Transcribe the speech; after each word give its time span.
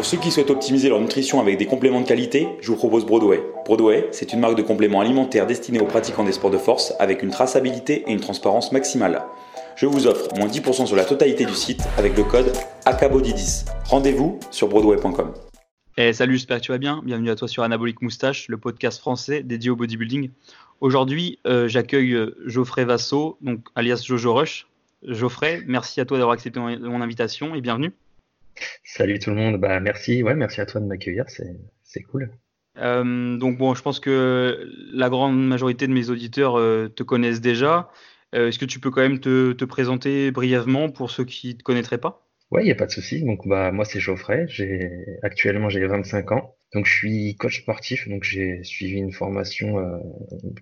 Pour 0.00 0.06
ceux 0.06 0.16
qui 0.16 0.30
souhaitent 0.30 0.48
optimiser 0.48 0.88
leur 0.88 0.98
nutrition 0.98 1.42
avec 1.42 1.58
des 1.58 1.66
compléments 1.66 2.00
de 2.00 2.06
qualité, 2.06 2.48
je 2.62 2.68
vous 2.68 2.76
propose 2.78 3.04
Broadway. 3.04 3.42
Broadway, 3.66 4.08
c'est 4.12 4.32
une 4.32 4.40
marque 4.40 4.56
de 4.56 4.62
compléments 4.62 5.02
alimentaires 5.02 5.46
destinée 5.46 5.78
aux 5.78 5.84
pratiquants 5.84 6.24
des 6.24 6.32
sports 6.32 6.50
de 6.50 6.56
force 6.56 6.94
avec 6.98 7.22
une 7.22 7.28
traçabilité 7.28 8.04
et 8.06 8.12
une 8.12 8.20
transparence 8.20 8.72
maximale. 8.72 9.22
Je 9.76 9.84
vous 9.84 10.06
offre 10.06 10.34
moins 10.38 10.46
10% 10.46 10.86
sur 10.86 10.96
la 10.96 11.04
totalité 11.04 11.44
du 11.44 11.52
site 11.52 11.82
avec 11.98 12.16
le 12.16 12.24
code 12.24 12.50
ACABODY10. 12.86 13.66
Rendez-vous 13.90 14.40
sur 14.50 14.68
broadway.com. 14.68 15.34
Eh, 15.98 16.14
salut, 16.14 16.38
j'espère 16.38 16.60
que 16.60 16.64
tu 16.64 16.72
vas 16.72 16.78
bien. 16.78 17.02
Bienvenue 17.04 17.28
à 17.28 17.36
toi 17.36 17.46
sur 17.46 17.62
Anabolic 17.62 18.00
Moustache, 18.00 18.48
le 18.48 18.56
podcast 18.56 19.00
français 19.00 19.42
dédié 19.42 19.68
au 19.68 19.76
bodybuilding. 19.76 20.30
Aujourd'hui, 20.80 21.40
euh, 21.46 21.68
j'accueille 21.68 22.14
euh, 22.14 22.34
Geoffrey 22.46 22.86
Vasso, 22.86 23.36
donc 23.42 23.66
alias 23.74 24.02
Jojo 24.06 24.32
Rush. 24.32 24.66
Geoffrey, 25.06 25.62
merci 25.66 26.00
à 26.00 26.06
toi 26.06 26.16
d'avoir 26.16 26.32
accepté 26.32 26.58
mon 26.58 27.02
invitation 27.02 27.54
et 27.54 27.60
bienvenue. 27.60 27.92
Salut 28.84 29.18
tout 29.18 29.30
le 29.30 29.36
monde, 29.36 29.60
bah 29.60 29.80
merci, 29.80 30.22
ouais, 30.22 30.34
merci 30.34 30.60
à 30.60 30.66
toi 30.66 30.80
de 30.80 30.86
m'accueillir, 30.86 31.24
c'est 31.28 32.02
cool. 32.02 32.30
Euh, 32.78 33.36
donc 33.36 33.58
bon, 33.58 33.74
je 33.74 33.82
pense 33.82 34.00
que 34.00 34.70
la 34.92 35.08
grande 35.08 35.46
majorité 35.46 35.86
de 35.86 35.92
mes 35.92 36.10
auditeurs 36.10 36.58
euh, 36.58 36.88
te 36.88 37.02
connaissent 37.02 37.40
déjà. 37.40 37.90
Euh, 38.34 38.48
est-ce 38.48 38.58
que 38.58 38.64
tu 38.64 38.78
peux 38.78 38.90
quand 38.90 39.00
même 39.00 39.20
te, 39.20 39.52
te, 39.52 39.64
présenter 39.64 40.30
brièvement 40.30 40.88
pour 40.88 41.10
ceux 41.10 41.24
qui 41.24 41.48
ne 41.48 41.52
te 41.54 41.62
connaîtraient 41.62 41.98
pas? 41.98 42.28
Ouais, 42.50 42.62
il 42.62 42.66
n'y 42.66 42.72
a 42.72 42.76
pas 42.76 42.86
de 42.86 42.92
souci. 42.92 43.22
Donc 43.24 43.46
bah 43.46 43.72
moi 43.72 43.84
c'est 43.84 44.00
Geoffrey, 44.00 44.46
j'ai 44.48 44.90
actuellement 45.22 45.68
j'ai 45.68 45.84
25 45.84 46.32
ans. 46.32 46.56
Donc 46.74 46.86
je 46.86 46.92
suis 46.92 47.36
coach 47.36 47.62
sportif, 47.62 48.08
donc 48.08 48.22
j'ai 48.22 48.62
suivi 48.62 48.98
une 48.98 49.12
formation 49.12 49.76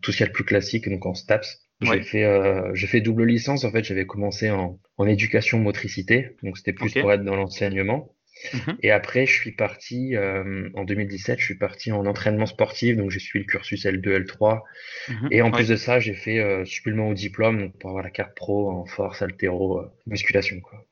tout 0.01 0.13
ce 0.13 0.17
qu'il 0.17 0.25
y 0.25 0.29
a 0.29 0.29
de 0.29 0.35
plus 0.35 0.45
classique, 0.45 0.89
donc 0.89 1.05
en 1.05 1.15
STAPS. 1.15 1.68
J'ai 1.81 2.03
fait 2.03 2.25
euh, 2.25 2.75
j'ai 2.75 2.89
fait 2.89 3.01
double 3.01 3.25
licence 3.25 3.65
en 3.65 3.71
fait, 3.71 3.85
j'avais 3.85 4.07
commencé 4.07 4.51
en, 4.51 4.81
en 4.97 5.07
éducation 5.07 5.59
motricité, 5.61 6.37
donc 6.43 6.59
c'était 6.59 6.73
plus 6.73 6.93
pour 6.93 7.13
être 7.13 7.23
dans 7.23 7.37
l'enseignement. 7.37 8.13
Mhm. 8.53 8.79
Et 8.83 8.91
après, 8.91 9.27
je 9.27 9.33
suis 9.33 9.53
parti 9.53 10.17
euh, 10.17 10.69
en 10.75 10.85
2017, 10.85 11.39
je 11.39 11.45
suis 11.45 11.55
parti 11.57 11.93
en 11.93 12.07
entraînement 12.07 12.47
sportif, 12.47 12.97
donc 12.97 13.11
j'ai 13.11 13.19
suivi 13.19 13.45
le 13.45 13.51
cursus 13.51 13.85
L2, 13.85 14.27
L3. 14.27 14.61
Mhm. 15.09 15.29
Et 15.31 15.43
en 15.43 15.51
plus 15.51 15.69
de 15.69 15.77
ça, 15.77 16.01
j'ai 16.01 16.15
fait 16.15 16.39
euh, 16.39 16.65
supplément 16.65 17.09
au 17.09 17.15
diplôme 17.15 17.59
donc 17.61 17.79
pour 17.79 17.91
avoir 17.91 18.05
la 18.05 18.11
carte 18.11 18.35
pro 18.37 18.71
en 18.71 18.85
force, 18.85 19.23
altéro, 19.23 19.81
euh, 19.81 19.91
musculation 20.07 20.61
quoi. 20.61 20.85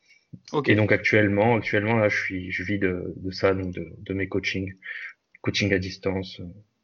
Okay. 0.52 0.72
Et 0.72 0.74
donc 0.74 0.92
actuellement, 0.92 1.56
actuellement 1.56 1.96
là, 1.96 2.08
je 2.08 2.16
suis, 2.16 2.50
je 2.50 2.62
vis 2.62 2.78
de, 2.78 3.14
de 3.16 3.30
ça, 3.30 3.54
donc 3.54 3.72
de, 3.72 3.92
de 3.98 4.14
mes 4.14 4.28
coachings, 4.28 4.74
coaching 5.40 5.72
à 5.72 5.78
distance, 5.78 6.40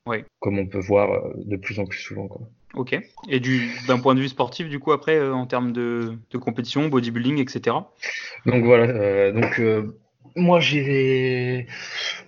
euh, 0.08 0.22
comme 0.40 0.58
on 0.58 0.66
peut 0.66 0.80
voir 0.80 1.12
euh, 1.12 1.32
de 1.36 1.56
plus 1.56 1.78
en 1.78 1.86
plus 1.86 1.98
souvent 1.98 2.28
quoi. 2.28 2.48
Ok. 2.74 2.98
Et 3.28 3.40
d'un 3.86 3.98
point 3.98 4.14
de 4.14 4.20
vue 4.20 4.28
sportif, 4.28 4.68
du 4.68 4.78
coup, 4.78 4.92
après, 4.92 5.16
euh, 5.16 5.34
en 5.34 5.46
termes 5.46 5.72
de, 5.72 6.18
de, 6.30 6.38
compétition, 6.38 6.88
bodybuilding, 6.88 7.38
etc. 7.38 7.76
Donc 8.46 8.64
voilà. 8.64 8.84
Euh, 8.84 9.32
donc 9.32 9.60
euh, 9.60 9.98
moi, 10.36 10.58
j'ai 10.60 11.66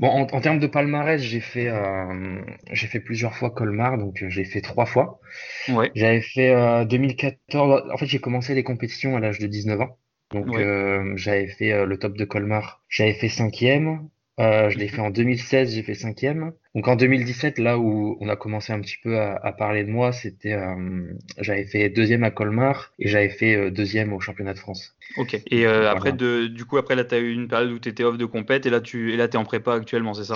bon 0.01 0.09
en, 0.09 0.23
en, 0.23 0.41
termes 0.41 0.59
de 0.59 0.67
palmarès, 0.67 1.21
j'ai 1.21 1.41
fait 1.41 1.69
euh, 1.69 2.43
j'ai 2.71 2.87
fait 2.87 3.01
plusieurs 3.01 3.35
fois 3.35 3.51
Colmar, 3.51 3.97
donc 3.97 4.23
euh, 4.23 4.29
j'ai 4.29 4.45
fait 4.45 4.61
trois 4.61 4.87
fois. 4.87 5.21
Ouais. 5.69 5.91
J'avais 5.95 6.21
fait 6.21 6.85
2014. 6.87 7.91
En 7.91 7.97
fait, 7.97 8.07
j'ai 8.07 8.19
commencé 8.19 8.55
les 8.55 8.65
compétitions 8.65 9.17
à 9.17 9.21
l'âge 9.21 9.39
de 9.39 9.47
19 9.47 9.81
ans. 9.81 9.99
Donc 10.33 10.49
ouais. 10.49 11.13
j'avais 11.17 11.47
fait 11.47 11.87
le 11.87 11.99
top 11.99 12.17
de 12.17 12.25
Colmar. 12.25 12.83
J'avais 12.89 13.15
fait 13.15 13.29
cinquième. 13.29 14.09
Euh, 14.41 14.69
je 14.69 14.79
l'ai 14.79 14.89
fait 14.89 15.01
en 15.01 15.11
2016, 15.11 15.75
j'ai 15.75 15.83
fait 15.85 15.95
cinquième. 15.95 16.53
Donc 16.75 16.89
en 16.89 16.97
2017, 16.97 17.59
là 17.59 17.79
où 17.79 18.17
on 18.21 18.29
a 18.29 18.35
commencé 18.35 18.73
un 18.73 18.81
petit 18.81 18.97
peu 19.01 19.19
à, 19.19 19.37
à 19.37 19.53
parler 19.53 19.85
de 19.85 19.91
moi, 19.91 20.13
c'était 20.13 20.55
euh, 20.55 21.05
j'avais 21.39 21.65
fait 21.65 21.89
deuxième 21.89 22.25
à 22.25 22.33
Colmar 22.33 22.93
et 22.99 23.07
j'avais 23.09 23.29
fait 23.29 23.55
euh, 23.55 23.71
deuxième 23.71 24.13
au 24.13 24.19
championnat 24.19 24.53
de 24.53 24.59
France. 24.59 24.97
Ok. 25.17 25.35
Et 25.35 25.67
euh, 25.67 25.75
voilà. 25.75 25.91
après, 25.93 26.13
de, 26.13 26.49
du 26.49 26.65
coup, 26.65 26.79
après 26.79 26.97
là, 26.97 27.05
tu 27.05 27.15
as 27.15 27.19
eu 27.19 27.33
une 27.33 27.47
période 27.47 27.71
où 27.71 27.79
tu 27.79 27.89
étais 27.89 28.03
off 28.03 28.19
de 28.19 28.25
compète 28.25 28.67
et 28.67 28.71
là, 28.71 28.81
tu 28.81 29.13
et 29.13 29.17
là, 29.17 29.27
es 29.27 29.37
en 29.37 29.45
prépa 29.45 29.75
actuellement, 29.75 30.15
c'est 30.15 30.25
ça? 30.25 30.35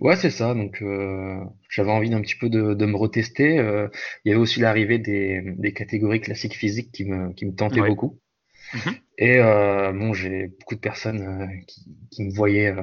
Ouais, 0.00 0.16
c'est 0.16 0.30
ça. 0.30 0.54
Donc 0.54 0.82
j'avais 1.70 1.90
envie 1.90 2.10
d'un 2.10 2.20
petit 2.20 2.36
peu 2.36 2.48
de, 2.48 2.74
de 2.74 2.86
me 2.86 2.96
retester. 2.96 3.54
Il 4.24 4.28
y 4.28 4.32
avait 4.32 4.40
aussi 4.40 4.58
l'arrivée 4.60 4.98
des, 4.98 5.42
des 5.58 5.72
catégories 5.72 6.20
classiques 6.20 6.54
physiques 6.56 6.90
qui 6.92 7.04
me 7.04 7.32
qui 7.32 7.46
me 7.46 7.54
tentaient 7.54 7.80
ouais. 7.80 7.88
beaucoup. 7.88 8.18
-hmm. 8.74 8.94
Et 9.18 9.38
bon, 9.98 10.12
j'ai 10.12 10.48
beaucoup 10.60 10.74
de 10.74 10.80
personnes 10.80 11.48
qui, 11.66 11.96
qui 12.10 12.24
me 12.24 12.32
voyaient 12.32 12.74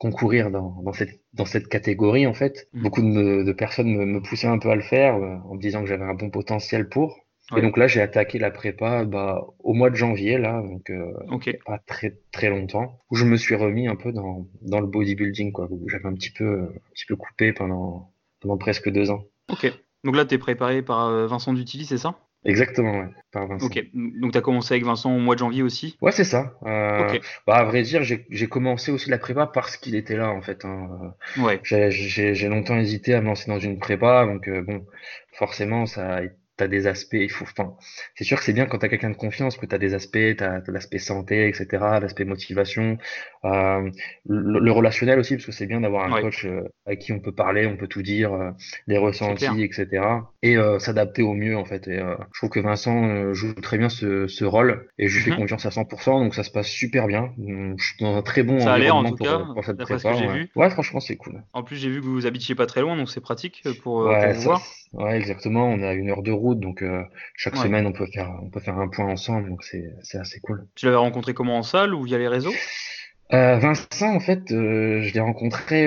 concourir 0.00 0.50
dans, 0.50 0.82
dans, 0.82 0.94
cette, 0.94 1.20
dans 1.34 1.44
cette 1.44 1.68
catégorie 1.68 2.26
en 2.26 2.32
fait. 2.34 2.68
Mmh. 2.72 2.82
Beaucoup 2.82 3.02
de, 3.02 3.44
de 3.44 3.52
personnes 3.52 3.94
me, 3.94 4.06
me, 4.06 4.20
poussaient 4.20 4.48
un 4.48 4.58
peu 4.58 4.70
à 4.70 4.74
le 4.74 4.82
faire 4.82 5.14
euh, 5.14 5.36
en 5.44 5.54
me 5.54 5.60
disant 5.60 5.82
que 5.82 5.88
j'avais 5.88 6.04
un 6.04 6.14
bon 6.14 6.30
potentiel 6.30 6.88
pour. 6.88 7.18
Ouais. 7.52 7.58
Et 7.58 7.62
donc 7.62 7.76
là, 7.76 7.86
j'ai 7.86 8.00
attaqué 8.00 8.38
la 8.38 8.50
prépa 8.50 9.04
bah, 9.04 9.44
au 9.58 9.74
mois 9.74 9.90
de 9.90 9.96
janvier, 9.96 10.38
là, 10.38 10.62
donc 10.62 10.88
euh, 10.88 11.12
okay. 11.30 11.58
pas 11.66 11.78
très 11.78 12.16
très 12.30 12.48
longtemps, 12.48 12.98
où 13.10 13.16
je 13.16 13.24
me 13.24 13.36
suis 13.36 13.56
remis 13.56 13.88
un 13.88 13.96
peu 13.96 14.12
dans, 14.12 14.46
dans 14.62 14.80
le 14.80 14.86
bodybuilding, 14.86 15.52
quoi, 15.52 15.66
où 15.70 15.88
j'avais 15.88 16.06
un 16.06 16.14
petit 16.14 16.30
peu 16.30 16.62
un 16.62 16.92
petit 16.94 17.06
peu 17.06 17.16
coupé 17.16 17.52
pendant 17.52 18.12
pendant 18.40 18.56
presque 18.56 18.88
deux 18.90 19.10
ans. 19.10 19.24
Ok. 19.52 19.70
Donc 20.04 20.16
là, 20.16 20.24
tu 20.24 20.34
es 20.36 20.38
préparé 20.38 20.80
par 20.82 21.08
euh, 21.08 21.26
Vincent 21.26 21.52
Dutili, 21.52 21.84
c'est 21.84 21.98
ça? 21.98 22.14
Exactement, 22.44 23.00
ouais, 23.00 23.08
par 23.32 23.46
Vincent. 23.46 23.66
Ok, 23.66 23.84
donc 23.92 24.32
tu 24.32 24.38
as 24.38 24.40
commencé 24.40 24.72
avec 24.72 24.84
Vincent 24.84 25.14
au 25.14 25.18
mois 25.18 25.34
de 25.34 25.40
janvier 25.40 25.62
aussi? 25.62 25.98
Ouais, 26.00 26.10
c'est 26.10 26.24
ça. 26.24 26.54
Euh, 26.64 27.06
okay. 27.06 27.20
bah, 27.46 27.56
à 27.56 27.64
vrai 27.64 27.82
dire, 27.82 28.02
j'ai 28.02 28.46
commencé 28.48 28.90
aussi 28.90 29.10
la 29.10 29.18
prépa 29.18 29.46
parce 29.46 29.76
qu'il 29.76 29.94
était 29.94 30.16
là, 30.16 30.30
en 30.30 30.40
fait. 30.40 30.64
Hein. 30.64 31.14
Ouais. 31.38 31.60
J'ai 31.62 32.48
longtemps 32.48 32.78
hésité 32.78 33.12
à 33.14 33.20
me 33.20 33.26
lancer 33.26 33.50
dans 33.50 33.58
une 33.58 33.78
prépa, 33.78 34.24
donc 34.24 34.48
euh, 34.48 34.62
bon, 34.62 34.86
forcément, 35.32 35.84
ça 35.84 36.16
a 36.16 36.22
t'as 36.60 36.68
des 36.68 36.86
aspects, 36.86 37.14
il 37.28 37.30
faut, 37.30 37.46
enfin, 37.46 37.74
c'est 38.14 38.24
sûr 38.24 38.36
que 38.38 38.44
c'est 38.44 38.52
bien 38.52 38.66
quand 38.66 38.76
t'as 38.78 38.88
quelqu'un 38.88 39.08
de 39.08 39.16
confiance, 39.16 39.56
que 39.56 39.64
t'as 39.64 39.78
des 39.78 39.94
aspects, 39.94 40.36
t'as 40.36 40.56
as, 40.56 40.70
l'aspect 40.70 40.98
santé, 40.98 41.48
etc., 41.48 41.66
l'aspect 42.02 42.26
motivation, 42.26 42.98
euh, 43.46 43.90
le, 44.28 44.58
le, 44.60 44.72
relationnel 44.72 45.18
aussi, 45.18 45.36
parce 45.36 45.46
que 45.46 45.52
c'est 45.52 45.66
bien 45.66 45.80
d'avoir 45.80 46.04
un 46.04 46.12
ouais. 46.12 46.20
coach 46.20 46.44
euh, 46.44 46.68
à 46.84 46.96
qui 46.96 47.12
on 47.12 47.20
peut 47.20 47.32
parler, 47.32 47.66
on 47.66 47.78
peut 47.78 47.86
tout 47.86 48.02
dire, 48.02 48.34
euh, 48.34 48.50
les 48.86 48.98
ressentis, 48.98 49.62
etc., 49.62 50.04
et 50.42 50.58
euh, 50.58 50.78
s'adapter 50.78 51.22
au 51.22 51.32
mieux, 51.32 51.56
en 51.56 51.64
fait. 51.64 51.88
Et 51.88 51.98
euh, 51.98 52.14
je 52.34 52.40
trouve 52.40 52.50
que 52.50 52.60
Vincent 52.60 53.32
joue 53.32 53.54
très 53.54 53.78
bien 53.78 53.88
ce, 53.88 54.26
ce 54.26 54.44
rôle, 54.44 54.86
et 54.98 55.08
je 55.08 55.16
lui 55.16 55.24
fais 55.24 55.30
mm 55.30 55.34
-hmm. 55.34 55.38
confiance 55.38 55.64
à 55.64 55.70
100%, 55.70 56.22
donc 56.22 56.34
ça 56.34 56.42
se 56.42 56.50
passe 56.50 56.68
super 56.68 57.06
bien. 57.06 57.32
Je 57.78 57.84
suis 57.84 58.04
dans 58.04 58.14
un 58.16 58.22
très 58.22 58.42
bon 58.42 58.60
ça 58.60 58.74
environnement 58.74 59.08
en 59.08 59.12
tout 59.12 59.16
pour, 59.16 59.26
cas, 59.26 59.38
pour 59.54 59.64
cette 59.64 59.78
prépa. 59.78 60.10
Ouais. 60.12 60.28
Vu. 60.34 60.50
ouais. 60.56 60.70
franchement, 60.76 61.00
c'est 61.00 61.16
cool. 61.16 61.42
En 61.54 61.62
plus, 61.62 61.76
j'ai 61.76 61.90
vu 61.94 62.00
que 62.02 62.06
vous 62.16 62.26
habitiez 62.26 62.54
pas 62.54 62.66
très 62.72 62.82
loin, 62.84 62.94
donc 62.98 63.08
c'est 63.08 63.24
pratique 63.30 63.56
pour, 63.82 63.94
ouais, 64.04 64.26
pour 64.26 64.34
vous 64.34 64.42
voir. 64.42 64.62
Ouais, 64.92 65.16
exactement. 65.16 65.66
On 65.68 65.82
a 65.82 65.92
une 65.92 66.10
heure 66.10 66.22
de 66.22 66.32
route, 66.32 66.49
donc 66.58 66.82
euh, 66.82 67.04
chaque 67.36 67.54
ouais. 67.54 67.62
semaine 67.62 67.86
on 67.86 67.92
peut 67.92 68.06
faire 68.06 68.30
on 68.42 68.50
peut 68.50 68.60
faire 68.60 68.78
un 68.78 68.88
point 68.88 69.06
ensemble, 69.06 69.48
donc 69.48 69.62
c'est 69.62 69.94
c'est 70.02 70.18
assez 70.18 70.40
cool. 70.40 70.66
Tu 70.74 70.86
l'avais 70.86 70.96
rencontré 70.98 71.34
comment 71.34 71.58
en 71.58 71.62
salle 71.62 71.94
ou 71.94 72.02
via 72.02 72.18
les 72.18 72.28
réseaux? 72.28 72.52
Euh, 73.32 73.58
Vincent, 73.58 74.12
en 74.12 74.18
fait, 74.18 74.50
euh, 74.50 75.02
je 75.02 75.14
l'ai 75.14 75.20
rencontré 75.20 75.86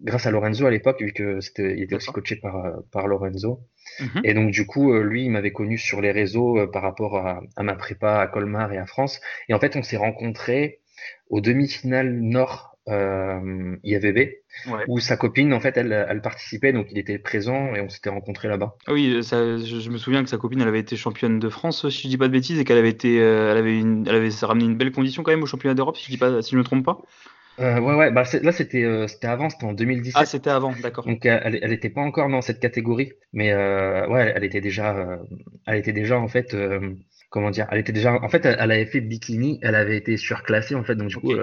grâce 0.00 0.24
à 0.26 0.30
Lorenzo 0.30 0.64
à 0.64 0.70
l'époque, 0.70 1.02
vu 1.02 1.12
que 1.12 1.40
c'était 1.40 1.74
il 1.76 1.82
était 1.82 1.96
aussi 1.96 2.10
coaché 2.10 2.36
par 2.36 2.54
par 2.92 3.06
Lorenzo. 3.08 3.60
Mm 4.00 4.04
-hmm. 4.04 4.20
Et 4.24 4.34
donc 4.34 4.50
du 4.52 4.64
coup, 4.66 4.92
lui, 5.10 5.24
il 5.26 5.30
m'avait 5.30 5.52
connu 5.52 5.76
sur 5.76 6.00
les 6.00 6.12
réseaux 6.12 6.66
par 6.68 6.82
rapport 6.82 7.18
à, 7.18 7.42
à, 7.56 7.62
ma 7.62 7.74
prépa 7.74 8.20
à 8.20 8.26
Colmar 8.26 8.72
et 8.72 8.78
à 8.78 8.86
France. 8.86 9.20
Et 9.48 9.54
en 9.54 9.60
fait, 9.60 9.76
on 9.76 9.82
s'est 9.82 9.98
rencontrés 9.98 10.80
aux 11.28 11.40
demi-finales 11.40 12.12
Nord 12.20 12.75
euh, 12.88 13.76
ouais. 13.82 14.84
où 14.88 14.98
sa 15.00 15.16
copine, 15.16 15.52
en 15.52 15.60
fait, 15.60 15.76
elle, 15.76 15.92
elle 16.08 16.20
participait, 16.20 16.72
donc 16.72 16.86
il 16.90 16.98
était 16.98 17.18
présent 17.18 17.74
et 17.74 17.80
on 17.80 17.88
s'était 17.88 18.10
rencontrés 18.10 18.48
là-bas. 18.48 18.76
Ah 18.86 18.92
oui, 18.92 19.22
ça, 19.22 19.58
je, 19.58 19.80
je, 19.80 19.90
me 19.90 19.98
souviens 19.98 20.22
que 20.22 20.28
sa 20.28 20.38
copine, 20.38 20.60
elle 20.60 20.68
avait 20.68 20.80
été 20.80 20.96
championne 20.96 21.38
de 21.38 21.48
France, 21.48 21.88
si 21.88 22.02
je 22.02 22.08
dis 22.08 22.18
pas 22.18 22.28
de 22.28 22.32
bêtises, 22.32 22.58
et 22.58 22.64
qu'elle 22.64 22.78
avait 22.78 22.90
été, 22.90 23.20
euh, 23.20 23.50
elle 23.52 23.58
avait, 23.58 23.78
une, 23.78 24.06
elle 24.08 24.14
avait 24.14 24.30
ramené 24.42 24.66
une 24.66 24.76
belle 24.76 24.92
condition 24.92 25.22
quand 25.22 25.32
même 25.32 25.42
au 25.42 25.46
championnat 25.46 25.74
d'Europe, 25.74 25.96
si 25.96 26.06
je 26.06 26.10
dis 26.10 26.18
pas, 26.18 26.42
si 26.42 26.52
je 26.52 26.58
me 26.58 26.64
trompe 26.64 26.84
pas. 26.84 26.98
Euh, 27.58 27.80
ouais, 27.80 27.94
ouais, 27.94 28.10
bah 28.10 28.24
là 28.42 28.52
c'était 28.52 28.84
euh, 28.84 29.06
c'était 29.06 29.28
avant, 29.28 29.48
c'était 29.48 29.64
en 29.64 29.72
2017. 29.72 30.14
Ah, 30.14 30.26
c'était 30.26 30.50
avant, 30.50 30.74
d'accord. 30.82 31.06
Donc 31.06 31.24
elle, 31.24 31.58
elle 31.62 31.72
était 31.72 31.88
pas 31.88 32.02
encore 32.02 32.28
dans 32.28 32.42
cette 32.42 32.60
catégorie, 32.60 33.12
mais 33.32 33.52
euh, 33.52 34.06
ouais, 34.08 34.32
elle 34.36 34.44
était 34.44 34.60
déjà, 34.60 34.94
euh, 34.94 35.16
elle 35.66 35.76
était 35.76 35.94
déjà 35.94 36.18
en 36.18 36.28
fait, 36.28 36.52
euh, 36.52 36.94
comment 37.30 37.50
dire, 37.50 37.66
elle 37.70 37.78
était 37.78 37.92
déjà, 37.92 38.12
en 38.12 38.28
fait, 38.28 38.44
elle, 38.44 38.56
elle, 38.60 38.70
avait 38.70 38.84
fait 38.84 39.00
bikini, 39.00 39.58
elle 39.62 39.74
avait 39.74 39.96
été 39.96 40.18
surclassée 40.18 40.74
en 40.74 40.84
fait, 40.84 40.96
donc 40.96 41.08
du 41.08 41.16
okay. 41.16 41.28
coup, 41.28 41.40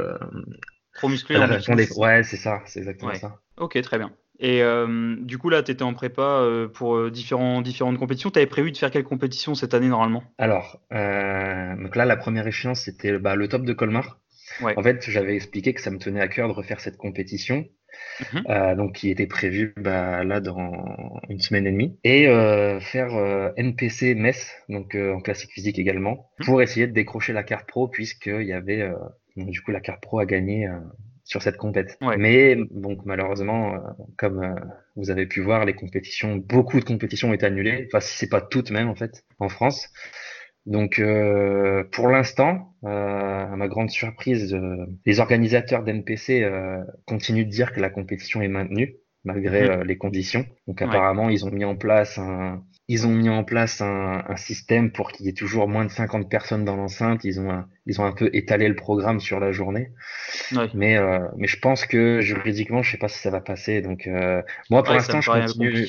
trop 0.93 1.09
musclé. 1.09 1.35
Elle 1.35 1.43
répondait... 1.43 1.87
Ouais, 1.97 2.23
c'est 2.23 2.37
ça, 2.37 2.61
c'est 2.65 2.79
exactement 2.79 3.11
ouais. 3.11 3.17
ça. 3.17 3.39
Ok, 3.57 3.79
très 3.81 3.97
bien. 3.97 4.11
Et 4.39 4.61
euh, 4.63 5.15
du 5.19 5.37
coup, 5.37 5.49
là, 5.49 5.63
tu 5.63 5.71
étais 5.71 5.83
en 5.83 5.93
prépa 5.93 6.21
euh, 6.21 6.67
pour 6.67 6.95
euh, 6.95 7.11
différents, 7.11 7.61
différentes 7.61 7.97
compétitions. 7.97 8.31
Tu 8.31 8.39
avais 8.39 8.47
prévu 8.47 8.71
de 8.71 8.77
faire 8.77 8.91
quelle 8.91 9.03
compétition 9.03 9.55
cette 9.55 9.73
année 9.73 9.87
normalement? 9.87 10.23
Alors, 10.37 10.81
donc 10.91 11.95
là, 11.95 12.05
la 12.05 12.17
première 12.17 12.47
échéance, 12.47 12.81
c'était 12.81 13.17
bah, 13.19 13.35
le 13.35 13.47
top 13.47 13.63
de 13.63 13.73
Colmar. 13.73 14.19
Ouais. 14.61 14.77
En 14.77 14.83
fait, 14.83 15.09
j'avais 15.09 15.35
expliqué 15.35 15.73
que 15.73 15.81
ça 15.81 15.91
me 15.91 15.97
tenait 15.97 16.21
à 16.21 16.27
cœur 16.27 16.47
de 16.47 16.53
refaire 16.53 16.79
cette 16.79 16.97
compétition. 16.97 17.65
Mm 18.19 18.23
-hmm. 18.23 18.43
euh, 18.49 18.75
donc 18.75 18.95
qui 18.95 19.11
était 19.11 19.27
prévu 19.27 19.73
bah, 19.77 20.23
là 20.23 20.39
dans 20.39 20.71
une 21.29 21.39
semaine 21.39 21.67
et 21.67 21.71
demie 21.71 21.91
et 22.03 22.27
euh, 22.27 22.79
faire 22.79 23.13
euh, 23.13 23.51
NPC 23.55 24.15
Metz 24.15 24.51
donc 24.67 24.95
en 24.95 25.21
classique 25.21 25.51
physique 25.51 25.77
également 25.77 26.15
Mm-hmm. 26.15 26.45
pour 26.45 26.61
essayer 26.63 26.87
de 26.87 26.93
décrocher 26.93 27.33
la 27.33 27.43
carte 27.43 27.67
pro 27.67 27.87
puisqu'il 27.87 28.47
y 28.53 28.53
avait 28.53 28.83
donc, 29.35 29.49
du 29.49 29.61
coup 29.61 29.71
la 29.71 29.81
carte 29.81 30.01
pro 30.01 30.19
à 30.19 30.25
gagner 30.25 30.69
sur 31.23 31.41
cette 31.41 31.57
compète. 31.57 31.97
Ouais. 32.01 32.17
Mais 32.17 32.57
donc 32.71 33.05
malheureusement, 33.05 33.75
euh, 33.75 33.79
comme 34.17 34.43
euh, 34.43 34.55
vous 34.95 35.09
avez 35.09 35.25
pu 35.25 35.41
voir, 35.41 35.65
les 35.65 35.73
compétitions, 35.73 36.35
beaucoup 36.35 36.79
de 36.79 36.85
compétitions 36.85 37.29
ont 37.29 37.33
été 37.33 37.45
annulées. 37.45 37.87
Enfin, 37.87 37.99
si 37.99 38.17
c'est 38.17 38.29
pas 38.29 38.41
toutes 38.41 38.71
même 38.71 38.89
en 38.89 38.95
fait, 38.95 39.23
en 39.39 39.49
France. 39.49 39.89
Donc, 40.65 40.99
euh, 40.99 41.83
pour 41.91 42.07
l'instant, 42.07 42.73
euh, 42.85 42.87
à 42.87 43.55
ma 43.57 43.67
grande 43.67 43.89
surprise, 43.89 44.53
euh, 44.53 44.85
les 45.05 45.19
organisateurs 45.19 45.83
d'NPC 45.83 46.49
continuent 47.05 47.45
de 47.45 47.49
dire 47.49 47.73
que 47.73 47.81
la 47.81 47.89
compétition 47.89 48.41
est 48.41 48.47
maintenue 48.47 48.95
malgré 49.25 49.77
mmh. 49.77 49.83
les 49.83 49.97
conditions. 49.97 50.45
Donc, 50.67 50.81
apparemment, 50.81 51.29
ils 51.29 51.45
ont 51.45 51.51
mis 51.51 51.65
en 51.65 51.75
place 51.75 52.17
un, 52.17 52.63
ils 52.87 53.07
ont 53.07 53.11
mis 53.11 53.29
en 53.29 53.43
place 53.43 53.81
un, 53.81 54.23
un 54.27 54.35
système 54.35 54.91
pour 54.91 55.11
qu'il 55.11 55.25
y 55.25 55.29
ait 55.29 55.33
toujours 55.33 55.67
moins 55.67 55.85
de 55.85 55.91
50 55.91 56.29
personnes 56.29 56.65
dans 56.65 56.75
l'enceinte. 56.75 57.23
Ils 57.23 57.39
ont 57.39 57.49
un, 57.49 57.67
ils 57.85 58.01
ont 58.01 58.05
un 58.05 58.11
peu 58.11 58.29
étalé 58.33 58.67
le 58.67 58.75
programme 58.75 59.21
sur 59.21 59.39
la 59.39 59.51
journée. 59.53 59.91
Mais, 60.73 60.97
euh, 60.97 61.19
mais 61.37 61.47
je 61.47 61.59
pense 61.59 61.85
que 61.85 62.19
juridiquement, 62.19 62.81
je 62.81 62.91
sais 62.91 62.97
pas 62.97 63.07
si 63.07 63.19
ça 63.19 63.29
va 63.29 63.39
passer. 63.39 63.81
Donc, 63.81 64.07
euh, 64.07 64.41
moi, 64.69 64.83
pour 64.83 64.93
l'instant, 64.93 65.21
je 65.21 65.31
continue. 65.31 65.87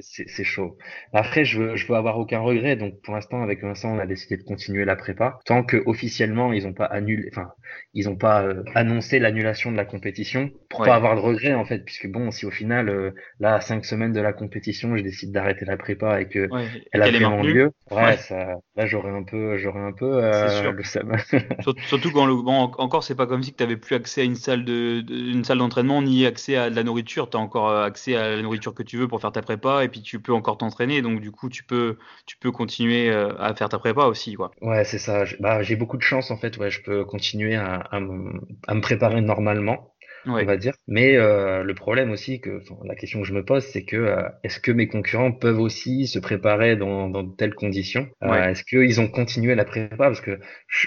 c'est 0.00 0.44
chaud. 0.44 0.78
Après, 1.12 1.44
je 1.44 1.60
veux, 1.60 1.76
je 1.76 1.86
veux 1.86 1.96
avoir 1.96 2.18
aucun 2.18 2.40
regret. 2.40 2.76
Donc, 2.76 3.00
pour 3.02 3.14
l'instant, 3.14 3.42
avec 3.42 3.62
Vincent, 3.62 3.94
on 3.94 3.98
a 3.98 4.06
décidé 4.06 4.38
de 4.38 4.42
continuer 4.42 4.86
la 4.86 4.96
prépa. 4.96 5.38
Tant 5.44 5.64
que 5.64 5.82
officiellement, 5.84 6.52
ils 6.52 6.66
ont 6.66 6.74
pas 6.74 6.86
annulé, 6.86 7.28
enfin, 7.30 7.50
ils 7.92 8.08
ont 8.08 8.16
pas 8.16 8.42
euh, 8.42 8.62
annoncé 8.74 9.18
l'annulation 9.18 9.70
de 9.70 9.76
la 9.76 9.84
compétition 9.84 10.50
pour 10.70 10.84
pas 10.84 10.94
avoir 10.94 11.14
de 11.14 11.20
regret, 11.20 11.52
en 11.52 11.66
fait. 11.66 11.84
Puisque 11.84 12.08
bon, 12.08 12.30
si 12.30 12.46
au 12.46 12.50
final, 12.50 13.14
là, 13.38 13.56
à 13.56 13.60
cinq 13.60 13.84
semaines 13.84 14.12
de 14.12 14.20
la 14.20 14.32
compétition, 14.32 14.96
je 14.96 15.02
décide 15.02 15.32
d'arrêter 15.32 15.64
la 15.64 15.76
prépa 15.76 15.89
et 15.90 16.28
que 16.28 16.48
elle 16.92 17.02
a 17.02 17.10
vraiment 17.10 17.42
lieu, 17.42 17.72
ouais, 17.90 18.16
ça, 18.16 18.56
là, 18.76 18.86
j'aurais 18.86 19.10
un 19.10 19.22
peu, 19.22 19.56
j'aurais 19.58 19.80
un 19.80 19.92
peu, 19.92 20.24
euh, 20.24 20.72
le 20.72 20.82
Surtout 21.86 22.10
quand 22.10 22.26
le, 22.26 22.34
bon, 22.34 22.70
encore 22.78 23.02
c'est 23.04 23.14
pas 23.14 23.26
comme 23.26 23.42
si 23.42 23.52
tu 23.52 23.62
avais 23.62 23.76
plus 23.76 23.94
accès 23.94 24.22
à 24.22 24.24
une 24.24 24.36
salle 24.36 24.64
de, 24.64 25.04
une 25.10 25.44
salle 25.44 25.58
d'entraînement 25.58 26.02
ni 26.02 26.26
accès 26.26 26.56
à 26.56 26.70
de 26.70 26.76
la 26.76 26.82
nourriture. 26.82 27.30
Tu 27.30 27.36
as 27.36 27.40
encore 27.40 27.68
euh, 27.68 27.84
accès 27.84 28.16
à 28.16 28.36
la 28.36 28.42
nourriture 28.42 28.74
que 28.74 28.82
tu 28.82 28.96
veux 28.96 29.08
pour 29.08 29.20
faire 29.20 29.32
ta 29.32 29.42
prépa 29.42 29.84
et 29.84 29.88
puis 29.88 30.02
tu 30.02 30.20
peux 30.20 30.32
encore 30.32 30.58
t'entraîner. 30.58 31.02
Donc 31.02 31.20
du 31.20 31.30
coup 31.30 31.48
tu 31.48 31.64
peux 31.64 31.96
tu 32.26 32.36
peux 32.38 32.50
continuer 32.50 33.10
euh, 33.10 33.32
à 33.38 33.54
faire 33.54 33.68
ta 33.68 33.78
prépa 33.78 34.04
aussi 34.04 34.34
quoi. 34.34 34.50
Ouais 34.60 34.84
c'est 34.84 34.98
ça. 34.98 35.24
Bah, 35.40 35.62
j'ai 35.62 35.76
beaucoup 35.76 35.96
de 35.96 36.02
chance 36.02 36.30
en 36.30 36.36
fait. 36.36 36.56
Ouais 36.58 36.70
je 36.70 36.82
peux 36.82 37.04
continuer 37.04 37.56
à, 37.56 37.76
à 37.90 38.00
me 38.00 38.80
préparer 38.80 39.20
normalement 39.20 39.94
on 40.26 40.44
va 40.44 40.56
dire. 40.56 40.74
Mais 40.86 41.16
euh, 41.16 41.62
le 41.62 41.74
problème 41.74 42.10
aussi, 42.10 42.40
que 42.40 42.60
la 42.84 42.94
question 42.94 43.20
que 43.20 43.26
je 43.26 43.32
me 43.32 43.44
pose, 43.44 43.64
c'est 43.64 43.84
que 43.84 43.96
euh, 43.96 44.28
est-ce 44.44 44.60
que 44.60 44.72
mes 44.72 44.88
concurrents 44.88 45.32
peuvent 45.32 45.60
aussi 45.60 46.06
se 46.06 46.18
préparer 46.18 46.76
dans, 46.76 47.08
dans 47.08 47.22
de 47.22 47.34
telles 47.34 47.54
conditions? 47.54 48.08
Euh, 48.22 48.50
Est-ce 48.50 48.64
qu'ils 48.64 49.00
ont 49.00 49.08
continué 49.08 49.54
la 49.54 49.64
prépa? 49.64 49.96
Parce 49.96 50.20
que 50.20 50.38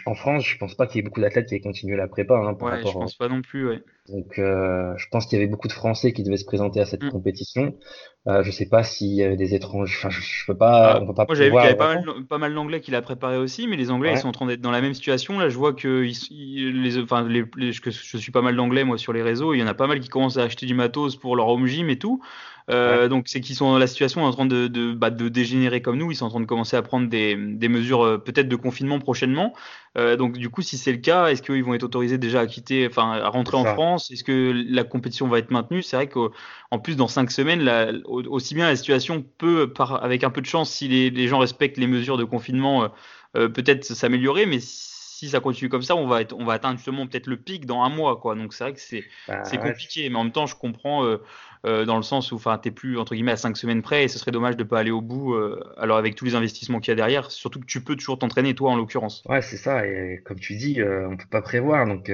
en 0.05 0.15
France, 0.15 0.45
je 0.45 0.57
pense 0.57 0.75
pas 0.75 0.87
qu'il 0.87 0.97
y 0.97 0.99
ait 0.99 1.03
beaucoup 1.03 1.21
d'athlètes 1.21 1.47
qui 1.47 1.55
aient 1.55 1.61
continué 1.61 1.95
la 1.95 2.07
prépa. 2.07 2.35
Hein, 2.35 2.53
par 2.53 2.73
ouais, 2.73 2.79
je 2.79 2.91
pense 2.91 3.15
pas 3.15 3.27
non 3.27 3.41
plus. 3.41 3.67
Ouais. 3.67 3.79
Donc, 4.09 4.37
euh, 4.37 4.93
je 4.97 5.07
pense 5.09 5.25
qu'il 5.25 5.37
y 5.37 5.41
avait 5.41 5.49
beaucoup 5.49 5.67
de 5.67 5.73
Français 5.73 6.11
qui 6.11 6.23
devaient 6.23 6.37
se 6.37 6.45
présenter 6.45 6.79
à 6.79 6.85
cette 6.85 7.03
mm. 7.03 7.09
compétition. 7.09 7.77
Euh, 8.25 8.41
je 8.41 8.51
sais 8.51 8.69
pas 8.69 8.83
s'il 8.83 9.11
y 9.11 9.21
avait 9.23 9.35
des 9.35 9.53
étrangers. 9.53 9.93
Enfin, 9.97 10.09
je, 10.09 10.21
je 10.21 10.45
peux 10.45 10.55
pas. 10.55 10.93
Ah, 10.93 10.99
on 11.01 11.07
peut 11.07 11.13
pas 11.13 11.25
moi, 11.27 11.35
j'avais 11.35 11.49
vu 11.49 11.55
qu'il 11.55 11.63
y 11.63 11.67
avait 11.67 11.75
pas 11.75 11.95
mal, 11.95 12.25
pas 12.25 12.37
mal 12.37 12.53
d'Anglais 12.53 12.79
qui 12.79 12.91
l'a 12.91 13.01
préparé 13.01 13.37
aussi, 13.37 13.67
mais 13.67 13.75
les 13.75 13.91
Anglais 13.91 14.13
ils 14.13 14.17
sont 14.17 14.29
en 14.29 14.31
train 14.31 14.45
d'être 14.45 14.61
dans 14.61 14.71
la 14.71 14.79
même 14.79 14.93
situation. 14.93 15.39
Là, 15.39 15.49
je 15.49 15.57
vois 15.57 15.73
que 15.73 16.05
ils, 16.05 16.81
les, 16.81 16.97
enfin, 16.99 17.27
les, 17.27 17.43
je, 17.57 17.81
je 17.83 18.17
suis 18.17 18.31
pas 18.31 18.41
mal 18.41 18.55
d'Anglais 18.55 18.85
moi 18.85 18.97
sur 18.97 19.11
les 19.11 19.21
réseaux. 19.21 19.53
Il 19.53 19.59
y 19.59 19.63
en 19.63 19.67
a 19.67 19.73
pas 19.73 19.87
mal 19.87 19.99
qui 19.99 20.07
commencent 20.07 20.37
à 20.37 20.43
acheter 20.43 20.65
du 20.65 20.73
matos 20.73 21.17
pour 21.17 21.35
leur 21.35 21.49
home 21.49 21.67
gym 21.67 21.89
et 21.89 21.99
tout. 21.99 22.21
Euh, 22.69 23.07
donc 23.09 23.27
c'est 23.27 23.41
qu'ils 23.41 23.55
sont 23.55 23.71
dans 23.71 23.77
la 23.77 23.87
situation 23.87 24.23
en 24.23 24.31
train 24.31 24.45
de, 24.45 24.67
de, 24.67 24.93
bah, 24.93 25.09
de, 25.09 25.27
dégénérer 25.27 25.81
comme 25.81 25.97
nous, 25.97 26.11
ils 26.11 26.15
sont 26.15 26.25
en 26.25 26.29
train 26.29 26.39
de 26.39 26.45
commencer 26.45 26.77
à 26.77 26.81
prendre 26.81 27.09
des, 27.09 27.35
des 27.35 27.67
mesures 27.67 28.03
euh, 28.03 28.17
peut-être 28.17 28.47
de 28.47 28.55
confinement 28.55 28.99
prochainement. 28.99 29.53
Euh, 29.97 30.15
donc 30.15 30.37
du 30.37 30.49
coup 30.49 30.61
si 30.61 30.77
c'est 30.77 30.91
le 30.91 30.99
cas, 30.99 31.27
est-ce 31.27 31.41
qu'ils 31.41 31.63
vont 31.63 31.73
être 31.73 31.83
autorisés 31.83 32.17
déjà 32.17 32.39
à 32.39 32.45
quitter, 32.47 32.87
enfin 32.87 33.11
à 33.11 33.27
rentrer 33.27 33.57
en 33.57 33.65
France? 33.65 34.11
Est-ce 34.11 34.23
que 34.23 34.53
la 34.69 34.83
compétition 34.83 35.27
va 35.27 35.39
être 35.39 35.51
maintenue? 35.51 35.83
C'est 35.83 35.97
vrai 35.97 36.07
qu'en 36.07 36.79
plus 36.79 36.95
dans 36.95 37.07
cinq 37.07 37.31
semaines, 37.31 37.63
la, 37.63 37.91
aussi 38.05 38.55
bien 38.55 38.67
la 38.67 38.75
situation 38.75 39.25
peut, 39.37 39.71
par, 39.71 40.03
avec 40.03 40.23
un 40.23 40.29
peu 40.29 40.41
de 40.41 40.45
chance, 40.45 40.71
si 40.71 40.87
les, 40.87 41.09
les 41.09 41.27
gens 41.27 41.39
respectent 41.39 41.77
les 41.77 41.87
mesures 41.87 42.17
de 42.17 42.23
confinement, 42.23 42.89
euh, 43.35 43.49
peut-être 43.49 43.83
s'améliorer, 43.83 44.45
mais 44.45 44.59
si 44.59 44.92
ça 45.29 45.39
continue 45.39 45.69
comme 45.69 45.81
ça, 45.81 45.95
on 45.95 46.07
va, 46.07 46.21
être, 46.21 46.35
on 46.37 46.45
va 46.45 46.53
atteindre 46.53 46.77
justement 46.77 47.07
peut-être 47.07 47.27
le 47.27 47.37
pic 47.37 47.65
dans 47.65 47.81
un 47.83 47.89
mois. 47.89 48.17
Quoi. 48.17 48.35
Donc 48.35 48.53
c'est 48.53 48.63
vrai 48.63 48.73
que 48.73 48.79
c'est 48.79 49.03
bah, 49.27 49.43
compliqué. 49.57 50.09
Mais 50.09 50.15
en 50.15 50.23
même 50.23 50.33
temps, 50.33 50.45
je 50.45 50.55
comprends 50.55 51.05
euh, 51.05 51.17
euh, 51.65 51.85
dans 51.85 51.97
le 51.97 52.03
sens 52.03 52.31
où 52.31 52.39
tu 52.39 52.49
n'es 52.49 52.71
plus 52.71 52.97
entre 52.97 53.13
guillemets 53.15 53.33
à 53.33 53.37
cinq 53.37 53.57
semaines 53.57 53.81
près 53.81 54.03
et 54.03 54.07
ce 54.07 54.19
serait 54.19 54.31
dommage 54.31 54.57
de 54.57 54.63
ne 54.63 54.67
pas 54.67 54.79
aller 54.79 54.91
au 54.91 55.01
bout. 55.01 55.33
Euh, 55.33 55.63
alors 55.77 55.97
avec 55.97 56.15
tous 56.15 56.25
les 56.25 56.35
investissements 56.35 56.79
qu'il 56.79 56.91
y 56.91 56.93
a 56.93 56.95
derrière, 56.95 57.31
surtout 57.31 57.59
que 57.59 57.65
tu 57.65 57.83
peux 57.83 57.95
toujours 57.95 58.19
t'entraîner 58.19 58.53
toi 58.55 58.71
en 58.71 58.75
l'occurrence. 58.75 59.23
Ouais, 59.27 59.41
c'est 59.41 59.57
ça. 59.57 59.85
Et 59.85 60.21
comme 60.23 60.39
tu 60.39 60.55
dis, 60.55 60.81
on 60.83 61.17
peut 61.17 61.29
pas 61.29 61.41
prévoir. 61.41 61.85
Donc 61.87 62.11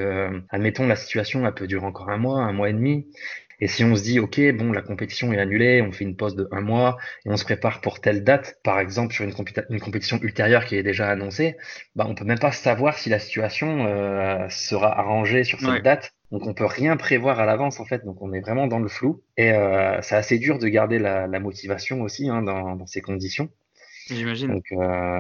admettons 0.50 0.88
la 0.88 0.96
situation, 0.96 1.46
elle 1.46 1.54
peut 1.54 1.68
durer 1.68 1.86
encore 1.86 2.10
un 2.10 2.18
mois, 2.18 2.42
un 2.42 2.54
mois 2.54 2.70
et 2.70 2.74
demi. 2.74 3.06
Et 3.60 3.68
si 3.68 3.84
on 3.84 3.96
se 3.96 4.04
dit, 4.04 4.20
OK, 4.20 4.40
bon, 4.54 4.72
la 4.72 4.82
compétition 4.82 5.34
est 5.34 5.40
annulée, 5.40 5.82
on 5.82 5.92
fait 5.92 6.06
une 6.06 6.16
pause 6.16 6.36
de 6.36 6.48
un 6.52 6.62
mois 6.62 6.98
et 7.26 7.30
on 7.30 7.38
se 7.38 7.44
prépare 7.44 7.82
pour 7.82 8.00
telle 8.00 8.24
date, 8.24 8.58
par 8.64 8.80
exemple 8.80 9.14
sur 9.14 9.26
une, 9.26 9.34
une 9.70 9.80
compétition 9.80 10.20
ultérieure 10.22 10.66
qui 10.66 10.76
est 10.76 10.84
déjà 10.84 11.10
annoncée, 11.10 11.58
bah, 11.96 12.06
on 12.08 12.16
peut 12.16 12.26
même 12.26 12.40
pas 12.40 12.52
savoir 12.52 12.98
si 12.98 13.10
la 13.10 13.20
situation 13.20 13.86
euh, 13.88 14.48
sera 14.50 14.98
arrangée 14.98 15.44
sur 15.44 15.60
cette 15.60 15.84
date. 15.84 16.12
Donc 16.32 16.46
on 16.46 16.54
peut 16.54 16.66
rien 16.66 16.96
prévoir 16.96 17.40
à 17.40 17.46
l'avance 17.46 17.80
en 17.80 17.86
fait, 17.86 18.06
donc 18.06 18.22
on 18.22 18.34
est 18.34 18.40
vraiment 18.40 18.68
dans 18.68 18.78
le 18.78 18.88
flou 18.88 19.24
et 19.36 19.52
euh, 19.52 20.00
c'est 20.04 20.16
assez 20.16 20.38
dur 20.38 20.60
de 20.60 20.68
garder 20.68 21.00
la, 21.00 21.26
la 21.26 21.40
motivation 21.40 22.02
aussi 22.02 22.30
hein, 22.30 22.44
dans, 22.44 22.76
dans, 22.76 22.86
ces 22.86 23.02
conditions. 23.02 23.50
J'imagine. 24.16 24.54
Donc 24.54 24.66
euh, 24.72 25.20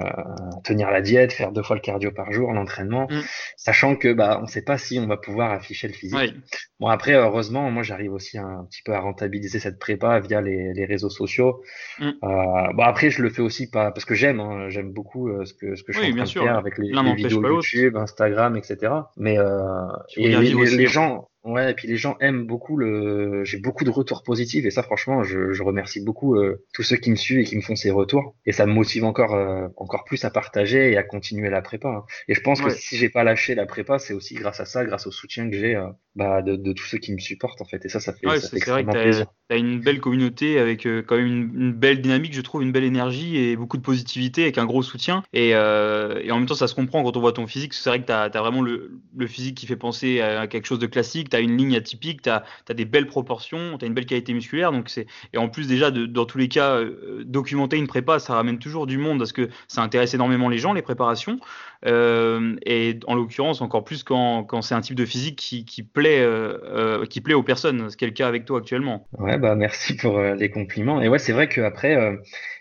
tenir 0.63 0.91
la 0.91 1.01
diète, 1.01 1.33
faire 1.33 1.51
deux 1.51 1.63
fois 1.63 1.75
le 1.75 1.81
cardio 1.81 2.11
par 2.11 2.31
jour, 2.31 2.51
l'entraînement, 2.51 3.07
mm. 3.09 3.21
sachant 3.57 3.95
que 3.95 4.13
bah 4.13 4.37
on 4.39 4.43
ne 4.43 4.47
sait 4.47 4.63
pas 4.63 4.77
si 4.77 4.99
on 4.99 5.07
va 5.07 5.17
pouvoir 5.17 5.51
afficher 5.51 5.87
le 5.87 5.93
physique. 5.93 6.35
Bon 6.79 6.87
après 6.87 7.13
heureusement 7.13 7.69
moi 7.71 7.83
j'arrive 7.83 8.13
aussi 8.13 8.37
un 8.37 8.65
petit 8.69 8.81
peu 8.83 8.93
à 8.93 8.99
rentabiliser 8.99 9.59
cette 9.59 9.79
prépa 9.79 10.19
via 10.19 10.41
les, 10.41 10.73
les 10.73 10.85
réseaux 10.85 11.09
sociaux. 11.09 11.61
Mm. 11.99 12.07
Euh, 12.07 12.73
bon 12.73 12.83
après 12.83 13.09
je 13.09 13.21
le 13.21 13.29
fais 13.29 13.41
aussi 13.41 13.69
pas 13.69 13.91
parce 13.91 14.05
que 14.05 14.15
j'aime 14.15 14.39
hein, 14.39 14.69
j'aime 14.69 14.91
beaucoup 14.91 15.29
euh, 15.29 15.45
ce 15.45 15.53
que 15.53 15.75
ce 15.75 15.83
que 15.83 15.93
je 15.93 16.25
sûr, 16.25 16.47
avec 16.49 16.77
les, 16.77 16.91
les 16.91 17.15
vidéos 17.15 17.41
YouTube, 17.41 17.95
Instagram, 17.97 18.55
etc. 18.57 18.93
Mais 19.17 19.37
euh, 19.37 19.87
et 20.17 20.29
les, 20.29 20.53
les, 20.53 20.87
gens 20.87 21.28
Ouais, 21.43 21.71
et 21.71 21.73
puis 21.73 21.87
les 21.87 21.95
gens 21.95 22.17
aiment 22.19 22.45
beaucoup 22.45 22.75
le. 22.75 23.45
J'ai 23.45 23.59
beaucoup 23.59 23.85
de 23.85 23.89
retours 23.89 24.23
positifs 24.23 24.65
et 24.65 24.71
ça, 24.71 24.83
franchement, 24.83 25.23
je, 25.23 25.53
je 25.53 25.63
remercie 25.63 26.03
beaucoup 26.03 26.35
euh, 26.35 26.65
tous 26.73 26.83
ceux 26.83 26.97
qui 26.97 27.09
me 27.09 27.15
suivent 27.15 27.39
et 27.39 27.45
qui 27.45 27.55
me 27.55 27.61
font 27.61 27.77
ces 27.77 27.91
retours. 27.91 28.35
Et 28.45 28.51
ça 28.51 28.65
me 28.65 28.73
motive 28.73 29.05
encore, 29.05 29.33
euh, 29.35 29.69
encore 29.77 30.03
plus 30.03 30.25
à 30.25 30.31
partager 30.31 30.91
et 30.91 30.97
à 30.97 31.03
continuer 31.03 31.49
la 31.49 31.61
prépa. 31.61 31.87
Hein. 31.87 32.03
Et 32.27 32.33
je 32.33 32.41
pense 32.41 32.59
que 32.61 32.69
si 32.69 32.97
j'ai 32.97 33.09
pas 33.09 33.23
lâché 33.23 33.55
la 33.55 33.65
prépa, 33.65 33.99
c'est 33.99 34.13
aussi 34.13 34.33
grâce 34.33 34.59
à 34.59 34.65
ça, 34.65 34.83
grâce 34.83 35.07
au 35.07 35.11
soutien 35.11 35.49
que 35.49 35.55
j'ai 35.55 35.75
euh, 35.75 35.87
bah, 36.15 36.41
de, 36.41 36.57
de, 36.57 36.73
tous 36.73 36.85
ceux 36.85 36.97
qui 36.97 37.13
me 37.13 37.19
supportent 37.19 37.61
en 37.61 37.65
fait. 37.65 37.85
Et 37.85 37.89
ça, 37.89 38.01
ça 38.01 38.11
fait, 38.11 38.27
ouais, 38.27 38.39
ça 38.41 38.49
fait 38.49 38.57
extrêmement 38.57 38.91
vrai 38.91 39.25
T'as 39.49 39.57
une 39.57 39.79
belle 39.79 39.99
communauté 39.99 40.59
avec 40.59 40.87
quand 41.07 41.17
même 41.17 41.51
une, 41.55 41.73
belle 41.73 42.01
dynamique, 42.01 42.33
je 42.33 42.41
trouve, 42.41 42.61
une 42.61 42.71
belle 42.71 42.83
énergie 42.83 43.37
et 43.37 43.55
beaucoup 43.55 43.77
de 43.77 43.81
positivité 43.81 44.43
avec 44.43 44.57
un 44.57 44.65
gros 44.65 44.83
soutien. 44.83 45.23
Et, 45.33 45.49
et 45.49 46.31
en 46.31 46.37
même 46.37 46.45
temps, 46.45 46.55
ça 46.55 46.67
se 46.67 46.75
comprend 46.75 47.03
quand 47.03 47.17
on 47.17 47.19
voit 47.19 47.33
ton 47.33 47.47
physique. 47.47 47.73
C'est 47.73 47.89
vrai 47.89 47.99
que 47.99 48.05
t'as 48.05 48.25
as 48.25 48.39
vraiment 48.39 48.61
le, 48.61 48.91
physique 49.27 49.57
qui 49.57 49.65
fait 49.65 49.75
penser 49.75 50.21
à 50.21 50.47
quelque 50.47 50.65
chose 50.65 50.79
de 50.79 50.85
classique. 50.85 51.29
T'as 51.29 51.41
une 51.41 51.57
ligne 51.57 51.75
atypique, 51.75 52.21
tu 52.21 52.29
as, 52.29 52.43
des 52.73 52.85
belles 52.85 53.07
proportions, 53.07 53.77
tu 53.77 53.85
as 53.85 53.87
une 53.87 53.93
belle 53.93 54.05
qualité 54.05 54.33
musculaire. 54.33 54.71
Donc 54.71 54.89
et 55.33 55.37
en 55.37 55.49
plus 55.49 55.67
déjà 55.67 55.91
dans 55.91 56.25
tous 56.25 56.37
les 56.37 56.47
cas 56.47 56.75
euh, 56.75 57.23
documenter 57.25 57.77
une 57.77 57.87
prépa, 57.87 58.19
ça 58.19 58.33
ramène 58.33 58.59
toujours 58.59 58.87
du 58.87 58.97
monde 58.97 59.19
parce 59.19 59.33
que 59.33 59.49
ça 59.67 59.81
intéresse 59.81 60.13
énormément 60.13 60.49
les 60.49 60.57
gens 60.57 60.73
les 60.73 60.81
préparations. 60.81 61.39
Euh, 61.85 62.55
et 62.65 62.99
en 63.07 63.15
l'occurrence 63.15 63.61
encore 63.61 63.85
plus 63.85 64.03
quand, 64.03 64.45
c'est 64.61 64.75
un 64.75 64.81
type 64.81 64.95
de 64.95 65.05
physique 65.05 65.37
qui, 65.37 65.83
plaît 65.83 66.19
euh, 66.21 67.05
qui 67.05 67.21
plaît 67.21 67.33
aux 67.33 67.43
personnes, 67.43 67.89
ce 67.89 67.97
qui 67.97 68.03
est 68.03 68.07
le 68.07 68.13
cas 68.13 68.27
avec 68.27 68.45
toi 68.45 68.59
actuellement. 68.59 69.07
Bah 69.39 69.55
merci 69.55 69.95
pour 69.95 70.21
les 70.21 70.49
compliments. 70.49 71.01
Et 71.01 71.07
ouais 71.09 71.19
c'est 71.19 71.33
vrai 71.33 71.49
qu'après 71.49 72.19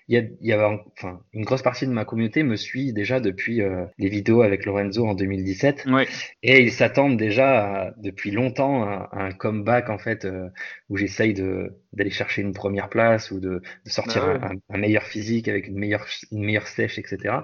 il 0.08 0.14
y 0.14 0.18
a, 0.18 0.22
il 0.40 0.46
y 0.46 0.52
a 0.54 0.70
enfin, 0.96 1.20
une 1.34 1.44
grosse 1.44 1.60
partie 1.60 1.86
de 1.86 1.92
ma 1.92 2.06
communauté 2.06 2.42
me 2.42 2.56
suit 2.56 2.94
déjà 2.94 3.20
depuis 3.20 3.60
euh, 3.60 3.84
les 3.98 4.08
vidéos 4.08 4.40
avec 4.40 4.64
Lorenzo 4.64 5.06
en 5.06 5.12
2017. 5.12 5.84
Ouais. 5.86 6.08
Et 6.42 6.62
ils 6.62 6.72
s'attendent 6.72 7.18
déjà 7.18 7.92
depuis 7.98 8.30
longtemps 8.30 8.84
à, 8.84 9.10
un 9.12 9.32
comeback 9.32 9.90
en 9.90 9.98
fait 9.98 10.24
euh, 10.24 10.48
où 10.88 10.96
j'essaye 10.96 11.34
de 11.34 11.74
d'aller 11.92 12.10
chercher 12.10 12.40
une 12.40 12.54
première 12.54 12.88
place 12.88 13.30
ou 13.30 13.40
de, 13.40 13.60
de 13.84 13.90
sortir 13.90 14.26
bah 14.26 14.50
un, 14.50 14.74
un, 14.74 14.78
meilleur 14.78 15.02
physique 15.02 15.48
avec 15.48 15.68
une 15.68 15.78
meilleure 15.78 16.06
une 16.32 16.44
meilleure 16.44 16.68
sèche, 16.68 16.98
etc. 16.98 17.34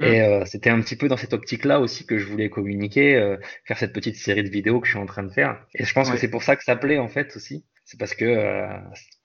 Et 0.00 0.22
euh, 0.22 0.44
c'était 0.46 0.70
un 0.70 0.80
petit 0.80 0.96
peu 0.96 1.08
dans 1.08 1.16
cette 1.18 1.34
optique-là 1.34 1.78
aussi 1.78 2.06
que 2.06 2.16
je 2.16 2.26
voulais 2.26 2.48
communiquer, 2.48 3.36
faire 3.64 3.78
cette 3.78 3.92
petite 3.92 4.16
série 4.16 4.44
de 4.44 4.50
vidéos 4.50 4.80
que 4.80 4.86
je 4.86 4.92
suis 4.92 5.00
en 5.00 5.06
train 5.06 5.24
de 5.24 5.32
faire. 5.32 5.62
Et 5.74 5.84
je 5.84 5.92
pense 5.92 6.10
que 6.10 6.16
c'est 6.16 6.30
pour 6.30 6.42
ça 6.42 6.56
que 6.56 6.64
ça 6.64 6.76
plaît 6.76 6.98
en 6.98 7.08
fait 7.08 7.36
aussi 7.36 7.64
c'est 7.88 7.98
parce 7.98 8.14
que 8.14 8.26
euh, 8.26 8.68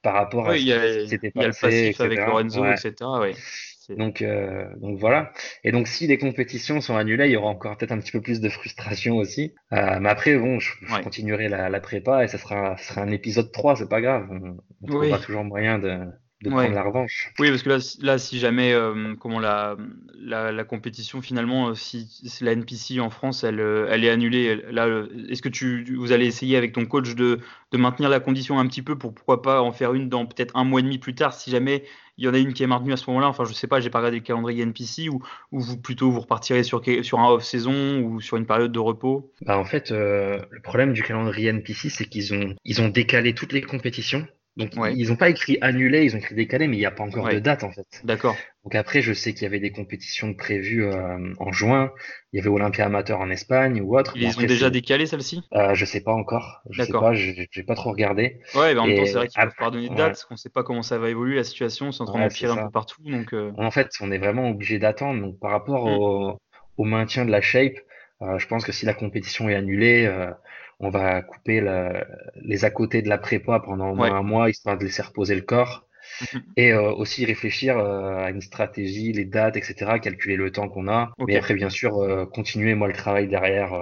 par 0.01 0.13
rapport 0.13 0.47
à 0.47 0.53
ce 0.57 1.03
qui 1.03 1.09
s'était 1.09 1.31
passé, 1.31 1.35
il 1.35 1.41
y 1.41 1.43
a 1.43 1.47
le 1.47 1.53
passif 1.53 1.99
avec 1.99 2.19
Lorenzo, 2.19 2.65
etc. 2.65 2.93
Ouais. 3.19 3.33
Donc, 3.89 4.21
euh, 4.21 4.65
donc 4.77 4.97
voilà. 4.97 5.33
Et 5.65 5.73
donc 5.73 5.89
si 5.89 6.07
les 6.07 6.17
compétitions 6.17 6.79
sont 6.79 6.95
annulées, 6.95 7.25
il 7.25 7.31
y 7.31 7.35
aura 7.35 7.49
encore 7.49 7.75
peut-être 7.75 7.91
un 7.91 7.99
petit 7.99 8.13
peu 8.13 8.21
plus 8.21 8.39
de 8.39 8.47
frustration 8.47 9.17
aussi. 9.17 9.53
Euh, 9.73 9.99
mais 9.99 10.07
après, 10.07 10.37
bon, 10.37 10.61
je, 10.61 10.71
je 10.81 11.01
continuerai 11.01 11.49
la, 11.49 11.69
la, 11.69 11.79
prépa 11.81 12.23
et 12.23 12.29
ça 12.29 12.37
sera, 12.37 12.77
ça 12.77 12.93
sera 12.93 13.01
un 13.01 13.11
épisode 13.11 13.51
3, 13.51 13.75
c'est 13.75 13.89
pas 13.89 13.99
grave. 13.99 14.29
On, 14.31 14.57
on 14.81 14.87
trouvera 14.87 15.19
toujours 15.19 15.43
moyen 15.43 15.77
de, 15.77 15.99
de 16.43 16.49
prendre 16.49 16.73
la 16.73 16.83
revanche. 16.83 17.31
Oui, 17.39 17.49
parce 17.49 17.63
que 17.63 17.69
là, 17.69 17.77
là 18.01 18.17
si 18.17 18.37
jamais 18.37 18.73
euh, 18.73 19.15
comment 19.19 19.39
la, 19.39 19.77
la, 20.19 20.51
la, 20.51 20.63
compétition 20.63 21.21
finalement, 21.21 21.69
euh, 21.69 21.73
si, 21.75 22.05
si, 22.05 22.43
la 22.43 22.51
NPC 22.51 22.99
en 22.99 23.09
France, 23.09 23.43
elle, 23.43 23.59
euh, 23.59 23.87
elle 23.89 24.03
est 24.03 24.09
annulée, 24.09 24.61
là, 24.69 24.87
est-ce 25.29 25.41
que 25.41 25.49
tu, 25.49 25.95
vous 25.95 26.11
allez 26.11 26.25
essayer 26.25 26.57
avec 26.57 26.73
ton 26.73 26.85
coach 26.85 27.15
de, 27.15 27.39
de 27.71 27.77
maintenir 27.77 28.09
la 28.09 28.19
condition 28.19 28.59
un 28.59 28.67
petit 28.67 28.81
peu 28.81 28.97
pour 28.97 29.13
pourquoi 29.13 29.41
pas 29.41 29.61
en 29.61 29.71
faire 29.71 29.93
une 29.93 30.09
dans 30.09 30.25
peut-être 30.25 30.55
un 30.55 30.65
mois 30.65 30.81
et 30.81 30.83
demi 30.83 30.97
plus 30.97 31.15
tard, 31.15 31.33
si 31.33 31.49
jamais 31.49 31.83
il 32.17 32.25
y 32.25 32.27
en 32.27 32.33
a 32.33 32.37
une 32.37 32.53
qui 32.53 32.61
est 32.61 32.67
maintenue 32.67 32.93
à 32.93 32.97
ce 32.97 33.09
moment-là? 33.09 33.27
Enfin, 33.27 33.45
je 33.45 33.53
sais 33.53 33.67
pas, 33.67 33.79
j'ai 33.79 33.89
pas 33.89 33.99
regardé 33.99 34.17
le 34.17 34.23
calendrier 34.23 34.63
NPC 34.63 35.09
ou, 35.09 35.23
ou 35.51 35.59
vous 35.59 35.77
plutôt 35.77 36.11
vous 36.11 36.19
repartirez 36.19 36.63
sur, 36.63 36.83
sur 37.03 37.19
un 37.19 37.29
off-saison 37.29 38.01
ou 38.01 38.21
sur 38.21 38.37
une 38.37 38.45
période 38.45 38.71
de 38.71 38.79
repos? 38.79 39.31
Bah, 39.41 39.57
En 39.57 39.65
fait, 39.65 39.91
euh, 39.91 40.39
le 40.51 40.61
problème 40.61 40.93
du 40.93 41.01
calendrier 41.03 41.49
NPC, 41.49 41.89
c'est 41.89 42.05
qu'ils 42.05 42.33
ont, 42.33 42.55
ils 42.65 42.81
ont 42.81 42.89
décalé 42.89 43.33
toutes 43.33 43.53
les 43.53 43.61
compétitions. 43.61 44.27
Donc 44.55 44.71
ils 44.95 45.09
n'ont 45.09 45.15
pas 45.15 45.29
écrit 45.29 45.57
annulé, 45.61 46.05
ils 46.05 46.15
ont 46.15 46.19
écrit 46.19 46.35
décalé, 46.35 46.67
mais 46.67 46.77
il 46.77 46.79
n'y 46.79 46.85
a 46.85 46.91
pas 46.91 47.03
encore 47.03 47.27
de 47.27 47.39
date 47.39 47.63
en 47.63 47.71
fait. 47.71 47.87
D'accord. 48.03 48.35
Donc 48.63 48.75
après, 48.75 49.01
je 49.01 49.11
sais 49.11 49.33
qu'il 49.33 49.43
y 49.43 49.45
avait 49.45 49.59
des 49.59 49.71
compétitions 49.71 50.33
prévues 50.33 50.85
euh, 50.85 51.33
en 51.39 51.51
juin. 51.51 51.91
Il 52.31 52.37
y 52.37 52.39
avait 52.39 52.49
Olympia 52.49 52.85
amateur 52.85 53.19
en 53.19 53.29
Espagne 53.29 53.81
ou 53.81 53.97
autre. 53.97 54.13
Ils 54.15 54.37
ont 54.37 54.43
déjà 54.43 54.69
décalé 54.69 55.05
celle-ci 55.05 55.41
euh, 55.53 55.73
Je 55.73 55.85
sais 55.85 56.01
pas 56.01 56.13
encore. 56.13 56.61
Je 56.69 56.83
sais 56.83 56.91
pas, 56.91 57.13
j'ai 57.13 57.63
pas 57.65 57.75
trop 57.75 57.89
regardé. 57.91 58.39
Ouais, 58.55 58.73
mais 58.73 58.79
en 58.79 58.87
même 58.87 58.97
temps, 58.97 59.05
c'est 59.05 59.13
vrai 59.13 59.27
qu'il 59.27 59.41
faut 59.41 59.49
pas 59.57 59.71
donner 59.71 59.89
de 59.89 59.95
date, 59.95 60.09
parce 60.09 60.25
qu'on 60.25 60.37
sait 60.37 60.49
pas 60.49 60.63
comment 60.63 60.83
ça 60.83 60.97
va 60.97 61.09
évoluer 61.09 61.35
la 61.35 61.43
situation, 61.43 61.91
c'est 61.91 62.01
en 62.03 62.05
train 62.05 62.19
d'empirer 62.19 62.51
un 62.51 62.65
peu 62.65 62.71
partout. 62.71 63.01
Donc 63.03 63.33
euh. 63.33 63.51
en 63.57 63.71
fait, 63.71 63.89
on 64.01 64.11
est 64.11 64.19
vraiment 64.19 64.49
obligé 64.49 64.79
d'attendre. 64.79 65.19
Donc 65.19 65.39
par 65.39 65.51
rapport 65.51 65.87
mm. 65.87 65.97
au, 65.97 66.39
au, 66.77 66.83
maintien 66.85 67.25
de 67.25 67.31
la 67.31 67.41
shape, 67.41 67.75
euh, 68.23 68.39
je 68.39 68.47
pense 68.47 68.65
que 68.65 68.71
si 68.71 68.85
la 68.85 68.93
compétition 68.93 69.49
est 69.49 69.55
annulée 69.55 70.09
on 70.79 70.89
va 70.89 71.21
couper 71.21 71.61
les 72.41 72.65
à 72.65 72.69
côté 72.69 73.01
de 73.01 73.09
la 73.09 73.17
prépa 73.17 73.59
pendant 73.59 73.91
au 73.91 73.95
moins 73.95 74.13
un 74.13 74.23
mois, 74.23 74.49
histoire 74.49 74.77
de 74.77 74.83
laisser 74.83 75.01
reposer 75.01 75.35
le 75.35 75.41
corps. 75.41 75.85
Mhm. 76.21 76.43
Et 76.57 76.73
euh, 76.73 76.91
aussi 76.91 77.25
réfléchir 77.25 77.77
euh, 77.77 78.25
à 78.25 78.29
une 78.29 78.41
stratégie, 78.41 79.13
les 79.13 79.25
dates, 79.25 79.57
etc., 79.57 79.99
calculer 80.01 80.35
le 80.35 80.51
temps 80.51 80.69
qu'on 80.69 80.87
a. 80.87 81.13
Mais 81.27 81.37
après, 81.37 81.53
bien 81.53 81.69
sûr, 81.69 81.97
euh, 81.97 82.25
continuer 82.25 82.75
moi 82.75 82.87
le 82.87 82.93
travail 82.93 83.27
derrière 83.27 83.73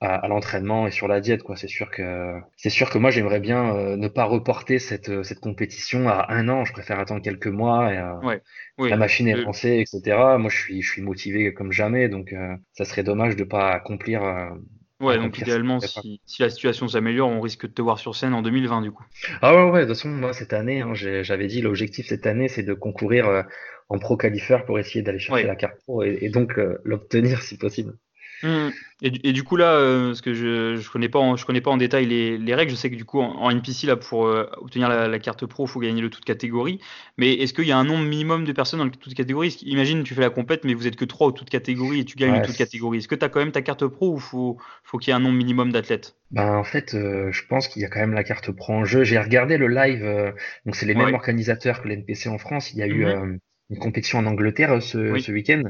à, 0.00 0.28
l'entraînement 0.28 0.86
et 0.86 0.90
sur 0.90 1.08
la 1.08 1.20
diète. 1.20 1.42
Quoi. 1.42 1.56
C'est 1.56 1.68
sûr 1.68 1.90
que 1.90 2.34
c'est 2.56 2.70
sûr 2.70 2.90
que 2.90 2.98
moi 2.98 3.10
j'aimerais 3.10 3.40
bien 3.40 3.96
ne 3.96 4.08
pas 4.08 4.24
reporter 4.24 4.78
cette, 4.78 5.24
cette 5.24 5.40
compétition 5.40 6.08
à 6.08 6.26
un 6.30 6.48
an. 6.48 6.64
Je 6.64 6.72
préfère 6.72 6.98
attendre 6.98 7.22
quelques 7.22 7.46
mois. 7.46 7.92
Et, 7.92 8.88
La 8.88 8.96
machine 8.96 9.28
est 9.28 9.36
lancée, 9.36 9.78
etc. 9.80 10.16
Moi, 10.38 10.50
je 10.50 10.56
suis 10.56 10.82
je 10.82 10.90
suis 10.90 11.02
motivé 11.02 11.54
comme 11.54 11.72
jamais, 11.72 12.08
donc 12.08 12.34
ça 12.72 12.84
serait 12.84 13.02
dommage 13.02 13.36
de 13.36 13.44
pas 13.44 13.72
accomplir 13.72 14.22
Ouais, 15.00 15.18
donc 15.18 15.38
idéalement, 15.38 15.80
si, 15.80 16.20
la 16.38 16.50
situation 16.50 16.86
s'améliore, 16.86 17.28
on 17.28 17.40
risque 17.40 17.66
de 17.66 17.72
te 17.72 17.82
voir 17.82 17.98
sur 17.98 18.14
scène 18.14 18.32
en 18.32 18.42
2020 18.42 18.82
du 18.82 18.92
coup. 18.92 19.04
Ah 19.42 19.54
ouais, 19.54 19.70
ouais, 19.70 19.80
de 19.80 19.86
toute 19.86 19.96
façon, 19.96 20.08
moi 20.08 20.32
cette 20.32 20.52
année, 20.52 20.82
hein, 20.82 20.94
j'avais 20.94 21.46
dit 21.46 21.60
l'objectif 21.60 22.06
cette 22.06 22.26
année, 22.26 22.48
c'est 22.48 22.62
de 22.62 22.74
concourir 22.74 23.28
euh, 23.28 23.42
en 23.88 23.98
pro 23.98 24.16
qualifier 24.16 24.58
pour 24.66 24.78
essayer 24.78 25.02
d'aller 25.02 25.18
chercher 25.18 25.46
la 25.46 25.56
carte 25.56 25.76
pro 25.84 26.02
et, 26.02 26.28
donc 26.28 26.58
euh, 26.58 26.78
l'obtenir 26.84 27.42
si 27.42 27.58
possible. 27.58 27.94
Mmh. 28.44 28.70
Et, 29.02 29.32
du 29.32 29.42
coup 29.42 29.56
là, 29.56 29.72
euh, 29.72 30.08
parce 30.08 30.20
que 30.20 30.32
je 30.34 30.76
je 30.76 30.90
connais 30.90 31.08
pas 31.08 31.18
en, 31.18 31.36
je 31.36 31.44
connais 31.44 31.60
pas 31.60 31.70
en 31.70 31.76
détail 31.76 32.06
les, 32.06 32.54
règles, 32.54 32.70
je 32.70 32.76
sais 32.76 32.90
que 32.90 32.94
du 32.94 33.04
coup 33.04 33.20
en, 33.20 33.50
NPC 33.50 33.86
là 33.86 33.96
pour 33.96 34.26
euh, 34.26 34.48
obtenir 34.58 34.88
la, 34.88 35.18
carte 35.18 35.44
pro, 35.46 35.64
il 35.66 35.68
faut 35.68 35.80
gagner 35.80 36.00
le 36.00 36.10
toute 36.10 36.24
catégorie. 36.24 36.78
Mais 37.18 37.32
est-ce 37.34 37.52
qu'il 37.52 37.66
y 37.66 37.72
a 37.72 37.76
un 37.76 37.84
nombre 37.84 38.04
minimum 38.04 38.44
de 38.44 38.52
personnes 38.52 38.78
dans 38.78 38.84
le 38.84 38.90
toute 38.90 39.14
catégorie? 39.14 39.56
Imagine 39.62 40.04
tu 40.04 40.14
fais 40.14 40.20
la 40.20 40.30
compète, 40.30 40.64
mais 40.64 40.74
vous 40.74 40.86
êtes 40.86 40.96
que 40.96 41.04
trois 41.04 41.26
au 41.26 41.32
toute 41.32 41.50
catégorie 41.50 42.00
et 42.00 42.04
tu 42.04 42.16
gagnes 42.16 42.36
le 42.36 42.46
toute 42.46 42.56
catégorie. 42.56 42.98
Est-ce 42.98 43.08
que 43.08 43.14
tu 43.14 43.24
as 43.24 43.28
quand 43.28 43.40
même 43.40 43.52
ta 43.52 43.62
carte 43.62 43.86
pro 43.86 44.14
ou 44.14 44.18
faut 44.18 44.58
faut 44.84 44.98
qu'il 44.98 45.10
y 45.10 45.12
ait 45.12 45.16
un 45.16 45.20
nombre 45.20 45.36
minimum 45.36 45.72
d'athlètes? 45.72 46.16
Ben 46.30 46.54
en 46.54 46.64
fait, 46.64 46.94
euh, 46.94 47.30
je 47.32 47.42
pense 47.46 47.68
qu'il 47.68 47.82
y 47.82 47.84
a 47.84 47.88
quand 47.88 48.00
même 48.00 48.14
la 48.14 48.24
carte 48.24 48.50
pro 48.52 48.74
en 48.74 48.84
jeu. 48.84 49.04
J'ai 49.04 49.18
regardé 49.18 49.56
le 49.56 49.68
live, 49.68 50.34
donc 50.66 50.76
c'est 50.76 50.86
les 50.86 50.94
mêmes 50.94 51.14
organisateurs 51.14 51.82
que 51.82 51.88
l'NPC 51.88 52.28
en 52.28 52.38
France. 52.38 52.72
Il 52.72 52.78
y 52.78 52.82
a 52.82 52.86
eu 52.86 53.06
mmh 53.06 53.38
une 53.70 53.78
compétition 53.78 54.18
en 54.18 54.26
Angleterre 54.26 54.72
euh, 54.74 54.80
ce, 54.80 55.18
ce 55.18 55.32
week-end. 55.32 55.62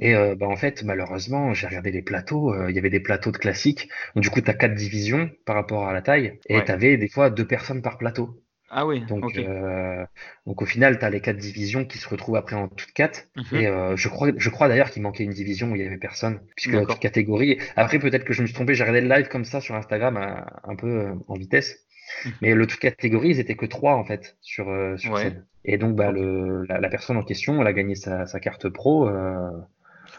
Et 0.00 0.14
euh, 0.14 0.34
bah, 0.36 0.46
en 0.46 0.56
fait, 0.56 0.82
malheureusement, 0.82 1.54
j'ai 1.54 1.66
regardé 1.66 1.90
les 1.92 2.02
plateaux. 2.02 2.52
Euh, 2.54 2.70
il 2.70 2.76
y 2.76 2.78
avait 2.78 2.90
des 2.90 3.00
plateaux 3.00 3.32
de 3.32 3.38
classiques. 3.38 3.88
Donc, 4.14 4.24
du 4.24 4.30
coup, 4.30 4.40
tu 4.40 4.50
as 4.50 4.54
quatre 4.54 4.74
divisions 4.74 5.30
par 5.46 5.56
rapport 5.56 5.88
à 5.88 5.92
la 5.92 6.02
taille. 6.02 6.38
Et 6.48 6.64
tu 6.64 6.72
avais 6.72 6.96
des 6.96 7.08
fois 7.08 7.30
deux 7.30 7.46
personnes 7.46 7.82
par 7.82 7.98
plateau. 7.98 8.42
Ah 8.70 8.86
oui. 8.86 9.04
Donc, 9.06 9.36
euh, 9.36 10.04
donc 10.46 10.62
au 10.62 10.66
final, 10.66 10.98
tu 10.98 11.04
as 11.04 11.10
les 11.10 11.20
quatre 11.20 11.36
divisions 11.36 11.84
qui 11.84 11.98
se 11.98 12.08
retrouvent 12.08 12.36
après 12.36 12.54
en 12.56 12.68
toutes 12.68 12.92
quatre. 12.92 13.26
Mhm. 13.36 13.58
Et 13.58 13.66
euh, 13.66 13.96
je 13.96 14.08
crois, 14.08 14.30
je 14.36 14.48
crois 14.48 14.68
d'ailleurs 14.68 14.90
qu'il 14.90 15.02
manquait 15.02 15.24
une 15.24 15.32
division 15.32 15.72
où 15.72 15.76
il 15.76 15.82
y 15.82 15.86
avait 15.86 15.98
personne, 15.98 16.40
puisque 16.56 16.74
la 16.74 16.86
toute 16.86 17.00
catégorie. 17.00 17.58
Après, 17.76 17.98
peut-être 17.98 18.24
que 18.24 18.32
je 18.32 18.42
me 18.42 18.46
suis 18.46 18.54
trompé. 18.54 18.74
J'ai 18.74 18.84
regardé 18.84 19.00
le 19.00 19.14
live 19.14 19.28
comme 19.28 19.44
ça 19.44 19.60
sur 19.60 19.74
Instagram 19.74 20.44
un 20.62 20.76
peu 20.76 21.10
en 21.26 21.34
vitesse. 21.34 21.84
Mhm. 22.24 22.32
Mais 22.42 22.54
le 22.54 22.66
toute 22.66 22.80
catégorie, 22.80 23.30
ils 23.30 23.40
étaient 23.40 23.56
que 23.56 23.66
trois 23.66 23.94
en 23.94 24.04
fait 24.04 24.36
sur, 24.40 24.68
euh, 24.68 24.96
sur 24.96 25.16
scène. 25.18 25.44
Et 25.64 25.78
donc 25.78 25.96
bah, 25.96 26.10
le, 26.10 26.64
la, 26.64 26.88
personne 26.88 27.16
en 27.16 27.22
question, 27.22 27.60
elle 27.60 27.66
a 27.66 27.72
gagné 27.72 27.94
sa, 27.94 28.26
sa 28.26 28.40
carte 28.40 28.68
pro. 28.68 29.08
Euh, 29.08 29.50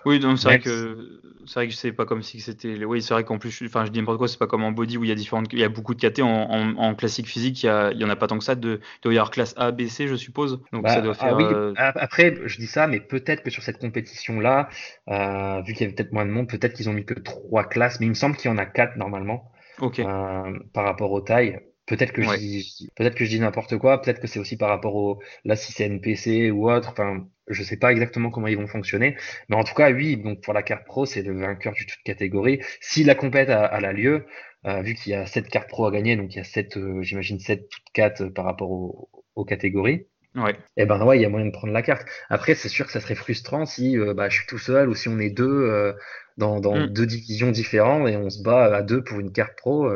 oui, 0.05 0.20
donc 0.20 0.38
c'est 0.39 0.48
vrai 0.48 0.60
que 0.60 1.22
c'est 1.46 1.53
vrai 1.55 1.67
que 1.67 1.74
c'est 1.74 1.91
pas 1.91 2.05
comme 2.05 2.22
si 2.22 2.39
c'était. 2.39 2.84
Oui, 2.86 3.01
c'est 3.01 3.13
vrai 3.13 3.24
qu'en 3.24 3.38
plus, 3.38 3.62
enfin, 3.65 3.86
je 3.86 3.91
dis 3.91 4.00
n'importe 4.00 4.17
quoi, 4.17 4.27
c'est 4.27 4.39
pas 4.39 4.48
comme 4.48 4.63
en 4.63 4.72
body 4.72 4.98
où 4.98 5.03
il 5.03 5.10
y 5.10 5.12
a 5.12 5.15
différentes, 5.15 5.48
il 5.51 5.60
y 5.60 5.63
a 5.63 5.70
beaucoup 5.70 5.96
de 5.96 6.08
KT 6.08 6.22
en, 6.22 6.77
en, 6.77 6.96
classique 6.96 7.27
physique, 7.27 7.63
il 7.63 7.65
y, 7.65 7.70
a, 7.70 7.91
il 7.91 8.00
y 8.00 8.05
en 8.05 8.10
a 8.10 8.15
pas 8.15 8.27
tant 8.27 8.38
que 8.38 8.43
ça. 8.43 8.55
De, 8.55 8.79
il 8.81 9.01
doit 9.03 9.13
y 9.13 9.17
avoir 9.17 9.31
classe 9.31 9.53
A, 9.58 9.72
B, 9.72 9.88
C, 9.88 10.08
je 10.08 10.15
suppose. 10.15 10.62
Donc 10.72 10.88
ça 10.88 10.96
bah, 10.96 11.01
doit 11.01 11.15
ah 11.20 11.25
faire. 11.25 11.38
oui. 11.38 11.43
Euh, 11.43 11.74
après, 11.77 12.38
je 12.46 12.58
dis 12.58 12.67
ça, 12.67 12.88
mais 12.88 13.00
peut-être 13.00 13.43
que 13.43 13.50
sur 13.50 13.63
cette 13.63 13.79
compétition-là, 13.79 14.70
euh, 15.10 15.62
vu 15.62 15.74
qu'il 15.74 15.81
y 15.81 15.86
avait 15.86 15.96
peut-être 15.96 16.13
moins 16.13 16.25
de 16.25 16.31
monde, 16.31 16.48
peut-être 16.48 16.74
qu'ils 16.74 16.89
ont 16.89 16.93
mis 16.93 17.05
que 17.05 17.15
trois 17.15 17.63
classes, 17.63 18.00
mais 18.00 18.05
il 18.05 18.10
me 18.10 18.15
semble 18.15 18.36
qu'il 18.36 18.50
y 18.50 18.53
en 18.53 18.58
a 18.58 18.65
quatre 18.65 18.98
normalement. 18.98 19.51
Ok. 19.79 20.00
Euh, 20.00 20.60
par 20.74 20.86
rapport 20.86 21.12
aux 21.12 21.22
tailles. 21.22 21.60
Peut-être 21.88 22.13
que, 22.13 22.22
je 22.22 22.38
dis, 22.38 22.89
peut-être 22.96 23.15
que 23.15 23.25
je 23.25 23.29
dis 23.31 23.39
n'importe 23.39 23.77
quoi, 23.77 24.01
peut-être 24.01 24.22
que 24.22 24.27
c'est 24.27 24.39
aussi 24.39 24.55
par 24.55 24.70
rapport 24.70 24.96
au, 24.96 25.20
là, 25.43 25.58
si 25.58 25.74
c'est 25.74 25.84
NPC 25.84 26.50
ou 26.50 26.72
autre, 26.72 26.89
enfin, 26.91 27.27
je 27.53 27.63
sais 27.63 27.77
pas 27.77 27.91
exactement 27.91 28.29
comment 28.29 28.48
ils 28.48 28.58
vont 28.58 28.67
fonctionner. 28.67 29.15
Mais 29.50 29.55
en 29.55 29.63
tout 29.63 29.74
cas, 29.74 29.91
oui, 29.91 30.17
donc 30.17 30.41
pour 30.41 30.53
la 30.53 30.63
carte 30.63 30.86
pro, 30.86 31.05
c'est 31.05 31.22
le 31.22 31.39
vainqueur 31.39 31.74
du 31.74 31.86
toute 31.86 32.01
catégorie. 32.03 32.62
Si 32.79 33.03
la 33.03 33.15
compète 33.15 33.50
a, 33.50 33.65
a 33.65 33.79
la 33.79 33.93
lieu, 33.93 34.25
euh, 34.65 34.81
vu 34.81 34.93
qu'il 34.93 35.12
y 35.12 35.15
a 35.15 35.25
sept 35.25 35.48
cartes 35.50 35.70
pro 35.70 35.86
à 35.88 35.91
gagner, 35.91 36.15
donc 36.15 36.34
il 36.34 36.38
y 36.38 36.41
a 36.41 36.43
sept, 36.43 36.77
euh, 36.77 37.01
j'imagine 37.01 37.39
sept 37.39 37.67
toutes 37.70 37.93
quatre 37.93 38.25
par 38.25 38.46
rapport 38.46 38.70
aux 38.72 39.46
catégories. 39.46 40.05
Ouais. 40.36 40.51
Et 40.77 40.84
eh 40.84 40.86
ben 40.86 41.03
ouais, 41.03 41.17
il 41.17 41.22
y 41.22 41.25
a 41.25 41.29
moyen 41.29 41.48
de 41.48 41.51
prendre 41.51 41.74
la 41.74 41.81
carte. 41.81 42.08
Après, 42.29 42.55
c'est 42.55 42.70
sûr 42.70 42.86
que 42.86 42.91
ça 42.91 43.01
serait 43.01 43.15
frustrant 43.15 43.65
si 43.65 43.98
euh, 43.98 44.13
bah, 44.13 44.29
je 44.29 44.38
suis 44.38 44.48
tout 44.48 44.60
seul 44.60 44.88
ou 44.88 44.96
si 44.96 45.10
on 45.10 45.20
est 45.20 45.29
deux 45.29 45.93
dans, 46.38 46.62
dans 46.62 46.77
mm. 46.77 46.88
deux 46.88 47.05
divisions 47.05 47.51
différentes 47.51 48.08
et 48.08 48.15
on 48.15 48.29
se 48.29 48.41
bat 48.41 48.74
à 48.75 48.81
deux 48.81 49.03
pour 49.03 49.20
une 49.20 49.34
carte 49.34 49.58
pro. 49.58 49.89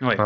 Ouais. 0.00 0.16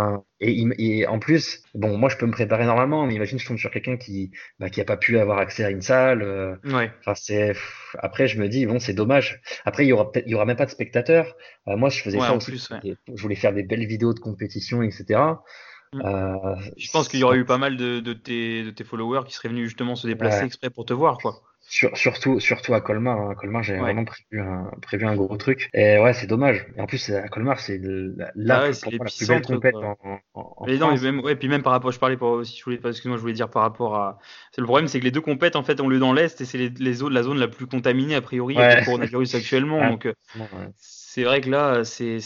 et, 0.41 0.65
et, 0.79 1.07
en 1.07 1.19
plus, 1.19 1.63
bon, 1.75 1.97
moi 1.97 2.09
je 2.09 2.17
peux 2.17 2.27
me 2.27 2.33
préparer 2.33 2.65
normalement, 2.65 3.07
mais 3.07 3.15
imagine 3.15 3.39
je 3.39 3.47
tombe 3.47 3.59
sur 3.59 3.71
quelqu'un 3.71 3.97
qui 3.97 4.33
bah, 4.59 4.69
qui 4.71 4.81
a 4.81 4.85
pas 4.85 4.97
pu 4.97 5.19
avoir 5.19 5.39
accès 5.39 5.65
à 5.65 5.71
une 5.71 5.83
salle. 5.83 6.23
Euh, 6.23 6.57
ouais. 6.65 6.91
Enfin 7.01 7.15
c'est 7.15 7.55
après 7.99 8.27
je 8.27 8.41
me 8.41 8.49
dis 8.49 8.67
bon 8.67 8.81
c'est 8.81 8.95
dommage. 8.95 9.41
Après 9.65 9.85
il 9.85 9.89
y 9.89 9.93
aura 9.93 10.11
peut-être 10.11 10.27
il 10.27 10.33
y 10.33 10.35
aura 10.35 10.45
même 10.45 10.57
pas 10.57 10.67
de 10.67 10.71
spectateurs. 10.71 11.37
Euh, 11.69 11.77
moi 11.77 11.89
je 11.89 12.03
faisais 12.03 12.19
ça 12.19 12.35
aussi. 12.35 12.51
Plus, 12.51 12.71
je 13.15 13.23
voulais 13.23 13.37
faire 13.37 13.53
des 13.53 13.63
belles 13.63 13.87
vidéos 13.87 14.15
de 14.15 14.21
compétition 14.21 14.83
etc. 14.83 15.21
Mm. 15.93 16.03
Euh, 16.05 16.57
je 16.77 16.91
pense 16.91 17.09
qu'il 17.09 17.21
y 17.21 17.25
aurait 17.25 17.39
eu 17.39 17.45
pas 17.45 17.59
mal 17.59 17.77
de, 17.77 18.01
de, 18.01 18.13
tes, 18.13 18.63
de 18.63 18.71
tes 18.71 18.85
followers 18.85 19.23
qui 19.27 19.35
seraient 19.35 19.49
venus 19.49 19.65
justement 19.67 19.97
se 19.97 20.07
déplacer 20.07 20.45
exprès 20.45 20.71
pour 20.71 20.85
te 20.85 20.93
voir 20.93 21.19
quoi 21.19 21.43
surtout, 21.71 22.41
surtout 22.41 22.75
à 22.75 22.81
Colmar. 22.81 23.21
Hein. 23.21 23.31
À 23.31 23.35
Colmar, 23.35 23.63
j'ai 23.63 23.77
vraiment 23.77 24.05
prévu 24.05 24.41
un, 24.41 24.71
prévu 24.83 25.07
un 25.07 25.15
gros 25.15 25.37
truc. 25.37 25.71
Et 25.73 25.99
ouais, 25.99 26.13
c'est 26.13 26.27
dommage. 26.27 26.67
Et 26.77 26.81
en 26.81 26.87
plus, 26.87 27.11
à 27.11 27.29
Colmar, 27.29 27.61
c'est 27.61 27.81
la, 27.83 28.59
ah 28.59 28.69
ouais, 28.69 28.73
la 28.93 28.99
plus 29.05 29.29
belle 29.29 29.43
compète 29.43 29.77
en, 29.77 29.97
en, 30.35 30.67
mais 30.67 30.77
non, 30.79 30.97
même, 30.97 31.21
ouais, 31.21 31.37
puis 31.37 31.49
même 31.49 31.63
par 31.63 31.73
rapport, 31.73 31.93
je 31.93 31.99
parlais 31.99 32.17
pour, 32.17 32.45
si 32.45 32.59
je 32.59 32.65
voulais, 32.65 32.81
excuse-moi, 32.85 33.17
je 33.17 33.23
voulais 33.23 33.33
dire 33.33 33.49
par 33.49 33.63
rapport 33.63 33.97
à. 33.97 34.19
Le 34.59 34.65
problème, 34.65 34.89
c'est 34.89 34.99
que 34.99 35.05
les 35.05 35.11
deux 35.11 35.21
compètes 35.21 35.57
en 35.57 35.63
fait 35.63 35.81
ont 35.81 35.89
lieu 35.89 35.99
dans 35.99 36.13
l'est 36.13 36.41
et 36.41 36.45
c'est 36.45 36.59
les, 36.59 36.69
les 36.69 36.93
zones, 36.93 37.13
la 37.13 37.23
zone 37.23 37.39
la 37.39 37.49
plus 37.49 37.67
contaminée 37.67 38.15
a 38.15 38.21
priori 38.21 38.57
ouais. 38.57 38.63
avec 38.63 38.81
le 38.81 38.85
coronavirus 38.85 39.35
actuellement. 39.37 39.89
donc, 39.89 40.07
euh, 40.07 40.15
c'est 41.13 41.25
vrai 41.25 41.41
que 41.41 41.51
là, 41.51 41.83
c'est 41.85 42.21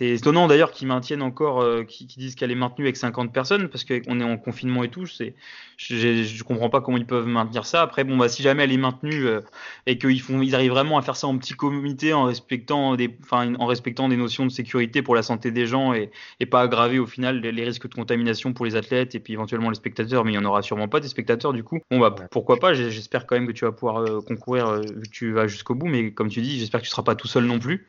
étonnant 0.00 0.46
d'ailleurs 0.46 0.70
qu'ils 0.70 0.88
maintiennent 0.88 1.20
encore, 1.20 1.60
euh, 1.60 1.84
qu'ils 1.84 2.06
disent 2.06 2.34
qu'elle 2.36 2.50
est 2.50 2.54
maintenue 2.54 2.86
avec 2.86 2.96
50 2.96 3.34
personnes, 3.34 3.68
parce 3.68 3.84
qu'on 3.84 4.18
est 4.18 4.24
en 4.24 4.38
confinement 4.38 4.82
et 4.82 4.88
tout. 4.88 5.04
Je 5.04 5.94
ne 5.94 6.42
comprends 6.42 6.70
pas 6.70 6.80
comment 6.80 6.96
ils 6.96 7.04
peuvent 7.04 7.26
maintenir 7.26 7.66
ça. 7.66 7.82
Après, 7.82 8.02
bon, 8.02 8.16
bah, 8.16 8.30
si 8.30 8.42
jamais 8.42 8.64
elle 8.64 8.72
est 8.72 8.78
maintenue 8.78 9.26
euh, 9.26 9.42
et 9.84 9.98
qu'ils 9.98 10.22
ils 10.42 10.54
arrivent 10.54 10.70
vraiment 10.70 10.96
à 10.96 11.02
faire 11.02 11.16
ça 11.16 11.26
en 11.26 11.36
petit 11.36 11.52
comité, 11.52 12.14
en 12.14 12.24
respectant 12.24 12.96
des, 12.96 13.14
enfin, 13.22 13.54
en 13.56 13.66
respectant 13.66 14.08
des 14.08 14.16
notions 14.16 14.46
de 14.46 14.50
sécurité 14.50 15.02
pour 15.02 15.14
la 15.14 15.22
santé 15.22 15.50
des 15.50 15.66
gens 15.66 15.92
et, 15.92 16.10
et 16.40 16.46
pas 16.46 16.62
aggraver 16.62 16.98
au 16.98 17.06
final 17.06 17.40
les, 17.40 17.64
risques 17.64 17.90
de 17.90 17.94
contamination 17.94 18.54
pour 18.54 18.64
les 18.64 18.74
athlètes 18.74 19.14
et 19.14 19.20
puis 19.20 19.34
éventuellement 19.34 19.68
les 19.68 19.76
spectateurs, 19.76 20.24
mais 20.24 20.32
il 20.32 20.38
n'y 20.38 20.42
en 20.42 20.48
aura 20.48 20.62
sûrement 20.62 20.88
pas 20.88 21.00
des 21.00 21.08
spectateurs 21.08 21.52
du 21.52 21.62
coup. 21.62 21.78
Bon, 21.90 21.98
bah, 21.98 22.14
pourquoi 22.30 22.56
pas 22.56 22.72
J'espère 22.72 23.26
quand 23.26 23.36
même 23.36 23.46
que 23.46 23.52
tu 23.52 23.66
vas 23.66 23.72
pouvoir 23.72 23.98
euh, 23.98 24.22
concourir 24.22 24.80
que 24.80 25.08
tu 25.10 25.32
vas 25.32 25.46
jusqu'au 25.46 25.74
bout, 25.74 25.88
mais 25.88 26.12
comme 26.12 26.30
tu 26.30 26.40
dis, 26.40 26.58
j'espère 26.58 26.80
que 26.80 26.86
tu 26.86 26.90
seras 26.90 27.02
pas 27.02 27.16
tout 27.16 27.28
seul 27.28 27.44
non 27.44 27.58
plus. 27.58 27.86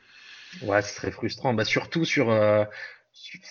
Ouais, 0.61 0.81
c'est 0.81 0.95
très 0.95 1.11
frustrant. 1.11 1.53
Bah, 1.53 1.65
surtout 1.65 2.05
sur. 2.05 2.29
Euh, 2.29 2.63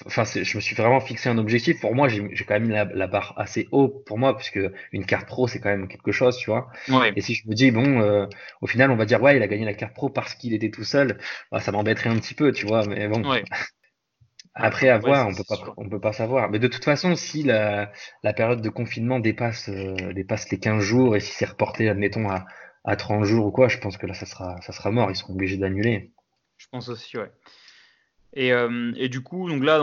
enfin, 0.07 0.25
je 0.25 0.57
me 0.57 0.61
suis 0.61 0.75
vraiment 0.75 1.01
fixé 1.01 1.29
un 1.29 1.39
objectif. 1.39 1.81
Pour 1.81 1.95
moi, 1.95 2.09
j'ai 2.09 2.45
quand 2.45 2.55
même 2.55 2.67
mis 2.67 2.75
la, 2.75 3.07
barre 3.07 3.35
assez 3.37 3.69
haut 3.73 3.89
pour 3.89 4.19
moi, 4.19 4.37
puisque 4.37 4.61
une 4.93 5.07
carte 5.07 5.27
pro, 5.27 5.49
c'est 5.49 5.61
quand 5.61 5.71
même 5.71 5.89
quelque 5.89 6.13
chose, 6.13 6.37
tu 6.37 6.51
vois. 6.51 6.71
Et 7.17 7.21
si 7.21 7.35
je 7.35 7.49
me 7.49 7.55
dis, 7.55 7.71
bon, 7.71 8.01
euh, 8.01 8.27
au 8.61 8.67
final, 8.67 8.91
on 8.91 8.97
va 8.97 9.05
dire, 9.05 9.23
ouais, 9.23 9.37
il 9.37 9.43
a 9.43 9.49
gagné 9.49 9.65
la 9.65 9.75
carte 9.75 9.95
pro 9.95 10.09
parce 10.09 10.35
qu'il 10.35 10.55
était 10.55 10.71
tout 10.71 10.85
seul, 10.85 11.19
bah, 11.51 11.61
ça 11.61 11.73
m'embêterait 11.73 12.11
un 12.11 12.19
petit 12.19 12.35
peu, 12.35 12.53
tu 12.53 12.67
vois. 12.67 12.87
Mais 12.87 13.09
bon. 13.09 13.23
Après, 14.57 14.89
à 14.89 14.99
voir, 14.99 15.27
on 15.27 15.35
peut 15.35 15.43
pas, 15.49 15.75
on 15.77 15.89
peut 15.89 16.01
pas 16.01 16.13
savoir. 16.13 16.49
Mais 16.49 16.61
de 16.61 16.69
toute 16.69 16.85
façon, 16.85 17.17
si 17.17 17.43
la, 17.43 17.91
la 18.23 18.33
période 18.33 18.61
de 18.61 18.69
confinement 18.69 19.19
dépasse, 19.19 19.69
euh, 19.69 20.13
dépasse 20.13 20.49
les 20.51 20.61
15 20.61 20.81
jours 20.81 21.17
et 21.17 21.21
si 21.21 21.33
c'est 21.33 21.47
reporté, 21.47 21.89
admettons, 21.89 22.29
à, 22.29 22.47
à 22.85 22.95
30 22.95 23.25
jours 23.25 23.47
ou 23.47 23.51
quoi, 23.51 23.67
je 23.67 23.79
pense 23.79 23.97
que 23.97 24.07
là, 24.07 24.15
ça 24.15 24.27
sera, 24.27 24.61
ça 24.61 24.73
sera 24.73 24.93
mort. 24.93 25.11
Ils 25.11 25.17
seront 25.17 25.35
obligés 25.35 25.57
d'annuler. 25.57 26.13
Je 26.65 26.69
pense 26.71 26.89
aussi, 26.89 27.17
ouais. 27.19 27.31
Et, 28.37 28.53
euh, 28.53 28.93
du 29.09 29.23
coup, 29.23 29.49
donc 29.49 29.63
là, 29.63 29.81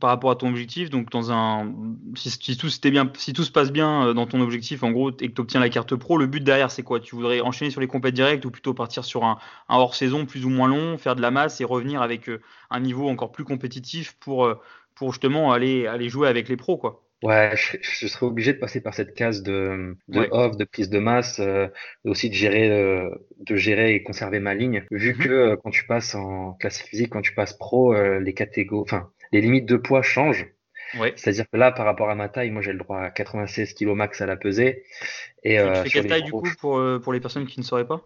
par 0.00 0.10
rapport 0.10 0.30
à 0.30 0.36
ton 0.36 0.48
objectif, 0.50 0.90
donc 0.90 1.10
dans 1.10 1.32
un, 1.32 1.72
si, 2.14 2.30
si 2.30 2.56
tout, 2.58 2.68
bien, 2.90 3.10
si 3.16 3.32
tout 3.32 3.42
se 3.42 3.50
passe 3.50 3.72
bien 3.72 4.08
euh, 4.08 4.12
dans 4.12 4.26
ton 4.26 4.40
objectif, 4.42 4.82
en 4.82 4.90
gros, 4.90 5.10
et 5.10 5.28
que 5.30 5.34
tu 5.34 5.40
obtiens 5.40 5.60
la 5.60 5.70
carte 5.70 5.96
pro, 5.96 6.18
le 6.18 6.26
but 6.26 6.44
derrière, 6.44 6.70
c'est 6.70 6.82
quoi? 6.82 7.00
Tu 7.00 7.14
voudrais 7.14 7.40
enchaîner 7.40 7.70
sur 7.70 7.80
les 7.80 7.86
compètes 7.86 8.14
directes 8.14 8.44
ou 8.44 8.50
plutôt 8.50 8.74
partir 8.74 9.04
sur 9.04 9.24
un, 9.24 9.38
un 9.70 9.76
hors-saison 9.78 10.26
plus 10.26 10.44
ou 10.44 10.50
moins 10.50 10.68
long, 10.68 10.98
faire 10.98 11.16
de 11.16 11.22
la 11.22 11.30
masse 11.30 11.60
et 11.62 11.64
revenir 11.64 12.02
avec 12.02 12.28
euh, 12.28 12.42
un 12.68 12.80
niveau 12.80 13.08
encore 13.08 13.32
plus 13.32 13.44
compétitif 13.44 14.12
pour, 14.20 14.54
pour 14.94 15.12
justement 15.12 15.52
aller, 15.52 15.86
aller 15.86 16.10
jouer 16.10 16.28
avec 16.28 16.48
les 16.50 16.56
pros, 16.58 16.76
quoi? 16.76 17.02
Ouais, 17.22 17.52
je, 17.54 18.06
serais 18.06 18.24
obligé 18.24 18.54
de 18.54 18.58
passer 18.58 18.80
par 18.80 18.94
cette 18.94 19.12
case 19.14 19.42
de, 19.42 19.94
de 20.08 20.28
off, 20.30 20.56
de 20.56 20.64
prise 20.64 20.88
de 20.88 20.98
masse, 20.98 21.38
euh, 21.38 21.68
aussi 22.04 22.30
de 22.30 22.34
gérer, 22.34 22.70
euh, 22.70 23.10
de 23.40 23.56
gérer 23.56 23.94
et 23.94 24.02
conserver 24.02 24.40
ma 24.40 24.54
ligne. 24.54 24.86
Vu 24.90 25.12
mhm. 25.12 25.18
que 25.18 25.28
euh, 25.28 25.56
quand 25.62 25.70
tu 25.70 25.84
passes 25.86 26.14
en 26.14 26.54
classe 26.54 26.80
physique, 26.80 27.10
quand 27.10 27.20
tu 27.20 27.34
passes 27.34 27.52
pro, 27.52 27.94
les 27.94 28.32
catégories, 28.32 28.84
enfin, 28.86 29.10
les 29.32 29.42
limites 29.42 29.66
de 29.66 29.76
poids 29.76 30.00
changent. 30.00 30.46
Ouais. 30.98 31.12
C'est-à-dire 31.14 31.44
que 31.52 31.58
là, 31.58 31.72
par 31.72 31.84
rapport 31.84 32.08
à 32.08 32.14
ma 32.14 32.30
taille, 32.30 32.50
moi 32.50 32.62
j'ai 32.62 32.72
le 32.72 32.78
droit 32.78 33.00
à 33.00 33.10
96 33.10 33.74
kg 33.74 33.88
max 33.88 34.20
à 34.22 34.26
la 34.26 34.36
pesée. 34.36 34.84
Et, 35.44 35.58
tu 35.58 35.82
fais 35.82 35.90
quelle 35.90 36.06
taille 36.06 36.22
du 36.22 36.32
coup 36.32 36.48
pour, 36.58 36.82
pour 37.02 37.12
les 37.12 37.20
personnes 37.20 37.46
qui 37.46 37.60
ne 37.60 37.64
sauraient 37.64 37.86
pas? 37.86 38.02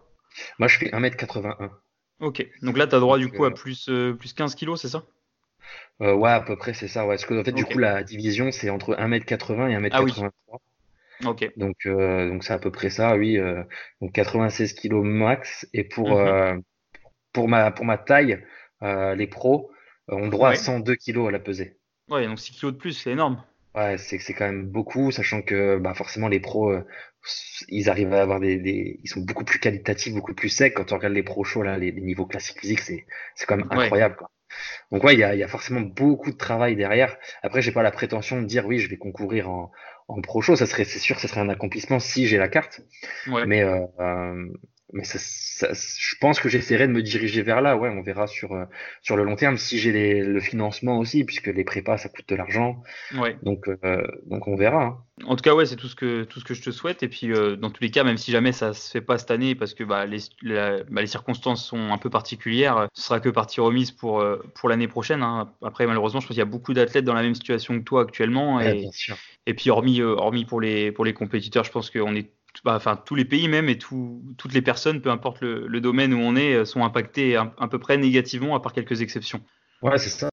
Moi 0.59 0.67
je 0.67 0.77
fais 0.77 0.87
1m81. 0.87 1.69
Ok, 2.19 2.45
donc 2.61 2.77
là 2.77 2.85
tu 2.85 2.95
as 2.95 2.99
droit 2.99 3.17
du 3.17 3.29
coup 3.29 3.45
à 3.45 3.53
plus, 3.53 3.89
plus 4.19 4.33
15 4.33 4.55
kg, 4.55 4.75
c'est 4.75 4.89
ça? 4.89 5.05
Euh, 6.01 6.13
ouais, 6.13 6.31
à 6.31 6.41
peu 6.41 6.55
près, 6.55 6.73
c'est 6.73 6.87
ça. 6.87 7.03
Ouais. 7.03 7.15
Parce 7.15 7.25
que, 7.25 7.39
en 7.39 7.43
fait, 7.43 7.51
du 7.51 7.65
coup, 7.65 7.77
la 7.77 8.03
division, 8.03 8.51
c'est 8.51 8.69
entre 8.69 8.95
1m80 8.95 9.69
et 9.69 9.89
1m83. 9.89 10.29
Ah. 10.51 11.33
Donc, 11.55 11.85
euh, 11.85 12.29
donc 12.29 12.43
c'est 12.43 12.53
à 12.53 12.59
peu 12.59 12.71
près 12.71 12.89
ça, 12.89 13.15
oui. 13.15 13.37
Euh, 13.37 13.63
donc 14.01 14.11
96 14.11 14.73
kg 14.73 14.95
max. 14.95 15.67
Et 15.73 15.85
pour, 15.85 16.19
mhm. 16.19 16.61
pour, 17.31 17.47
ma, 17.47 17.71
pour 17.71 17.85
ma 17.85 17.97
taille, 17.97 18.43
les 18.81 19.27
pros 19.27 19.71
ont 20.07 20.27
droit 20.27 20.49
à 20.49 20.55
102 20.55 20.95
kg 20.95 21.27
à 21.27 21.31
la 21.31 21.39
pesée. 21.39 21.77
Ouais, 22.09 22.27
donc 22.27 22.39
6 22.39 22.59
kg 22.59 22.65
de 22.67 22.77
plus, 22.77 22.93
c'est 22.93 23.11
énorme. 23.11 23.41
Ouais, 23.73 23.97
c'est 23.97 24.19
c'est 24.19 24.33
quand 24.33 24.45
même 24.45 24.67
beaucoup, 24.67 25.11
sachant 25.11 25.41
que 25.41 25.77
bah 25.77 25.93
forcément 25.93 26.29
les 26.29 26.39
pros, 26.39 26.73
ils 27.67 27.89
arrivent 27.89 28.13
à 28.13 28.21
avoir 28.21 28.39
des, 28.39 28.57
des, 28.57 29.01
ils 29.03 29.09
sont 29.09 29.19
beaucoup 29.19 29.43
plus 29.43 29.59
qualitatifs, 29.59 30.13
beaucoup 30.13 30.33
plus 30.33 30.47
secs. 30.47 30.73
Quand 30.73 30.93
on 30.93 30.95
regarde 30.95 31.13
les 31.13 31.23
pros 31.23 31.43
chauds 31.43 31.61
là, 31.61 31.77
les, 31.77 31.91
les 31.91 32.01
niveaux 32.01 32.25
classiques 32.25 32.59
physiques, 32.61 32.79
c'est 32.79 33.05
c'est 33.35 33.45
quand 33.45 33.57
même 33.57 33.67
incroyable. 33.69 34.15
Quoi. 34.15 34.31
Donc 34.91 35.03
ouais, 35.03 35.13
il 35.13 35.19
y 35.19 35.23
a, 35.23 35.35
y 35.35 35.43
a, 35.43 35.47
forcément 35.47 35.81
beaucoup 35.81 36.31
de 36.31 36.37
travail 36.37 36.75
derrière. 36.75 37.17
Après, 37.43 37.61
j'ai 37.61 37.71
pas 37.71 37.83
la 37.83 37.91
prétention 37.91 38.41
de 38.41 38.45
dire 38.45 38.65
oui, 38.65 38.79
je 38.79 38.89
vais 38.89 38.97
concourir 38.97 39.49
en, 39.49 39.71
en 40.07 40.21
pro 40.21 40.41
show. 40.41 40.55
Ça 40.55 40.65
serait, 40.65 40.83
c'est 40.83 40.99
sûr, 40.99 41.19
ça 41.19 41.27
serait 41.27 41.41
un 41.41 41.49
accomplissement 41.49 41.99
si 41.99 42.27
j'ai 42.27 42.37
la 42.37 42.47
carte. 42.47 42.81
Ouais. 43.27 43.45
Mais 43.45 43.63
euh, 43.63 43.85
euh 43.99 44.47
mais 44.93 45.03
ça, 45.03 45.17
ça, 45.19 45.73
je 45.73 46.15
pense 46.21 46.39
que 46.39 46.47
j'essaierai 46.47 46.87
de 46.87 46.91
me 46.93 47.01
diriger 47.01 47.41
vers 47.41 47.61
là. 47.61 47.75
Ouais, 47.75 47.89
on 47.89 48.03
verra 48.03 48.27
sur 48.27 48.53
euh, 48.53 48.65
sur 49.01 49.17
le 49.17 49.23
long 49.23 49.35
terme 49.35 49.57
si 49.57 49.79
j'ai 49.79 50.21
le 50.21 50.39
financement 50.39 50.99
aussi, 50.99 51.23
puisque 51.23 51.47
les 51.47 51.63
prépas 51.63 51.97
ça 51.97 52.07
coûte 52.07 52.29
de 52.29 52.35
l'argent. 52.35 52.83
Ouais. 53.15 53.35
Donc 53.41 53.67
euh, 53.67 54.05
donc 54.27 54.47
on 54.47 54.55
verra. 54.55 54.83
Hein. 54.83 54.97
En 55.25 55.35
tout 55.35 55.41
cas, 55.41 55.55
ouais, 55.55 55.65
c'est 55.65 55.75
tout 55.75 55.87
ce 55.87 55.95
que 55.95 56.23
tout 56.23 56.39
ce 56.39 56.45
que 56.45 56.53
je 56.53 56.61
te 56.61 56.69
souhaite. 56.69 57.01
Et 57.01 57.07
puis 57.07 57.31
euh, 57.31 57.55
dans 57.55 57.71
tous 57.71 57.81
les 57.81 57.89
cas, 57.89 58.03
même 58.03 58.17
si 58.17 58.31
jamais 58.31 58.51
ça 58.51 58.73
se 58.73 58.91
fait 58.91 59.01
pas 59.01 59.17
cette 59.17 59.31
année, 59.31 59.55
parce 59.55 59.73
que 59.73 59.83
bah, 59.83 60.05
les 60.05 60.19
bah, 60.43 61.01
les 61.01 61.07
circonstances 61.07 61.65
sont 61.65 61.91
un 61.91 61.97
peu 61.97 62.11
particulières, 62.11 62.87
ce 62.93 63.03
sera 63.03 63.19
que 63.19 63.29
partie 63.29 63.61
remise 63.61 63.91
pour 63.91 64.23
pour 64.53 64.69
l'année 64.69 64.87
prochaine. 64.87 65.23
Hein. 65.23 65.51
Après, 65.63 65.87
malheureusement, 65.87 66.19
je 66.19 66.27
pense 66.27 66.35
qu'il 66.35 66.39
y 66.39 66.41
a 66.41 66.45
beaucoup 66.45 66.75
d'athlètes 66.75 67.05
dans 67.05 67.15
la 67.15 67.23
même 67.23 67.35
situation 67.35 67.79
que 67.79 67.83
toi 67.83 68.03
actuellement. 68.03 68.61
Et, 68.61 68.87
et 69.47 69.53
puis 69.55 69.71
hormis 69.71 70.03
hormis 70.03 70.45
pour 70.45 70.61
les 70.61 70.91
pour 70.91 71.05
les 71.05 71.13
compétiteurs, 71.13 71.63
je 71.63 71.71
pense 71.71 71.89
qu'on 71.89 72.15
est 72.15 72.29
bah, 72.63 72.75
enfin 72.75 72.95
tous 72.95 73.15
les 73.15 73.25
pays 73.25 73.47
même 73.47 73.69
et 73.69 73.77
toutes 73.77 74.53
les 74.53 74.61
personnes, 74.61 75.01
peu 75.01 75.09
importe 75.09 75.41
le, 75.41 75.81
domaine 75.81 76.13
où 76.13 76.19
on 76.19 76.35
est, 76.35 76.53
euh, 76.53 76.65
sont 76.65 76.83
impactés 76.83 77.35
à 77.35 77.67
peu 77.69 77.79
près 77.79 77.97
négativement, 77.97 78.55
à 78.55 78.59
part 78.59 78.73
quelques 78.73 79.01
exceptions. 79.01 79.41
Ouais, 79.81 79.97
c'est 79.97 80.09
ça. 80.09 80.29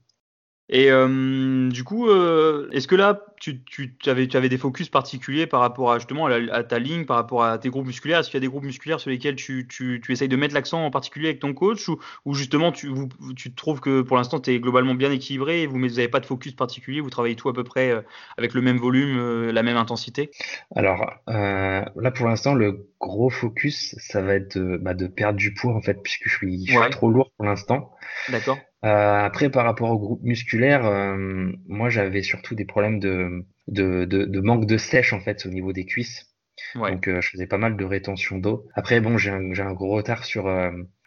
Et 0.73 0.91
euh, 0.91 1.69
du 1.69 1.85
coup, 1.85 2.09
euh, 2.09 2.67
est-ce 2.73 2.89
que 2.89 2.95
là, 2.95 3.21
tu, 3.39 3.63
tu, 3.63 3.95
avais, 4.07 4.27
tu 4.27 4.39
avais 4.39 4.49
des 4.49 4.57
focus 4.57 4.89
particuliers 4.89 5.47
par 5.47 5.61
rapport 5.61 5.93
à 5.93 5.99
justement 5.99 6.27
à, 6.27 6.65
ta 6.65 6.79
ligne, 6.79 7.05
par 7.05 7.17
rapport 7.17 7.45
à 7.45 7.59
tes 7.59 7.69
groupes 7.69 7.87
musculaires? 7.87 8.21
Est-ce 8.21 8.31
qu'il 8.31 8.39
y 8.39 8.43
a 8.43 8.47
des 8.47 8.49
groupes 8.49 8.65
musculaires 8.65 8.99
sur 8.99 9.11
lesquels 9.11 9.37
tu, 9.37 9.69
tu, 9.69 10.01
tu 10.03 10.13
essayes 10.13 10.31
de 10.31 10.37
mettre 10.37 10.55
l'accent 10.55 10.83
en 10.83 10.91
particulier 10.91 11.29
avec 11.29 11.41
ton 11.41 11.53
coach? 11.53 11.87
Ou, 11.91 11.99
ou 12.25 12.33
justement 12.33 12.73
tu, 12.73 12.89
vous, 12.89 13.11
tu 13.37 13.55
trouves 13.55 13.81
que 13.81 14.01
pour 14.01 14.17
l'instant 14.17 14.41
tu 14.41 14.51
es 14.51 14.61
globalement 14.61 14.95
bien 14.95 15.13
équilibré 15.13 15.61
et 15.61 15.67
vous 15.67 15.79
n'avez 15.79 16.09
pas 16.09 16.21
de 16.21 16.27
focus 16.27 16.55
particulier 16.55 17.03
Vous 17.03 17.11
travaillez 17.11 17.37
tout 17.37 17.51
à 17.51 17.53
peu 17.53 17.65
près 17.65 17.91
euh, 17.91 18.01
avec 18.39 18.55
le 18.55 18.63
même 18.63 18.79
volume, 18.79 19.51
la 19.51 19.63
même 19.63 19.77
intensité? 19.77 20.31
Alors 20.75 21.05
là 21.27 22.11
pour 22.15 22.29
l'instant, 22.29 22.55
le 22.55 22.89
gros 22.99 23.29
focus, 23.29 23.95
ça 23.99 24.23
va 24.23 24.37
être 24.37 24.57
de, 24.57 24.79
bah, 24.79 24.95
de 24.95 25.07
perdre 25.07 25.37
du 25.37 25.53
poids 25.53 25.75
en 25.75 25.83
fait, 25.83 26.03
puisque 26.03 26.29
je 26.29 26.35
suis, 26.35 26.67
je 26.67 26.73
suis 26.73 26.91
trop 26.91 27.11
lourd 27.11 27.31
pour 27.37 27.45
l'instant. 27.45 27.93
D'accord. 28.31 28.59
Euh, 28.85 29.25
après, 29.25 29.49
par 29.49 29.65
rapport 29.65 29.91
au 29.91 29.99
groupe 29.99 30.23
musculaire, 30.23 30.85
euh, 30.87 31.53
moi 31.69 31.89
j'avais 31.89 32.23
surtout 32.23 32.55
des 32.55 32.65
problèmes 32.65 32.99
de, 32.99 33.45
de, 33.69 34.05
de, 34.05 34.25
de, 34.25 34.41
manque 34.41 34.67
de 34.67 34.77
sèche 34.77 35.13
en 35.13 35.21
fait 35.21 35.47
au 35.47 35.51
niveau 35.51 35.73
des 35.73 35.85
cuisses. 35.85 36.29
Donc 36.75 37.09
euh, 37.09 37.21
je 37.21 37.31
faisais 37.31 37.47
pas 37.47 37.59
mal 37.59 37.77
de 37.77 37.85
rétention 37.85 38.39
d'eau. 38.39 38.67
Après 38.75 39.01
bon, 39.01 39.19
j'ai 39.19 39.31
un, 39.31 39.53
un 39.53 39.73
gros 39.73 39.91
retard 39.91 40.25
sur 40.25 40.51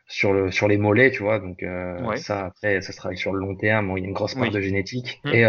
sur 0.07 0.33
le 0.33 0.51
sur 0.51 0.67
les 0.67 0.77
mollets, 0.77 1.11
tu 1.11 1.23
vois. 1.23 1.39
Donc 1.39 1.65
ça 2.15 2.45
après 2.45 2.81
ça 2.81 2.93
se 2.93 2.97
travaille 2.97 3.17
sur 3.17 3.33
le 3.33 3.39
long 3.39 3.55
terme. 3.55 3.93
il 3.97 4.01
y 4.01 4.05
a 4.05 4.07
une 4.07 4.13
grosse 4.13 4.35
part 4.35 4.51
de 4.51 4.61
génétique 4.61 5.19
mmh. 5.25 5.29
et 5.33 5.43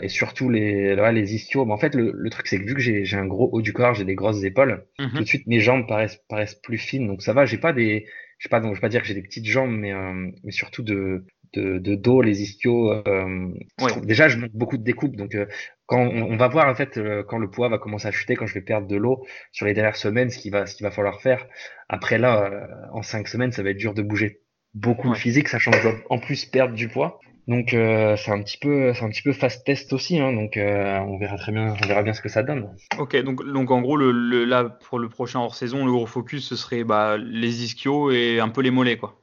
et 0.00 0.08
surtout 0.08 0.48
les 0.48 0.94
là, 0.94 1.12
les 1.12 1.34
ischios. 1.34 1.66
Mais 1.66 1.72
en 1.72 1.78
fait 1.78 1.94
le, 1.94 2.12
le 2.14 2.30
truc 2.30 2.46
c'est 2.46 2.58
que 2.58 2.64
vu 2.64 2.74
que 2.74 2.80
j'ai 2.80 3.16
un 3.16 3.26
gros 3.26 3.50
haut 3.52 3.60
du 3.60 3.72
corps, 3.74 3.94
j'ai 3.94 4.04
des 4.04 4.14
grosses 4.14 4.42
épaules, 4.44 4.86
mmh 4.98 5.08
tout 5.14 5.22
de 5.22 5.28
suite 5.28 5.46
mes 5.46 5.60
jambes 5.60 5.86
paraissent 5.86 6.20
paraissent 6.28 6.54
plus 6.54 6.78
fines. 6.78 7.06
Donc 7.06 7.22
ça 7.22 7.34
va, 7.34 7.44
j'ai 7.44 7.58
pas 7.58 7.72
des 7.74 8.06
je 8.38 8.44
sais 8.44 8.48
pas 8.50 8.60
donc 8.60 8.74
je 8.74 8.76
vais 8.76 8.82
pas 8.82 8.88
dire 8.88 9.00
que 9.02 9.08
j'ai 9.08 9.14
des 9.14 9.22
petites 9.22 9.46
jambes 9.46 9.70
mais 9.70 9.92
mais 10.44 10.52
surtout 10.52 10.82
de 10.82 11.24
de, 11.54 11.78
de 11.78 11.94
dos, 11.94 12.22
les 12.22 12.42
ischios. 12.42 12.92
Euh, 12.92 13.50
déjà, 14.02 14.28
je 14.28 14.38
manque 14.38 14.52
beaucoup 14.52 14.76
de 14.76 14.82
découpes. 14.82 15.16
Donc, 15.16 15.34
euh, 15.34 15.46
quand 15.86 16.00
on, 16.00 16.36
va 16.36 16.48
voir 16.48 16.68
en 16.68 16.74
fait 16.74 16.98
euh, 16.98 17.22
quand 17.22 17.38
le 17.38 17.50
poids 17.50 17.68
va 17.68 17.78
commencer 17.78 18.08
à 18.08 18.10
chuter, 18.10 18.34
quand 18.34 18.46
je 18.46 18.54
vais 18.54 18.60
perdre 18.60 18.86
de 18.86 18.96
l'eau 18.96 19.24
sur 19.52 19.66
les 19.66 19.74
dernières 19.74 19.96
semaines, 19.96 20.30
ce 20.30 20.38
qu'il 20.38 20.52
va, 20.52 20.66
ce 20.66 20.76
qu'il 20.76 20.84
va 20.84 20.90
falloir 20.90 21.20
faire. 21.20 21.46
Après 21.88 22.18
là, 22.18 22.50
en 22.92 23.02
cinq 23.02 23.28
semaines, 23.28 23.52
ça 23.52 23.62
va 23.62 23.70
être 23.70 23.76
dur 23.76 23.94
de 23.94 24.02
bouger 24.02 24.40
beaucoup 24.74 25.08
le 25.08 25.14
physique, 25.14 25.48
sachant 25.48 25.70
que 25.70 25.78
je 25.78 25.82
dois 25.82 25.94
en 26.10 26.18
plus 26.18 26.44
perdre 26.44 26.74
du 26.74 26.88
poids. 26.88 27.20
Donc 27.46 27.68
c'est 27.70 28.30
un 28.32 28.42
petit 28.42 28.58
peu, 28.58 28.92
c'est 28.92 29.04
un 29.04 29.08
petit 29.08 29.22
peu 29.22 29.32
fast 29.32 29.64
test 29.64 29.92
aussi. 29.92 30.18
Hein, 30.18 30.32
donc 30.32 30.54
on 30.56 31.18
verra 31.18 31.36
très 31.36 31.52
bien, 31.52 31.76
on 31.80 31.86
verra 31.86 32.02
bien 32.02 32.12
ce 32.12 32.20
que 32.20 32.28
ça 32.28 32.42
donne. 32.42 32.68
Ok, 32.98 33.16
donc 33.22 33.44
donc 33.46 33.70
en 33.70 33.80
gros 33.80 33.96
le, 33.96 34.44
là 34.44 34.64
pour 34.64 34.98
le 34.98 35.08
prochain 35.08 35.38
hors 35.38 35.54
saison, 35.54 35.86
le 35.86 35.92
gros 35.92 36.06
focus 36.06 36.48
ce 36.48 36.56
serait 36.56 36.82
bah, 36.82 37.16
les 37.16 37.62
ischios 37.62 38.10
et 38.10 38.40
un 38.40 38.48
peu 38.48 38.62
les 38.62 38.72
mollets 38.72 38.98
quoi. 38.98 39.22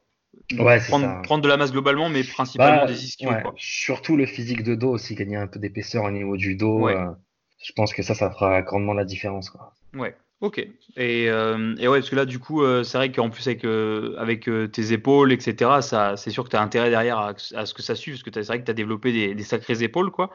Ouais, 0.52 0.78
prendre, 0.80 1.22
prendre, 1.22 1.42
de 1.42 1.48
la 1.48 1.56
masse 1.56 1.72
globalement, 1.72 2.08
mais 2.08 2.22
principalement 2.22 2.82
bah, 2.82 2.86
des 2.86 3.04
ischios. 3.04 3.30
Surtout 3.56 4.16
le 4.16 4.26
physique 4.26 4.62
de 4.62 4.74
dos 4.74 4.90
aussi, 4.90 5.14
gagner 5.14 5.36
un 5.36 5.46
peu 5.46 5.58
d'épaisseur 5.58 6.04
au 6.04 6.10
niveau 6.10 6.36
du 6.36 6.54
dos. 6.54 6.88
Euh, 6.88 7.10
je 7.62 7.72
pense 7.72 7.94
que 7.94 8.02
ça, 8.02 8.14
ça 8.14 8.30
fera 8.30 8.60
grandement 8.62 8.92
la 8.92 9.04
différence. 9.04 9.50
Quoi. 9.50 9.72
Ouais. 9.94 10.14
Ok. 10.44 10.58
Et, 10.58 11.30
euh, 11.30 11.74
et, 11.78 11.88
ouais, 11.88 12.00
parce 12.00 12.10
que 12.10 12.16
là, 12.16 12.26
du 12.26 12.38
coup, 12.38 12.62
euh, 12.62 12.84
c'est 12.84 12.98
vrai 12.98 13.10
qu'en 13.10 13.30
plus 13.30 13.46
avec, 13.46 13.64
avec 13.64 14.50
tes 14.72 14.92
épaules, 14.92 15.32
etc., 15.32 15.80
ça, 15.80 16.18
c'est 16.18 16.30
sûr 16.30 16.44
que 16.44 16.50
tu 16.50 16.56
as 16.56 16.60
intérêt 16.60 16.90
derrière 16.90 17.18
à, 17.18 17.34
ce 17.66 17.72
que 17.72 17.80
ça 17.80 17.94
suive, 17.94 18.14
parce 18.14 18.22
que 18.22 18.30
c'est 18.34 18.46
vrai 18.46 18.60
que 18.60 18.66
tu 18.66 18.70
as 18.70 18.74
développé 18.74 19.10
des, 19.10 19.34
des, 19.34 19.42
sacrées 19.42 19.82
épaules, 19.82 20.10
quoi. 20.10 20.30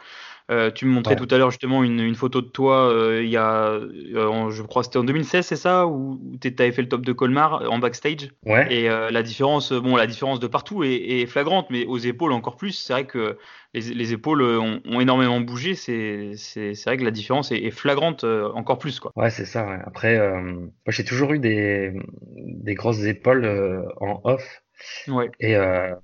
Euh, 0.52 0.72
tu 0.72 0.86
me 0.86 0.92
montrais 0.92 1.16
tout 1.16 1.28
à 1.30 1.38
l'heure 1.38 1.52
justement 1.52 1.84
une, 1.84 2.00
une, 2.00 2.16
photo 2.16 2.42
de 2.42 2.48
toi, 2.48 2.92
euh, 2.92 3.22
il 3.24 3.30
y 3.30 3.38
a, 3.38 3.70
euh, 3.74 4.50
je 4.50 4.64
crois 4.64 4.84
c'était 4.84 4.98
en 4.98 5.04
2016, 5.04 5.46
c'est 5.46 5.56
ça, 5.56 5.86
où, 5.86 6.20
tu 6.42 6.52
avais 6.58 6.72
fait 6.72 6.82
le 6.82 6.90
top 6.90 7.06
de 7.06 7.14
Colmar 7.14 7.72
en 7.72 7.78
backstage. 7.78 8.32
Ouais. 8.48 8.74
Et 8.74 8.88
la 8.88 9.22
différence, 9.22 9.72
bon, 9.72 9.96
la 9.96 10.08
différence 10.08 10.40
de 10.40 10.48
partout 10.48 10.84
est, 10.84 10.96
est 10.96 11.26
flagrante, 11.28 11.68
mais 11.70 11.86
aux 11.86 11.98
épaules 11.98 12.32
encore 12.32 12.58
plus. 12.58 12.72
C'est 12.72 12.94
vrai 12.94 13.06
que 13.06 13.38
les, 13.74 13.82
les 13.82 14.14
épaules 14.14 14.42
ont, 14.42 14.82
ont, 14.86 15.00
énormément 15.00 15.40
bougé. 15.42 15.76
C'est, 15.76 16.32
c'est, 16.36 16.74
c'est 16.74 16.90
vrai 16.90 16.98
que 16.98 17.04
la 17.04 17.12
différence 17.12 17.52
est, 17.52 17.64
est 17.64 17.72
flagrante 17.72 18.24
encore 18.24 18.80
plus, 18.80 19.00
quoi. 19.00 19.12
Ouais, 19.16 19.30
c'est 19.30 19.46
ça. 19.46 19.68
Ouais. 19.68 19.80
Après, 19.86 20.18
moi 20.20 20.64
j'ai 20.88 21.04
toujours 21.04 21.34
eu 21.34 21.40
des, 21.40 21.94
des 22.36 22.76
grosses 22.76 23.04
épaules 23.04 23.46
en 24.00 24.22
off. 24.24 24.62
Ouais. 25.08 25.30
Et 25.40 25.56
euh, 25.56 25.96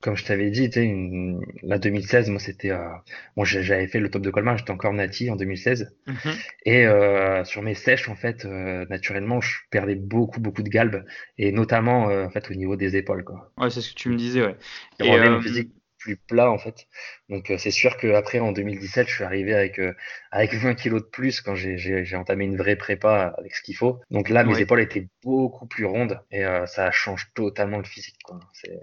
comme 0.00 0.16
je 0.16 0.24
t'avais 0.24 0.50
dit, 0.50 0.66
une, 0.76 1.40
la 1.62 1.78
2016, 1.78 2.30
moi 2.30 2.40
c'était, 2.40 2.70
euh, 2.70 2.88
bon, 3.36 3.44
j'avais 3.44 3.86
fait 3.86 4.00
le 4.00 4.10
top 4.10 4.22
de 4.22 4.30
Colmar, 4.30 4.56
j'étais 4.56 4.70
encore 4.70 4.92
nati 4.92 5.30
en 5.30 5.36
2016, 5.36 5.94
mhm. 6.06 6.16
et 6.64 6.86
euh, 6.86 7.44
sur 7.44 7.62
mes 7.62 7.74
sèches 7.74 8.08
en 8.08 8.16
fait, 8.16 8.44
euh, 8.44 8.86
naturellement, 8.88 9.40
je 9.40 9.58
perdais 9.70 9.94
beaucoup 9.94 10.40
beaucoup 10.40 10.62
de 10.62 10.68
galbe, 10.68 11.04
et 11.38 11.52
notamment 11.52 12.08
euh, 12.08 12.26
en 12.26 12.30
fait 12.30 12.50
au 12.50 12.54
niveau 12.54 12.76
des 12.76 12.96
épaules 12.96 13.24
quoi. 13.24 13.52
Ouais, 13.58 13.70
c'est 13.70 13.80
ce 13.80 13.90
que 13.90 13.96
tu 13.96 14.08
me 14.08 14.16
disais, 14.16 14.42
ouais. 14.42 14.56
Et, 15.00 15.08
et 15.08 15.40
physique 15.42 15.72
plus 16.02 16.16
plat 16.16 16.50
en 16.50 16.58
fait. 16.58 16.86
Donc 17.32 17.50
euh, 17.50 17.56
c'est 17.56 17.70
sûr 17.70 17.96
qu'après 17.96 18.40
en 18.40 18.52
2017, 18.52 19.08
je 19.08 19.14
suis 19.14 19.24
arrivé 19.24 19.54
avec 19.54 19.78
euh, 19.78 19.94
avec 20.30 20.52
20 20.54 20.74
kilos 20.74 21.00
de 21.02 21.06
plus 21.06 21.40
quand 21.40 21.54
j'ai 21.54 22.14
entamé 22.14 22.44
une 22.44 22.58
vraie 22.58 22.76
prépa 22.76 23.34
avec 23.38 23.54
ce 23.56 23.62
qu'il 23.62 23.74
faut. 23.74 24.00
Donc 24.10 24.28
là, 24.28 24.44
mes 24.44 24.60
épaules 24.60 24.80
étaient 24.80 25.08
beaucoup 25.24 25.66
plus 25.66 25.86
rondes 25.86 26.20
et 26.30 26.44
euh, 26.44 26.66
ça 26.66 26.90
change 26.90 27.30
totalement 27.34 27.78
le 27.78 27.84
physique. 27.84 28.16
Quoi. 28.22 28.38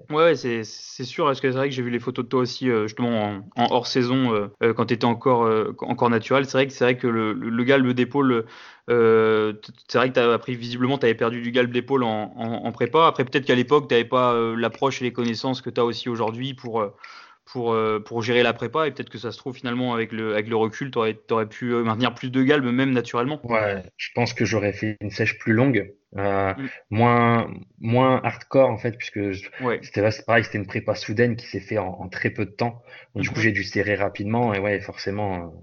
Ouais, 0.10 0.36
c'est 0.36 0.64
sûr. 0.64 1.26
Parce 1.26 1.40
que 1.40 1.52
c'est 1.52 1.58
vrai 1.58 1.70
que 1.70 1.76
j'ai 1.76 1.84
vu 1.84 1.92
les 1.92 2.00
photos 2.00 2.26
de 2.26 2.30
toi 2.30 2.42
aussi 2.42 2.70
justement 2.84 3.44
en, 3.56 3.72
hors 3.72 3.86
saison 3.86 4.50
quand 4.60 4.88
tu 4.88 4.96
étais 4.96 5.06
encore 5.06 5.48
encore 5.82 6.10
naturel. 6.10 6.46
C'est 6.46 6.58
vrai 6.58 6.68
que 6.68 6.74
c'est 6.74 6.84
vrai 6.84 6.98
que 6.98 7.08
le, 7.08 7.34
le 7.34 7.64
galbe 7.64 7.92
d'épaule 7.92 8.46
euh, 8.90 9.54
c'est 9.88 10.00
vrai 10.00 10.10
que 10.10 10.16
tu 10.16 10.20
as 10.20 10.34
appris 10.34 10.56
visiblement, 10.56 10.98
tu 10.98 11.06
avais 11.06 11.14
perdu 11.14 11.42
du 11.42 11.52
galbe 11.52 11.72
d'épaule 11.72 12.04
en, 12.04 12.34
en, 12.36 12.66
en, 12.66 12.72
prépa. 12.72 13.06
Après, 13.06 13.24
peut-être 13.24 13.46
qu'à 13.46 13.54
l'époque, 13.54 13.88
tu 13.88 13.94
n'avais 13.94 14.06
pas 14.06 14.34
l'approche 14.58 15.02
et 15.02 15.06
les 15.06 15.14
connaissances 15.14 15.62
que 15.62 15.70
tu 15.70 15.80
as 15.80 15.86
aussi 15.86 16.10
aujourd'hui 16.10 16.56
pour, 16.56 16.84
pour, 17.52 17.74
euh, 17.74 18.00
pour 18.00 18.22
gérer 18.22 18.44
la 18.44 18.54
prépa 18.54 18.88
et 18.88 18.92
peut-être 18.92 19.10
que 19.10 19.18
ça 19.18 19.32
se 19.32 19.38
trouve 19.38 19.56
finalement 19.56 19.94
avec 19.94 20.12
le, 20.12 20.34
avec 20.34 20.48
le 20.48 20.56
recul, 20.56 20.92
tu 20.92 20.98
aurais, 20.98 21.46
pu 21.48 21.74
euh, 21.74 21.84
maintenir 21.84 22.14
plus 22.14 22.30
de 22.30 22.44
galbe 22.44 22.66
même 22.66 22.92
naturellement. 22.92 23.40
Ouais, 23.44 23.82
je 23.98 24.10
pense 24.14 24.34
que 24.34 24.46
j'aurais 24.46 24.74
fait 24.74 24.98
une 25.02 25.10
sèche 25.10 25.40
plus 25.40 25.54
longue, 25.54 25.92
euh, 26.18 26.54
mm. 26.54 26.70
moins, 26.92 27.52
moins 27.80 28.22
hardcore 28.24 28.70
en 28.70 28.78
fait, 28.78 28.98
puisque 28.98 29.20
c'était 29.82 30.08
pareil, 30.26 30.44
c'était 30.44 30.60
une 30.60 30.68
prépa 30.68 30.94
soudaine 30.94 31.36
qui 31.36 31.48
s'est 31.48 31.60
fait 31.60 31.80
en, 31.80 32.08
très 32.10 32.30
peu 32.30 32.46
de 32.46 32.52
temps. 32.52 32.84
Donc, 33.16 33.24
Du 33.24 33.30
coup, 33.30 33.36
mm-hmm. 33.36 33.42
j'ai 33.42 33.52
dû 33.52 33.64
serrer 33.64 33.96
rapidement 33.96 34.54
et 34.54 34.60
ouais, 34.60 34.80
forcément, 34.80 35.54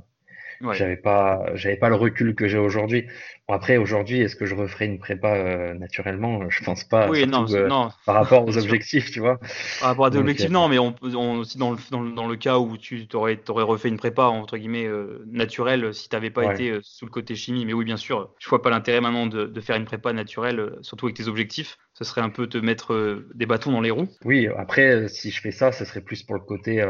j'avais 0.73 0.97
pas, 0.97 1.47
j'avais 1.55 1.77
pas 1.77 1.89
le 1.89 1.97
recul 1.97 2.35
que 2.35 2.49
j'ai 2.49 2.59
aujourd'hui. 2.59 3.07
Bon, 3.49 3.55
après, 3.55 3.77
aujourd'hui, 3.77 4.21
est-ce 4.23 4.35
que 4.35 4.45
je 4.45 4.57
referai 4.57 4.87
une 4.87 4.99
prépa 4.99 5.37
euh, 5.37 5.75
naturellement? 5.75 6.51
Je 6.51 6.65
pense 6.65 6.83
pas. 6.83 7.09
Oui, 7.09 7.25
non, 7.29 7.47
euh, 7.55 7.69
non, 7.69 7.91
Par 8.05 8.17
rapport 8.17 8.45
aux 8.45 8.59
objectifs, 8.59 9.13
tu 9.13 9.21
vois. 9.21 9.39
Par 9.79 9.91
rapport 9.91 10.07
à 10.07 10.11
des 10.11 10.19
objectifs, 10.19 10.51
euh, 10.51 10.53
non, 10.53 10.67
mais 10.69 10.81
on, 10.81 10.93
dans 11.01 11.71
le, 11.71 11.91
dans, 11.91 12.03
dans, 12.03 12.27
le 12.27 12.35
cas 12.35 12.59
où 12.59 12.77
tu 12.77 13.07
aurais, 13.15 13.39
aurais 13.49 13.63
refait 13.63 13.89
une 13.89 13.99
prépa 13.99 14.25
entre 14.25 14.57
guillemets 14.57 14.89
naturelle 15.27 15.95
si 15.95 16.09
tu 16.09 16.17
n'avais 16.17 16.31
pas 16.31 16.53
été 16.53 16.79
sous 16.83 17.05
le 17.05 17.11
côté 17.13 17.37
chimie. 17.37 17.65
Mais 17.65 17.73
oui, 17.73 17.85
bien 17.85 17.97
sûr, 17.97 18.35
je 18.41 18.49
vois 18.49 18.63
pas 18.63 18.71
l'intérêt 18.71 19.01
maintenant 19.01 19.29
de, 19.29 19.45
de, 19.47 19.61
faire 19.61 19.77
une 19.77 19.85
prépa 19.85 20.13
naturelle, 20.13 20.73
surtout 20.81 21.07
avec 21.07 21.17
tes 21.17 21.29
objectifs. 21.29 21.79
Ce 21.95 22.05
serait 22.05 22.21
un 22.21 22.29
peu 22.29 22.47
te 22.49 22.59
mettre 22.59 23.25
des 23.35 23.47
bâtons 23.47 23.71
dans 23.71 23.81
les 23.81 23.91
roues. 23.91 24.09
Oui, 24.25 24.49
après, 24.59 25.09
si 25.09 25.31
je 25.31 25.41
fais 25.41 25.53
ça, 25.53 25.71
ce 25.73 25.85
serait 25.85 26.03
plus 26.03 26.25
pour 26.25 26.35
le 26.35 26.43
côté, 26.43 26.85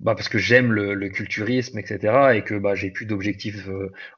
bah, 0.00 0.14
parce 0.14 0.28
que 0.28 0.38
j'aime 0.38 0.70
le, 0.70 0.92
le, 0.92 1.08
culturisme, 1.08 1.78
etc., 1.78 2.34
et 2.34 2.42
que 2.42 2.54
bah, 2.54 2.74
j'ai 2.74 2.90
plus 2.90 3.06
d'objectifs 3.06 3.68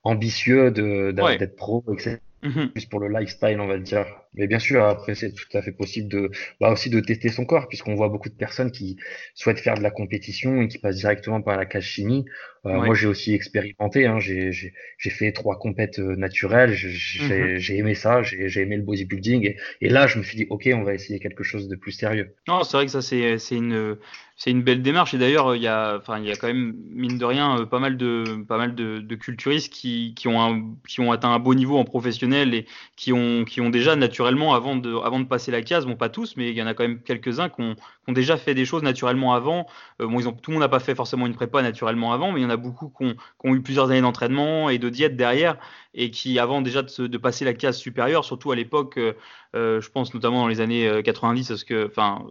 ambitieux 0.03 0.73
de, 0.73 1.13
d'être 1.13 1.57
pro 1.57 1.76
etc. 1.93 2.19
Mhm. 2.43 2.73
Plus 2.73 2.87
pour 2.87 3.01
le 3.01 3.09
lifestyle, 3.09 3.61
on 3.61 3.67
va 3.67 3.79
dire. 3.79 4.07
Mais 4.37 4.47
bien 4.47 4.59
sûr, 4.59 4.85
après, 4.85 5.15
c'est 5.15 5.33
tout 5.33 5.57
à 5.57 5.63
fait 5.63 5.73
possible 5.73 6.09
de, 6.09 6.31
bah 6.61 6.71
aussi 6.71 6.91
de 6.91 7.01
tester 7.01 7.31
son 7.31 7.45
corps, 7.45 7.69
puisqu'on 7.69 7.95
voit 7.95 8.09
beaucoup 8.09 8.29
de 8.29 8.35
personnes 8.35 8.71
qui 8.71 8.97
souhaitent 9.35 9.61
faire 9.61 9.77
de 9.77 9.83
la 9.83 9.91
compétition 9.91 10.61
et 10.63 10.69
qui 10.69 10.79
passent 10.79 10.97
directement 10.97 11.41
par 11.41 11.57
la 11.57 11.67
cage 11.67 11.87
chimie. 11.87 12.25
Euh, 12.67 12.73
Moi, 12.73 12.95
j'ai 12.95 13.07
aussi 13.07 13.33
expérimenté. 13.33 14.07
Hein, 14.07 14.19
j'ai 14.19 14.73
fait 14.99 15.33
trois 15.33 15.59
compètes 15.59 15.99
euh, 15.99 16.17
naturelles. 16.17 16.71
Mhm. 16.73 17.57
J'ai 17.59 17.77
aimé 17.77 17.95
ça. 17.95 18.23
J'ai 18.23 18.61
aimé 18.61 18.77
le 18.77 18.83
bodybuilding. 18.83 19.47
Et, 19.47 19.57
et, 19.81 19.89
là, 19.89 20.07
je 20.07 20.19
me 20.19 20.25
suis 20.25 20.37
dit, 20.37 20.47
ok, 20.51 20.69
on 20.75 20.83
va 20.83 20.95
essayer 20.95 21.21
quelque 21.21 21.45
chose 21.45 21.69
de 21.69 21.77
plus 21.77 21.93
sérieux. 21.93 22.35
Non, 22.49 22.65
c'est 22.65 22.77
vrai 22.77 22.87
que 22.87 22.93
ça, 22.93 23.03
c'est 23.03 23.39
une 23.53 23.97
c'est 24.37 24.51
une 24.51 24.63
belle 24.63 24.83
démarche 24.83 25.15
et 25.15 25.19
d'ailleurs 25.19 25.57
il 25.57 25.63
y 25.63 25.67
a 25.67 25.97
enfin 25.97 26.19
il 26.19 26.27
y 26.27 26.31
a 26.31 26.37
quand 26.37 26.47
même 26.47 26.77
mine 26.91 27.17
de 27.17 27.25
rien 27.25 27.61
euh, 27.61 27.65
pas 27.65 27.79
mal 27.79 27.97
de 27.97 28.45
pas 28.47 28.59
mal 28.59 28.75
de, 28.75 28.99
de 28.99 29.15
culturistes 29.15 29.73
qui, 29.73 30.13
qui 30.15 30.29
ont 30.29 30.41
un, 30.43 30.63
qui 30.87 31.01
ont 31.01 31.11
atteint 31.11 31.31
un 31.31 31.39
beau 31.39 31.55
niveau 31.55 31.79
en 31.79 31.85
professionnel 31.85 32.53
et 32.53 32.67
qui 32.97 33.15
ont 33.15 33.45
qui 33.45 33.63
ont 33.63 33.71
déjà 33.71 33.97
naturellement 33.97 34.26
avant 34.27 34.77
de 34.77 34.97
avant 34.97 35.21
de 35.21 35.25
passer 35.25 35.51
la 35.51 35.63
case 35.63 35.87
bon 35.87 35.97
pas 35.97 36.09
tous 36.09 36.37
mais 36.37 36.51
il 36.51 36.57
y 36.57 36.63
en 36.63 36.67
a 36.67 36.75
quand 36.75 36.85
même 36.85 37.01
quelques 37.01 37.41
uns 37.41 37.49
qui 37.49 37.63
ont, 37.63 37.77
déjà 38.09 38.37
fait 38.37 38.55
des 38.55 38.65
choses 38.65 38.83
naturellement 38.83 39.35
avant. 39.35 39.67
Euh, 40.01 40.07
bon 40.07 40.21
ils 40.21 40.29
ont 40.29 40.33
tout 40.33 40.51
le 40.51 40.57
monde 40.57 40.63
n'a 40.63 40.69
pas 40.69 40.79
fait 40.79 40.95
forcément 40.95 41.27
une 41.27 41.35
prépa 41.35 41.63
naturellement 41.63 42.13
avant 42.13 42.33
mais 42.33 42.41
il 42.41 42.43
y 42.43 42.47
en 42.47 42.51
a 42.51 42.57
beaucoup 42.57 42.93
qui 42.97 43.17
ont, 43.45 43.55
eu 43.55 43.63
plusieurs 43.63 43.91
années 43.91 44.01
d'entraînement 44.01 44.71
et 44.71 44.79
de 44.79 44.89
diète 44.89 45.17
derrière 45.17 45.57
et 45.95 46.11
qui 46.11 46.39
avant 46.39 46.61
déjà 46.63 46.83
de, 46.83 47.19
passer 47.19 47.45
la 47.45 47.55
case 47.55 47.79
supérieure 47.79 48.25
surtout 48.25 48.53
à 48.53 48.57
l'époque 48.57 48.99
euh, 48.99 49.15
euh 49.55 49.81
je 49.81 49.91
pense 49.91 50.15
notamment 50.15 50.41
dans 50.41 50.49
les 50.49 50.61
années 50.61 51.03
90 51.05 51.49
parce 51.49 51.65
que 51.65 51.87
enfin 51.87 52.25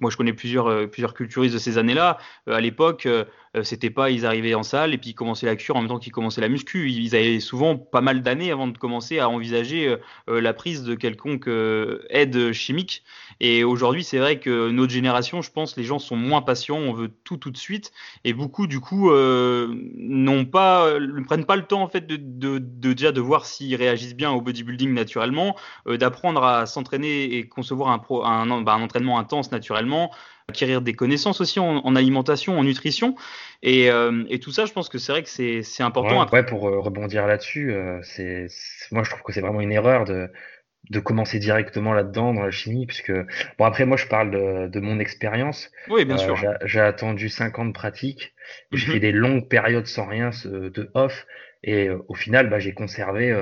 moi 0.00 0.10
je 0.10 0.16
connais 0.16 0.32
plusieurs 0.32 0.90
plusieurs 0.90 1.14
culturistes 1.14 1.54
de 1.54 1.58
ces 1.58 1.78
années-là, 1.78 2.18
à 2.46 2.60
l'époque, 2.60 3.06
euh, 3.56 3.60
euh, 3.60 3.64
c'était 3.64 3.90
pas 3.90 4.10
ils 4.10 4.26
arrivaient 4.26 4.54
en 4.54 4.62
salle 4.62 4.94
et 4.94 4.98
puis 4.98 5.10
ils 5.10 5.14
commençaient 5.14 5.46
la 5.46 5.56
cure 5.56 5.76
en 5.76 5.80
même 5.80 5.88
temps 5.88 5.98
qu'ils 5.98 6.12
commençaient 6.12 6.40
la 6.40 6.48
muscu. 6.48 6.90
Ils 6.90 7.14
avaient 7.14 7.40
souvent 7.40 7.76
pas 7.76 8.00
mal 8.00 8.22
d'années 8.22 8.50
avant 8.50 8.66
de 8.66 8.76
commencer 8.76 9.18
à 9.18 9.28
envisager 9.28 9.96
la 10.28 10.52
prise 10.52 10.82
de 10.82 10.94
quelconque 10.94 11.48
aide 12.10 12.52
chimique. 12.52 13.02
Et 13.40 13.64
aujourd'hui, 13.64 14.04
c'est 14.04 14.18
vrai 14.18 14.38
que 14.38 14.70
notre 14.70 14.92
génération, 14.92 15.42
je 15.42 15.50
pense, 15.50 15.76
les 15.76 15.84
gens 15.84 15.98
sont 15.98 16.16
moins 16.16 16.42
patients, 16.42 16.76
on 16.76 16.92
veut 16.92 17.10
tout 17.24 17.36
tout 17.36 17.50
de 17.50 17.56
suite 17.56 17.92
et 18.24 18.32
beaucoup 18.32 18.66
du 18.66 18.80
coup 18.80 19.10
n'ont 19.12 20.44
pas, 20.44 20.98
ne 20.98 21.24
prennent 21.24 21.46
pas 21.46 21.56
le 21.56 21.64
temps 21.64 21.82
en 21.82 21.88
fait 21.88 22.06
de, 22.06 22.58
déjà 22.58 23.12
de 23.12 23.20
voir 23.20 23.46
s'ils 23.46 23.74
réagissent 23.76 24.16
bien 24.16 24.30
au 24.30 24.40
bodybuilding 24.40 24.92
naturellement, 24.92 25.56
d'apprendre 25.86 26.44
à 26.44 26.66
s'entraîner 26.66 27.36
et 27.36 27.48
concevoir 27.48 27.90
un, 27.90 27.98
pro, 27.98 28.24
un, 28.24 28.62
bah, 28.62 28.74
un 28.74 28.82
entraînement 28.82 29.18
intense 29.18 29.50
naturellement 29.52 30.10
acquérir 30.50 30.82
des 30.82 30.94
connaissances 30.94 31.40
aussi 31.40 31.58
en, 31.58 31.96
alimentation, 31.96 32.58
en 32.58 32.64
nutrition. 32.64 33.14
Euh, 33.64 34.24
et, 34.28 34.40
tout 34.40 34.52
ça, 34.52 34.66
je 34.66 34.72
pense 34.72 34.88
que 34.88 34.98
c'est 34.98 35.12
vrai 35.12 35.22
que 35.22 35.28
c'est 35.28 35.82
important. 35.82 36.26
Ouais, 36.32 36.44
pour 36.44 36.68
euh, 36.68 36.80
rebondir 36.80 37.26
là-dessus, 37.26 37.72
euh, 37.72 38.00
c'est 38.02 38.46
moi 38.90 39.02
je 39.04 39.10
trouve 39.10 39.22
que 39.22 39.32
c'est 39.32 39.40
vraiment 39.40 39.60
une 39.60 39.72
erreur 39.72 40.04
de, 40.04 40.28
de 40.90 41.00
commencer 41.00 41.38
directement 41.38 41.92
là-dedans 41.92 42.34
dans 42.34 42.42
la 42.42 42.50
chimie, 42.50 42.86
puisque 42.86 43.12
bon 43.58 43.64
après 43.64 43.86
moi 43.86 43.96
je 43.96 44.06
parle 44.06 44.30
de, 44.30 44.68
de 44.68 44.80
mon 44.80 44.98
expérience. 44.98 45.70
Oui, 45.88 46.04
bien 46.04 46.16
sûr. 46.16 46.36
J'ai 46.64 46.80
attendu 46.80 47.28
cinq 47.28 47.58
ans 47.58 47.66
de 47.66 47.72
pratique, 47.72 48.34
j'ai 48.72 48.86
mhm. 48.86 48.92
fait 48.92 49.00
des 49.00 49.12
longues 49.12 49.48
périodes 49.48 49.86
sans 49.86 50.06
rien 50.06 50.30
de 50.44 50.90
off, 50.94 51.26
et 51.62 51.90
au 51.90 52.14
final 52.14 52.48
bah, 52.48 52.58
j'ai 52.58 52.72
conservé 52.72 53.34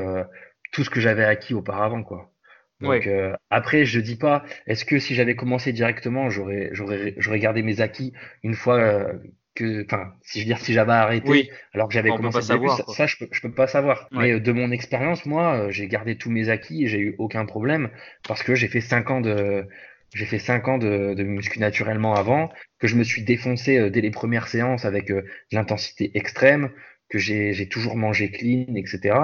tout 0.73 0.85
ce 0.85 0.91
que 0.91 1.01
j'avais 1.01 1.25
acquis 1.25 1.55
auparavant, 1.55 2.03
quoi. 2.03 2.31
Donc 2.81 3.07
euh, 3.07 3.35
après, 3.51 3.85
je 3.85 4.01
dis 4.01 4.17
pas, 4.17 4.45
est-ce 4.67 4.85
que 4.85 4.99
si 4.99 5.15
j'avais 5.15 5.35
commencé 5.35 5.73
directement, 5.73 6.31
j'aurais 6.31 6.71
j'aurais 6.73 7.15
j'aurais 7.17 7.41
gardé 7.41 7.63
mes 7.63 7.81
acquis 7.81 8.13
une 8.45 8.55
fois 8.55 8.79
euh, 8.79 9.13
que, 9.55 9.85
enfin, 9.85 10.13
si 10.23 10.39
je 10.39 10.45
veux 10.45 10.47
dire 10.47 10.61
si 10.61 10.73
j'avais 10.73 10.93
arrêté, 10.93 11.51
alors 11.75 11.89
que 11.89 11.95
j'avais 11.95 12.13
commencé 12.13 12.41
savoir, 12.41 12.89
ça, 12.89 13.07
je 13.07 13.17
peux 13.17 13.29
je 13.33 13.41
peux 13.41 13.53
pas 13.53 13.67
savoir. 13.67 14.09
Mais 14.13 14.33
euh, 14.33 14.41
de 14.41 14.53
mon 14.53 14.71
expérience, 14.71 15.27
moi, 15.27 15.71
j'ai 15.71 15.89
gardé 15.89 16.17
tous 16.17 16.31
mes 16.31 16.51
acquis 16.51 16.85
et 16.85 16.87
j'ai 16.87 17.01
eu 17.01 17.15
aucun 17.19 17.47
problème 17.47 17.91
parce 18.27 18.45
que 18.45 18.55
j'ai 18.55 18.69
fait 18.69 18.81
cinq 18.81 19.11
ans 19.11 19.21
de 19.21 19.67
j'ai 20.15 20.25
fait 20.25 20.39
cinq 20.39 20.69
ans 20.69 20.79
de, 20.79 21.15
de 21.15 21.23
muscu 21.25 21.59
naturellement 21.59 22.15
avant, 22.15 22.51
que 22.79 22.87
je 22.87 22.97
me 22.97 23.03
suis 23.05 23.25
défoncé 23.25 23.91
dès 23.91 24.01
les 24.01 24.11
premières 24.11 24.49
séances 24.49 24.85
avec 24.87 25.09
de 25.09 25.25
l'intensité 25.53 26.13
extrême, 26.17 26.71
que 27.11 27.19
j'ai 27.19 27.69
toujours 27.69 27.97
mangé 27.97 28.31
clean, 28.31 28.75
etc. 28.75 29.17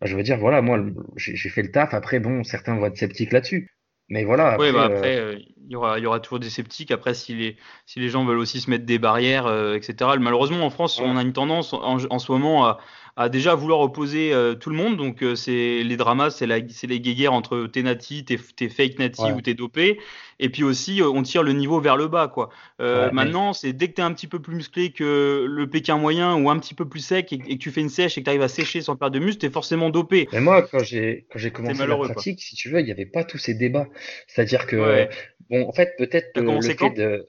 Bah, 0.00 0.06
je 0.06 0.16
veux 0.16 0.22
dire, 0.22 0.38
voilà, 0.38 0.62
moi, 0.62 0.78
j'ai 1.16 1.48
fait 1.48 1.62
le 1.62 1.70
taf. 1.70 1.94
Après, 1.94 2.20
bon, 2.20 2.44
certains 2.44 2.76
vont 2.76 2.86
être 2.86 2.96
sceptiques 2.96 3.32
là-dessus. 3.32 3.70
Mais 4.08 4.24
voilà. 4.24 4.52
Après, 4.52 4.68
oui, 4.68 4.72
bah 4.72 4.84
après, 4.84 5.18
euh, 5.18 5.34
euh, 5.34 5.38
il 5.38 5.72
y 5.72 5.76
aura, 5.76 5.98
il 5.98 6.02
y 6.02 6.06
aura 6.06 6.18
toujours 6.20 6.38
des 6.38 6.48
sceptiques. 6.48 6.90
Après, 6.90 7.12
si 7.12 7.34
les, 7.34 7.56
si 7.84 8.00
les 8.00 8.08
gens 8.08 8.24
veulent 8.24 8.38
aussi 8.38 8.60
se 8.60 8.70
mettre 8.70 8.86
des 8.86 8.98
barrières, 8.98 9.46
euh, 9.46 9.74
etc. 9.74 10.12
Malheureusement, 10.18 10.64
en 10.64 10.70
France, 10.70 10.98
on 10.98 11.16
a 11.16 11.22
une 11.22 11.34
tendance 11.34 11.74
en, 11.74 11.98
en 11.98 12.18
ce 12.18 12.32
moment 12.32 12.64
à, 12.66 12.78
à 13.18 13.28
déjà 13.28 13.56
vouloir 13.56 13.80
opposer 13.80 14.32
euh, 14.32 14.54
tout 14.54 14.70
le 14.70 14.76
monde. 14.76 14.96
Donc, 14.96 15.22
euh, 15.24 15.34
c'est 15.34 15.82
les 15.82 15.96
dramas, 15.96 16.30
c'est 16.30 16.46
les 16.46 17.00
guéguerres 17.00 17.32
entre 17.32 17.66
t'es 17.66 17.82
nati, 17.82 18.24
t'es 18.24 18.68
fake 18.68 19.00
nati 19.00 19.32
ou 19.32 19.40
t'es 19.40 19.54
dopé. 19.54 19.98
Et 20.38 20.48
puis 20.50 20.62
aussi, 20.62 21.02
euh, 21.02 21.08
on 21.08 21.24
tire 21.24 21.42
le 21.42 21.52
niveau 21.52 21.80
vers 21.80 21.96
le 21.96 22.06
bas. 22.06 22.28
quoi. 22.28 22.50
maintenant, 22.78 23.52
c'est 23.52 23.72
dès 23.72 23.88
que 23.88 23.94
t'es 23.94 24.02
un 24.02 24.12
petit 24.12 24.28
peu 24.28 24.38
plus 24.38 24.54
musclé 24.54 24.92
que 24.92 25.44
le 25.48 25.68
Pékin 25.68 25.98
moyen 25.98 26.36
ou 26.36 26.48
un 26.48 26.58
petit 26.60 26.74
peu 26.74 26.88
plus 26.88 27.00
sec 27.00 27.32
et, 27.32 27.38
que 27.38 27.54
tu 27.54 27.72
fais 27.72 27.80
une 27.80 27.88
sèche 27.88 28.16
et 28.16 28.20
que 28.20 28.24
tu 28.24 28.30
arrives 28.30 28.42
à 28.42 28.48
sécher 28.48 28.82
sans 28.82 28.94
perdre 28.94 29.18
de 29.18 29.24
muscle, 29.24 29.40
t'es 29.40 29.50
forcément 29.50 29.90
dopé. 29.90 30.28
Mais 30.32 30.40
moi, 30.40 30.62
quand 30.62 30.84
j'ai 30.84 31.26
commencé 31.52 31.84
la 31.84 31.96
pratique, 31.96 32.40
si 32.40 32.54
tu 32.54 32.70
veux, 32.70 32.78
il 32.78 32.86
n'y 32.86 32.92
avait 32.92 33.04
pas 33.04 33.24
tous 33.24 33.38
ces 33.38 33.54
débats. 33.54 33.88
C'est-à-dire 34.28 34.68
que, 34.68 35.08
bon, 35.50 35.68
en 35.68 35.72
fait, 35.72 35.96
peut-être 35.98 36.38
le 36.38 36.60
fait 36.60 36.90
de. 36.90 37.28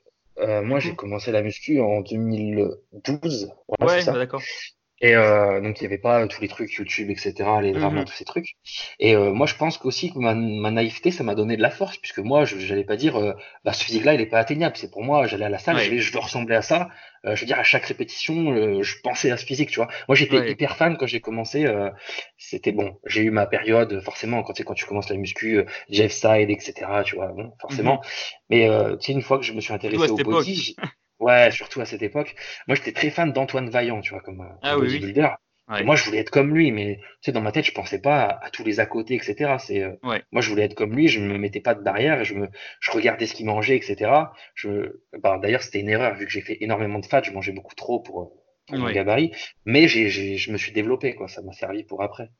moi, 0.61 0.77
j'ai 0.77 0.93
commencé 0.93 1.31
la 1.31 1.41
muscu 1.41 1.81
en 1.81 2.01
2012. 2.01 3.49
ouais, 3.81 4.05
bah, 4.05 4.13
d'accord. 4.13 4.43
Et 5.01 5.15
euh, 5.15 5.61
donc 5.61 5.79
il 5.79 5.83
n'y 5.83 5.87
avait 5.87 5.97
pas 5.97 6.27
tous 6.27 6.41
les 6.41 6.47
trucs 6.47 6.73
YouTube, 6.73 7.09
etc., 7.09 7.33
les 7.61 7.71
vraiment 7.71 8.01
mhm. 8.01 8.05
tous 8.05 8.13
ces 8.13 8.25
trucs. 8.25 8.55
Et 8.99 9.15
euh, 9.15 9.31
moi 9.31 9.47
je 9.47 9.55
pense 9.55 9.77
qu'aussi 9.77 10.11
que 10.11 10.19
ma, 10.19 10.33
ma 10.35 10.71
naïveté, 10.71 11.11
ça 11.11 11.23
m'a 11.23 11.35
donné 11.35 11.55
de 11.55 11.61
la 11.61 11.69
force, 11.69 11.97
puisque 11.97 12.19
moi 12.19 12.43
je 12.45 12.57
n'allais 12.57 12.83
pas 12.83 12.97
dire 12.97 13.17
euh, 13.17 13.33
bah 13.63 13.71
ce 13.71 13.83
physique-là 13.83 14.13
il 14.13 14.21
est 14.21 14.25
pas 14.25 14.39
atteignable. 14.39 14.75
C'est 14.75 14.91
pour 14.91 15.03
moi, 15.03 15.25
j'allais 15.27 15.45
à 15.45 15.49
la 15.49 15.57
salle, 15.57 15.79
je, 15.79 15.89
vais, 15.89 15.99
je 15.99 16.11
veux 16.11 16.19
ressembler 16.19 16.55
à 16.55 16.61
ça. 16.61 16.89
Euh, 17.25 17.35
je 17.35 17.41
veux 17.41 17.47
dire 17.47 17.59
à 17.59 17.63
chaque 17.63 17.85
répétition, 17.85 18.51
euh, 18.53 18.81
je 18.81 18.95
pensais 19.01 19.31
à 19.31 19.37
ce 19.37 19.45
physique, 19.45 19.69
tu 19.69 19.79
vois. 19.79 19.89
Moi 20.07 20.15
j'étais 20.15 20.51
hyper 20.51 20.75
fan 20.75 20.97
quand 20.97 21.07
j'ai 21.07 21.21
commencé. 21.21 21.65
C'était 22.37 22.73
bon, 22.73 22.97
j'ai 23.05 23.21
eu 23.21 23.31
ma 23.31 23.45
période 23.45 24.01
forcément 24.01 24.43
quand 24.43 24.53
quand 24.63 24.73
tu 24.73 24.85
commences 24.85 25.09
la 25.09 25.15
muscu, 25.15 25.63
Jeff 25.89 26.11
Side, 26.11 26.49
etc. 26.49 26.73
Tu 27.05 27.15
vois, 27.15 27.27
bon, 27.27 27.53
forcément. 27.61 27.95
Mhm. 27.95 27.99
Mais 28.49 28.69
tu 28.99 29.05
sais 29.05 29.11
une 29.13 29.21
fois 29.21 29.37
que 29.37 29.45
je 29.45 29.53
me 29.53 29.61
suis 29.61 29.73
intéressé 29.73 30.09
au 30.09 30.17
body, 30.17 30.75
Ouais, 31.19 31.51
surtout 31.51 31.81
à 31.81 31.85
cette 31.85 32.01
époque. 32.01 32.35
Moi, 32.67 32.75
j'étais 32.75 32.93
très 32.93 33.09
fan 33.09 33.33
d'Antoine 33.33 33.69
Vaillant, 33.69 34.01
tu 34.01 34.11
vois, 34.11 34.21
comme, 34.21 34.41
euh, 34.41 34.59
ah, 34.61 34.75
bodybuilder. 34.77 35.29
Moi, 35.83 35.95
je 35.95 36.03
voulais 36.03 36.17
être 36.17 36.31
comme 36.31 36.55
lui, 36.55 36.71
mais 36.71 36.97
tu 36.97 37.25
sais, 37.25 37.31
dans 37.31 37.41
ma 37.41 37.51
tête, 37.51 37.65
je 37.65 37.71
pensais 37.71 38.01
pas 38.01 38.39
à, 38.41 38.49
tous 38.49 38.63
les 38.63 38.79
à 38.79 38.87
côté, 38.87 39.13
etc. 39.13 39.57
C'est, 39.59 39.83
euh, 39.83 39.95
moi, 40.31 40.41
je 40.41 40.49
voulais 40.49 40.63
être 40.63 40.73
comme 40.73 40.95
lui. 40.95 41.07
Je 41.07 41.19
me 41.19 41.37
mettais 41.37 41.59
pas 41.59 41.75
de 41.75 41.83
barrière. 41.83 42.23
Je 42.23 42.33
me, 42.33 42.49
je 42.79 42.91
regardais 42.91 43.27
ce 43.27 43.35
qu'il 43.35 43.45
mangeait, 43.45 43.75
etc. 43.75 44.11
Je, 44.55 45.01
bah, 45.19 45.37
d'ailleurs, 45.39 45.61
c'était 45.61 45.79
une 45.79 45.89
erreur 45.89 46.15
vu 46.15 46.25
que 46.25 46.31
j'ai 46.31 46.41
fait 46.41 46.57
énormément 46.61 46.97
de 46.97 47.05
fat. 47.05 47.21
Je 47.21 47.31
mangeais 47.31 47.51
beaucoup 47.51 47.75
trop 47.75 47.99
pour, 47.99 48.33
pour 48.67 48.77
mon 48.77 48.91
gabarit. 48.91 49.31
Mais 49.65 49.87
j'ai, 49.87 50.09
j'ai, 50.09 50.37
je 50.37 50.51
me 50.51 50.57
suis 50.57 50.71
développé, 50.71 51.13
quoi. 51.13 51.27
Ça 51.27 51.43
m'a 51.43 51.53
servi 51.53 51.83
pour 51.83 52.01
après. 52.01 52.31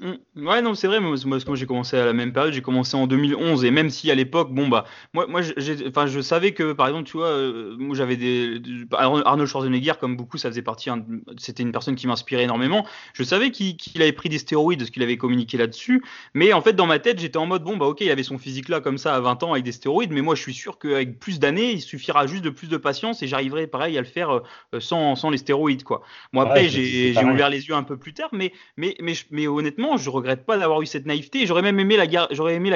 Mm. 0.00 0.46
Ouais, 0.46 0.62
non, 0.62 0.74
c'est 0.74 0.86
vrai. 0.86 1.00
Moi, 1.00 1.16
moi 1.26 1.56
j'ai 1.56 1.66
commencé 1.66 1.96
à 1.96 2.04
la 2.04 2.12
même 2.12 2.32
période. 2.32 2.52
J'ai 2.52 2.62
commencé 2.62 2.96
en 2.96 3.06
2011 3.06 3.64
et 3.64 3.70
même 3.70 3.90
si 3.90 4.10
à 4.10 4.14
l'époque, 4.14 4.52
bon 4.52 4.68
bah, 4.68 4.84
moi, 5.12 5.26
moi, 5.26 5.40
enfin, 5.88 6.06
je 6.06 6.20
savais 6.20 6.52
que 6.52 6.72
par 6.72 6.86
exemple, 6.86 7.08
tu 7.08 7.16
vois, 7.16 7.28
euh, 7.28 7.76
moi 7.78 7.96
j'avais 7.96 8.16
des 8.16 8.60
Arnold 8.92 9.46
Schwarzenegger, 9.46 9.94
comme 10.00 10.16
beaucoup, 10.16 10.38
ça 10.38 10.48
faisait 10.48 10.62
partie. 10.62 10.90
C'était 11.38 11.62
une 11.62 11.72
personne 11.72 11.96
qui 11.96 12.06
m'inspirait 12.06 12.44
énormément. 12.44 12.86
Je 13.12 13.22
savais 13.24 13.50
qu'il 13.50 14.02
avait 14.02 14.12
pris 14.12 14.28
des 14.28 14.38
stéroïdes, 14.38 14.84
ce 14.84 14.90
qu'il 14.90 15.02
avait 15.02 15.16
communiqué 15.16 15.56
là-dessus. 15.56 16.02
Mais 16.34 16.52
en 16.52 16.60
fait, 16.60 16.74
dans 16.74 16.86
ma 16.86 16.98
tête, 16.98 17.18
j'étais 17.18 17.38
en 17.38 17.46
mode 17.46 17.64
bon 17.64 17.76
bah 17.76 17.86
ok, 17.86 18.00
il 18.00 18.10
avait 18.10 18.22
son 18.22 18.38
physique 18.38 18.68
là 18.68 18.80
comme 18.80 18.98
ça 18.98 19.14
à 19.14 19.20
20 19.20 19.42
ans 19.42 19.52
avec 19.52 19.64
des 19.64 19.72
stéroïdes, 19.72 20.12
mais 20.12 20.22
moi 20.22 20.34
je 20.34 20.42
suis 20.42 20.54
sûr 20.54 20.78
qu'avec 20.78 21.18
plus 21.18 21.40
d'années, 21.40 21.72
il 21.72 21.80
suffira 21.80 22.26
juste 22.26 22.44
de 22.44 22.50
plus 22.50 22.68
de 22.68 22.76
patience 22.76 23.22
et 23.22 23.26
j'arriverai 23.26 23.66
pareil 23.66 23.98
à 23.98 24.00
le 24.00 24.06
faire 24.06 24.30
euh, 24.30 24.80
sans, 24.80 25.16
sans 25.16 25.30
les 25.30 25.38
stéroïdes 25.38 25.82
quoi. 25.82 26.02
Moi 26.32 26.44
après, 26.44 26.68
j'ai 26.68 27.14
ouvert 27.24 27.50
les 27.50 27.66
yeux 27.66 27.74
un 27.74 27.82
peu 27.82 27.96
plus 27.96 28.14
tard, 28.14 28.28
mais 28.32 28.52
mais 28.76 28.96
mais, 29.00 29.14
mais 29.30 29.46
honnêtement, 29.46 29.87
je 29.96 30.10
regrette 30.10 30.44
pas 30.44 30.58
d'avoir 30.58 30.82
eu 30.82 30.86
cette 30.86 31.06
naïveté. 31.06 31.46
J'aurais 31.46 31.62
même 31.62 31.78
aimé 31.80 31.96
la, 31.96 32.06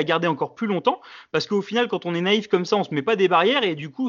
garder 0.05 0.29
encore 0.29 0.55
plus 0.55 0.67
longtemps 0.67 1.01
parce 1.31 1.47
qu'au 1.47 1.63
final, 1.63 1.89
quand 1.89 2.07
on 2.07 2.15
est 2.15 2.21
naïf 2.21 2.49
comme 2.49 2.65
ça, 2.65 2.77
on 2.77 2.85
se 2.85 2.95
met 2.95 3.03
pas 3.03 3.17
des 3.17 3.29
barrières 3.29 3.65
et 3.65 3.75
du 3.75 3.91
coup, 3.91 4.09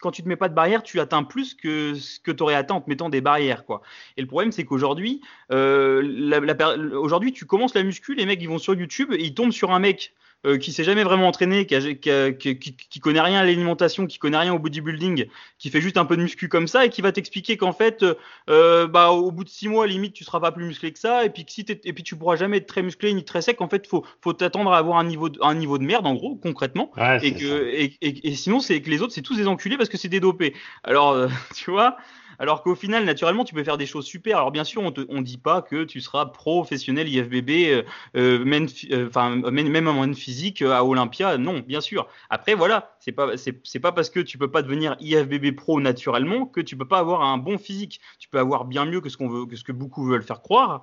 quand 0.00 0.10
tu 0.10 0.22
te 0.22 0.28
mets 0.28 0.36
pas 0.36 0.48
de 0.48 0.54
barrières, 0.54 0.82
tu 0.82 1.00
atteins 1.00 1.22
plus 1.22 1.54
que 1.54 1.94
ce 1.94 2.20
que 2.20 2.30
tu 2.30 2.42
aurais 2.42 2.54
atteint 2.54 2.76
en 2.76 2.80
te 2.80 2.88
mettant 2.88 3.08
des 3.08 3.20
barrières, 3.20 3.64
quoi. 3.64 3.82
Et 4.16 4.20
le 4.20 4.26
problème, 4.26 4.52
c'est 4.52 4.64
qu'aujourd'hui, 4.64 5.20
euh, 5.52 6.90
aujourd'hui, 6.94 7.32
tu 7.32 7.44
commences 7.44 7.74
la 7.74 7.82
muscu, 7.82 8.14
les 8.14 8.26
mecs, 8.26 8.40
ils 8.42 8.48
vont 8.48 8.58
sur 8.58 8.74
YouTube 8.74 9.12
et 9.12 9.22
ils 9.22 9.34
tombent 9.34 9.52
sur 9.52 9.72
un 9.72 9.78
mec 9.78 10.14
euh, 10.46 10.56
qui 10.56 10.72
s'est 10.72 10.84
jamais 10.84 11.02
vraiment 11.02 11.26
entraîné, 11.26 11.66
qui, 11.66 11.98
qui, 12.38 13.00
connaît 13.00 13.20
rien 13.20 13.40
à 13.40 13.44
l'alimentation, 13.44 14.06
qui 14.06 14.18
connaît 14.18 14.38
rien 14.38 14.54
au 14.54 14.60
bodybuilding, 14.60 15.26
qui 15.58 15.68
fait 15.68 15.80
juste 15.80 15.96
un 15.96 16.04
peu 16.04 16.16
de 16.16 16.22
muscu 16.22 16.48
comme 16.48 16.68
ça 16.68 16.84
et 16.84 16.90
qui 16.90 17.02
va 17.02 17.10
t'expliquer 17.10 17.56
qu'en 17.56 17.72
fait, 17.72 18.04
euh, 18.48 18.86
bah, 18.86 19.10
au 19.10 19.32
bout 19.32 19.42
de 19.42 19.48
six 19.48 19.66
mois, 19.66 19.88
limite, 19.88 20.12
tu 20.12 20.22
seras 20.22 20.38
pas 20.38 20.52
plus 20.52 20.64
musclé 20.64 20.92
que 20.92 20.98
ça 21.00 21.24
et 21.24 21.30
puis 21.30 21.44
que 21.44 21.50
si 21.50 21.66
et 21.68 21.92
puis 21.92 22.04
tu 22.04 22.14
pourras 22.14 22.36
jamais 22.36 22.58
être 22.58 22.68
très 22.68 22.82
musclé 22.82 23.12
ni 23.14 23.24
très 23.24 23.42
sec. 23.42 23.60
En 23.60 23.68
fait, 23.68 23.86
faut, 23.88 24.04
faut 24.20 24.32
t'attendre 24.32 24.72
à 24.72 24.78
avoir 24.78 24.98
un 24.98 25.04
niveau, 25.04 25.28
de, 25.28 25.40
un 25.42 25.54
niveau 25.54 25.76
de 25.76 25.84
merde, 25.84 26.06
en 26.06 26.14
gros, 26.14 26.36
concrètement. 26.36 26.92
et, 27.22 27.34
que, 27.34 27.66
et, 27.68 27.96
et, 28.00 28.34
sinon, 28.36 28.60
c'est 28.60 28.80
que 28.80 28.90
les 28.90 29.02
autres, 29.02 29.12
c'est 29.12 29.22
tous 29.22 29.36
des 29.36 29.48
enculés 29.48 29.76
parce 29.76 29.88
que 29.88 29.96
c'est 29.96 30.08
des 30.08 30.20
dopés. 30.20 30.54
Alors, 30.84 31.10
euh, 31.10 31.28
tu 31.56 31.72
vois. 31.72 31.96
Alors 32.38 32.62
qu'au 32.62 32.76
final, 32.76 33.04
naturellement, 33.04 33.44
tu 33.44 33.54
peux 33.54 33.64
faire 33.64 33.78
des 33.78 33.86
choses 33.86 34.06
super. 34.06 34.38
Alors 34.38 34.52
bien 34.52 34.64
sûr, 34.64 34.82
on 34.82 34.90
ne 34.92 35.22
dit 35.22 35.38
pas 35.38 35.60
que 35.60 35.84
tu 35.84 36.00
seras 36.00 36.26
professionnel 36.26 37.08
IFBB, 37.08 37.50
euh, 37.50 37.82
euh, 38.16 38.44
même, 38.44 38.68
euh, 38.92 39.08
enfin, 39.08 39.36
même, 39.50 39.88
en 39.88 40.14
physique 40.14 40.62
à 40.62 40.84
Olympia. 40.84 41.36
Non, 41.36 41.60
bien 41.60 41.80
sûr. 41.80 42.06
Après, 42.30 42.54
voilà, 42.54 42.94
c'est 43.00 43.12
pas, 43.12 43.36
c'est, 43.36 43.80
pas 43.80 43.92
parce 43.92 44.10
que 44.10 44.20
tu 44.20 44.38
peux 44.38 44.50
pas 44.50 44.62
devenir 44.62 44.96
IFBB 45.00 45.56
pro 45.56 45.80
naturellement 45.80 46.46
que 46.46 46.60
tu 46.60 46.76
peux 46.76 46.86
pas 46.86 47.00
avoir 47.00 47.22
un 47.22 47.38
bon 47.38 47.58
physique. 47.58 48.00
Tu 48.20 48.28
peux 48.28 48.38
avoir 48.38 48.64
bien 48.64 48.84
mieux 48.84 49.00
que 49.00 49.08
ce 49.08 49.16
qu'on 49.16 49.28
veut, 49.28 49.46
que 49.46 49.56
ce 49.56 49.64
que 49.64 49.72
beaucoup 49.72 50.04
veulent 50.04 50.22
faire 50.22 50.40
croire. 50.40 50.82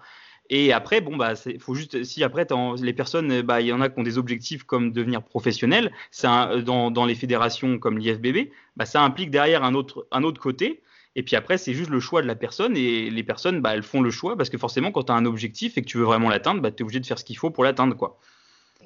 Et 0.49 0.73
après, 0.73 1.01
bon, 1.01 1.15
bah, 1.17 1.33
faut 1.59 1.73
juste, 1.73 2.03
si 2.03 2.23
après, 2.23 2.45
les 2.79 2.93
personnes, 2.93 3.41
bah, 3.41 3.61
il 3.61 3.67
y 3.67 3.73
en 3.73 3.81
a 3.81 3.89
qui 3.89 3.99
ont 3.99 4.03
des 4.03 4.17
objectifs 4.17 4.63
comme 4.63 4.91
devenir 4.91 5.23
professionnel, 5.23 5.91
dans, 6.21 6.91
dans 6.91 7.05
les 7.05 7.15
fédérations 7.15 7.79
comme 7.79 7.97
l'IFBB, 7.97 8.51
bah, 8.75 8.85
ça 8.85 9.01
implique 9.01 9.31
derrière 9.31 9.63
un 9.63 9.73
autre, 9.73 10.05
un 10.11 10.23
autre 10.23 10.39
côté 10.39 10.81
et 11.15 11.23
puis 11.23 11.36
après, 11.36 11.58
c'est 11.58 11.73
juste 11.73 11.89
le 11.89 11.99
choix 11.99 12.21
de 12.21 12.28
la 12.28 12.36
personne 12.36 12.75
et 12.75 13.10
les 13.10 13.23
personnes, 13.23 13.62
bah, 13.62 13.73
elles 13.73 13.84
font 13.84 14.01
le 14.01 14.12
choix 14.12 14.38
parce 14.38 14.49
que 14.49 14.58
forcément, 14.58 14.91
quand 14.91 15.04
tu 15.04 15.12
as 15.12 15.15
un 15.15 15.25
objectif 15.25 15.78
et 15.78 15.82
que 15.82 15.88
tu 15.88 15.97
veux 15.97 16.04
vraiment 16.04 16.30
l'atteindre, 16.30 16.62
bah, 16.62 16.71
tu 16.71 16.78
es 16.78 16.84
obligé 16.84 16.99
de 16.99 17.06
faire 17.06 17.19
ce 17.19 17.25
qu'il 17.25 17.38
faut 17.38 17.51
pour 17.51 17.63
l'atteindre. 17.63 17.95
quoi. 17.95 18.19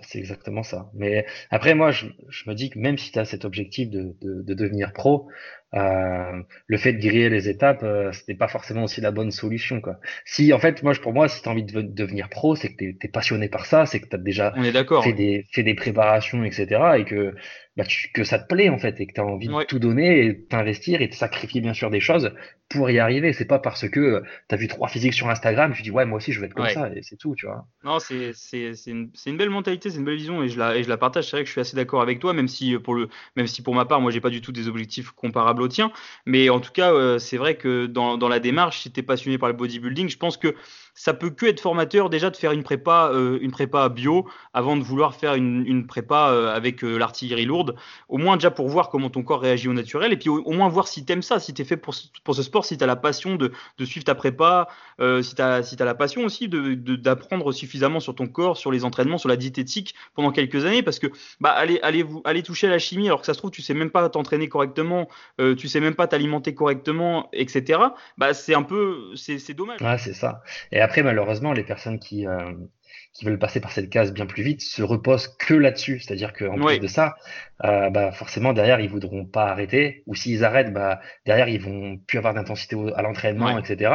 C'est 0.02 0.20
exactement 0.20 0.64
ça. 0.64 0.90
Mais 0.94 1.26
après, 1.50 1.74
moi, 1.74 1.92
je, 1.92 2.06
me 2.48 2.54
dis 2.54 2.70
que 2.70 2.80
même 2.80 2.98
si 2.98 3.12
tu 3.12 3.20
as 3.20 3.26
cet 3.26 3.46
objectif 3.46 3.90
de, 3.90 4.16
de, 4.22 4.54
devenir 4.54 4.94
pro, 4.94 5.28
euh, 5.74 6.42
le 6.68 6.78
fait 6.78 6.94
de 6.94 7.00
griller 7.00 7.30
les 7.30 7.50
étapes, 7.50 7.84
euh, 7.84 8.12
ce 8.12 8.22
n'est 8.28 8.38
pas 8.38 8.48
forcément 8.48 8.84
aussi 8.84 9.02
la 9.02 9.12
bonne 9.12 9.32
solution. 9.32 9.82
Quoi. 9.82 10.00
Si, 10.26 10.54
en 10.54 10.60
fait, 10.60 10.84
moi, 10.84 10.94
pour 11.02 11.14
moi, 11.14 11.28
si 11.28 11.42
tu 11.42 11.50
as 11.50 11.52
envie 11.52 11.64
de 11.64 11.82
devenir 11.82 12.30
pro, 12.30 12.56
c'est 12.56 12.70
que 12.74 12.78
tu 12.78 12.98
es, 13.02 13.08
passionné 13.08 13.50
par 13.50 13.66
ça, 13.66 13.86
c'est 13.86 14.00
que 14.00 14.08
tu 14.08 14.16
as 14.16 14.20
déjà 14.20 14.54
fait, 15.04 15.14
des, 15.14 15.46
fait 15.52 15.64
des 15.64 15.76
préparations, 15.76 16.44
etc. 16.44 16.82
Et 16.98 17.06
que 17.06 17.36
bah, 17.80 17.86
que 18.14 18.26
ça 18.26 18.40
te 18.40 18.54
plaît 18.54 18.68
en 18.68 18.78
fait 18.78 19.00
et 19.00 19.08
que 19.08 19.14
tu 19.14 19.22
as 19.22 19.26
envie 19.26 19.48
de 19.48 19.64
tout 19.64 19.80
donner 19.80 20.26
et 20.26 20.38
t'investir 20.38 21.02
et 21.02 21.08
de 21.08 21.14
sacrifier 21.14 21.62
bien 21.62 21.74
sûr 21.74 21.90
des 21.90 22.02
choses 22.02 22.34
pour 22.68 22.90
y 22.90 23.00
arriver. 23.00 23.32
C'est 23.32 23.46
pas 23.46 23.60
parce 23.60 23.88
que 23.88 24.00
euh, 24.02 24.22
tu 24.50 24.56
as 24.56 24.58
vu 24.58 24.68
trois 24.68 24.90
physiques 24.90 25.14
sur 25.14 25.30
Instagram, 25.30 25.72
tu 25.74 25.82
dis 25.82 25.90
ouais 25.90 26.06
moi 26.06 26.18
aussi 26.18 26.34
je 26.34 26.42
veux 26.42 26.46
être 26.46 26.54
comme 26.54 26.68
ça 26.68 26.90
et 26.94 27.02
c'est 27.04 27.16
tout, 27.16 27.36
tu 27.36 27.46
vois. 27.46 27.66
Non, 27.86 28.00
c'est 28.00 28.34
une, 28.88 29.12
une, 29.26 29.38
belle 29.38 29.50
mentalité, 29.50 29.90
c'est 29.90 29.98
une 29.98 30.04
belle 30.04 30.18
vision 30.18 30.44
et 30.44 30.50
je 30.50 30.60
la, 30.60 30.76
et 30.76 30.84
je 30.84 30.90
la 30.90 30.98
partage. 30.98 31.30
C'est 31.30 31.38
vrai 31.38 31.44
que 31.44 31.48
je 31.48 31.54
suis 31.54 31.62
assez 31.62 31.78
d'accord 31.78 32.02
avec 32.02 32.20
toi, 32.20 32.34
même 32.34 32.50
si 32.50 32.76
euh, 32.76 32.80
pour 32.80 32.96
le 32.96 33.08
même 33.38 33.48
si 33.48 33.62
pour 33.62 33.74
ma 33.74 33.86
part 33.86 34.02
moi 34.02 34.12
j'ai 34.12 34.20
pas 34.20 34.30
du 34.30 34.42
tout 34.42 34.52
des 34.52 34.68
objectifs 34.68 35.12
comparables 35.12 35.62
aux 35.62 35.70
tiens, 35.70 35.94
mais 36.26 36.50
en 36.50 36.60
tout 36.60 36.74
cas 36.74 36.92
euh, 36.92 37.18
c'est 37.18 37.38
vrai 37.38 37.56
que 37.56 37.86
dans, 37.86 38.18
dans 38.18 38.28
la 38.28 38.40
démarche, 38.40 38.82
si 38.82 38.92
tu 38.92 39.00
es 39.00 39.04
passionné 39.04 39.38
par 39.38 39.48
le 39.48 39.56
bodybuilding, 39.56 40.10
je 40.10 40.18
pense 40.18 40.36
que 40.36 40.54
ça 41.00 41.14
peut 41.14 41.30
que 41.30 41.46
être 41.46 41.62
formateur 41.62 42.10
déjà 42.10 42.30
de 42.30 42.36
faire 42.36 42.52
une 42.52 42.64
prépa, 42.64 43.10
euh, 43.14 43.40
une 43.42 43.52
prépa 43.52 43.88
bio 43.88 44.28
avant 44.54 44.76
de 44.76 44.84
vouloir 44.84 45.16
faire 45.16 45.36
une, 45.36 45.66
une 45.66 45.88
prépa 45.88 46.50
avec 46.54 46.84
euh, 46.84 46.98
l'artillerie 46.98 47.46
lourde. 47.46 47.69
Au 48.08 48.18
moins 48.18 48.38
déjà 48.38 48.52
pour 48.52 48.68
voir 48.68 48.90
comment 48.90 49.10
ton 49.10 49.24
corps 49.24 49.42
réagit 49.42 49.68
au 49.68 49.74
naturel 49.74 50.14
et 50.14 50.18
puis 50.18 50.30
au, 50.30 50.52
moins 50.52 50.70
voir 50.70 50.88
si 50.88 51.06
t'aimes 51.06 51.22
ça, 51.22 51.40
si 51.40 51.54
t'es 51.54 51.64
fait 51.64 51.78
pour 51.78 51.94
ce, 51.94 52.08
pour 52.24 52.36
ce 52.36 52.44
sport, 52.44 52.66
si 52.66 52.78
t'as 52.78 52.86
la 52.86 52.96
passion 52.96 53.36
de, 53.36 53.52
de 53.78 53.86
suivre 53.86 54.06
ta 54.06 54.16
prépa, 54.16 54.68
si 55.22 55.36
t'as 55.36 55.64
si 55.64 55.76
la 55.78 55.96
passion 55.96 56.24
aussi 56.24 56.48
de 56.48 56.76
d'apprendre 56.96 57.52
suffisamment 57.52 58.00
sur 58.00 58.16
ton 58.16 58.28
corps, 58.28 58.58
sur 58.58 58.72
les 58.72 58.84
entraînements, 58.84 59.18
sur 59.18 59.30
la 59.30 59.38
diététique 59.38 59.96
pendant 60.14 60.32
quelques 60.32 60.66
années 60.66 60.84
parce 60.84 61.00
que 61.00 61.08
bah 61.40 61.52
allez 61.52 61.80
allez 61.84 62.04
vous 62.04 62.22
allez 62.26 62.44
toucher 62.44 62.68
à 62.68 62.70
la 62.70 62.80
chimie 62.80 63.08
alors 63.08 63.22
que 63.22 63.26
ça 63.26 63.34
se 63.34 63.38
trouve 63.38 63.52
tu 63.52 63.62
sais 63.62 63.74
même 63.74 63.92
pas 63.92 64.08
t'entraîner 64.10 64.50
correctement, 64.50 65.08
tu 65.38 65.68
sais 65.68 65.80
même 65.80 65.96
pas 65.96 66.08
t'alimenter 66.08 66.54
correctement, 66.54 67.30
etc. 67.34 67.80
Bah 68.18 68.34
c'est 68.34 68.54
un 68.54 68.64
peu 68.64 69.16
c'est 69.16 69.54
dommage. 69.54 69.82
Ouais 69.82 69.98
c'est 69.98 70.14
ça. 70.14 70.42
Et 70.72 70.82
après, 70.82 71.04
malheureusement, 71.04 71.54
les 71.54 71.64
personnes 71.64 72.00
qui, 72.00 72.28
euh, 72.28 72.54
qui 73.14 73.26
veulent 73.26 73.40
passer 73.40 73.60
par 73.60 73.72
cette 73.72 73.90
case 73.90 74.14
bien 74.14 74.26
plus 74.26 74.44
vite 74.44 74.62
se 74.62 74.82
reposent 74.82 75.28
que 75.28 75.54
là-dessus. 75.54 76.00
C'est-à-dire 76.00 76.34
qu'en 76.34 76.56
plus 76.58 76.80
de 76.80 76.88
ça, 76.88 77.16
euh, 77.64 77.90
bah, 77.90 78.12
forcément, 78.12 78.54
derrière, 78.54 78.80
ils 78.80 78.90
voudront 78.90 79.26
pas 79.26 79.48
arrêter. 79.48 80.04
Ou 80.06 80.16
s'ils 80.16 80.44
arrêtent, 80.44 80.72
bah, 80.72 81.02
derrière, 81.26 81.50
ils 81.50 81.62
vont 81.62 81.98
plus 81.98 82.18
avoir 82.18 82.34
d'intensité 82.34 82.78
à 82.96 83.02
l'entraînement, 83.02 83.58
etc. 83.58 83.94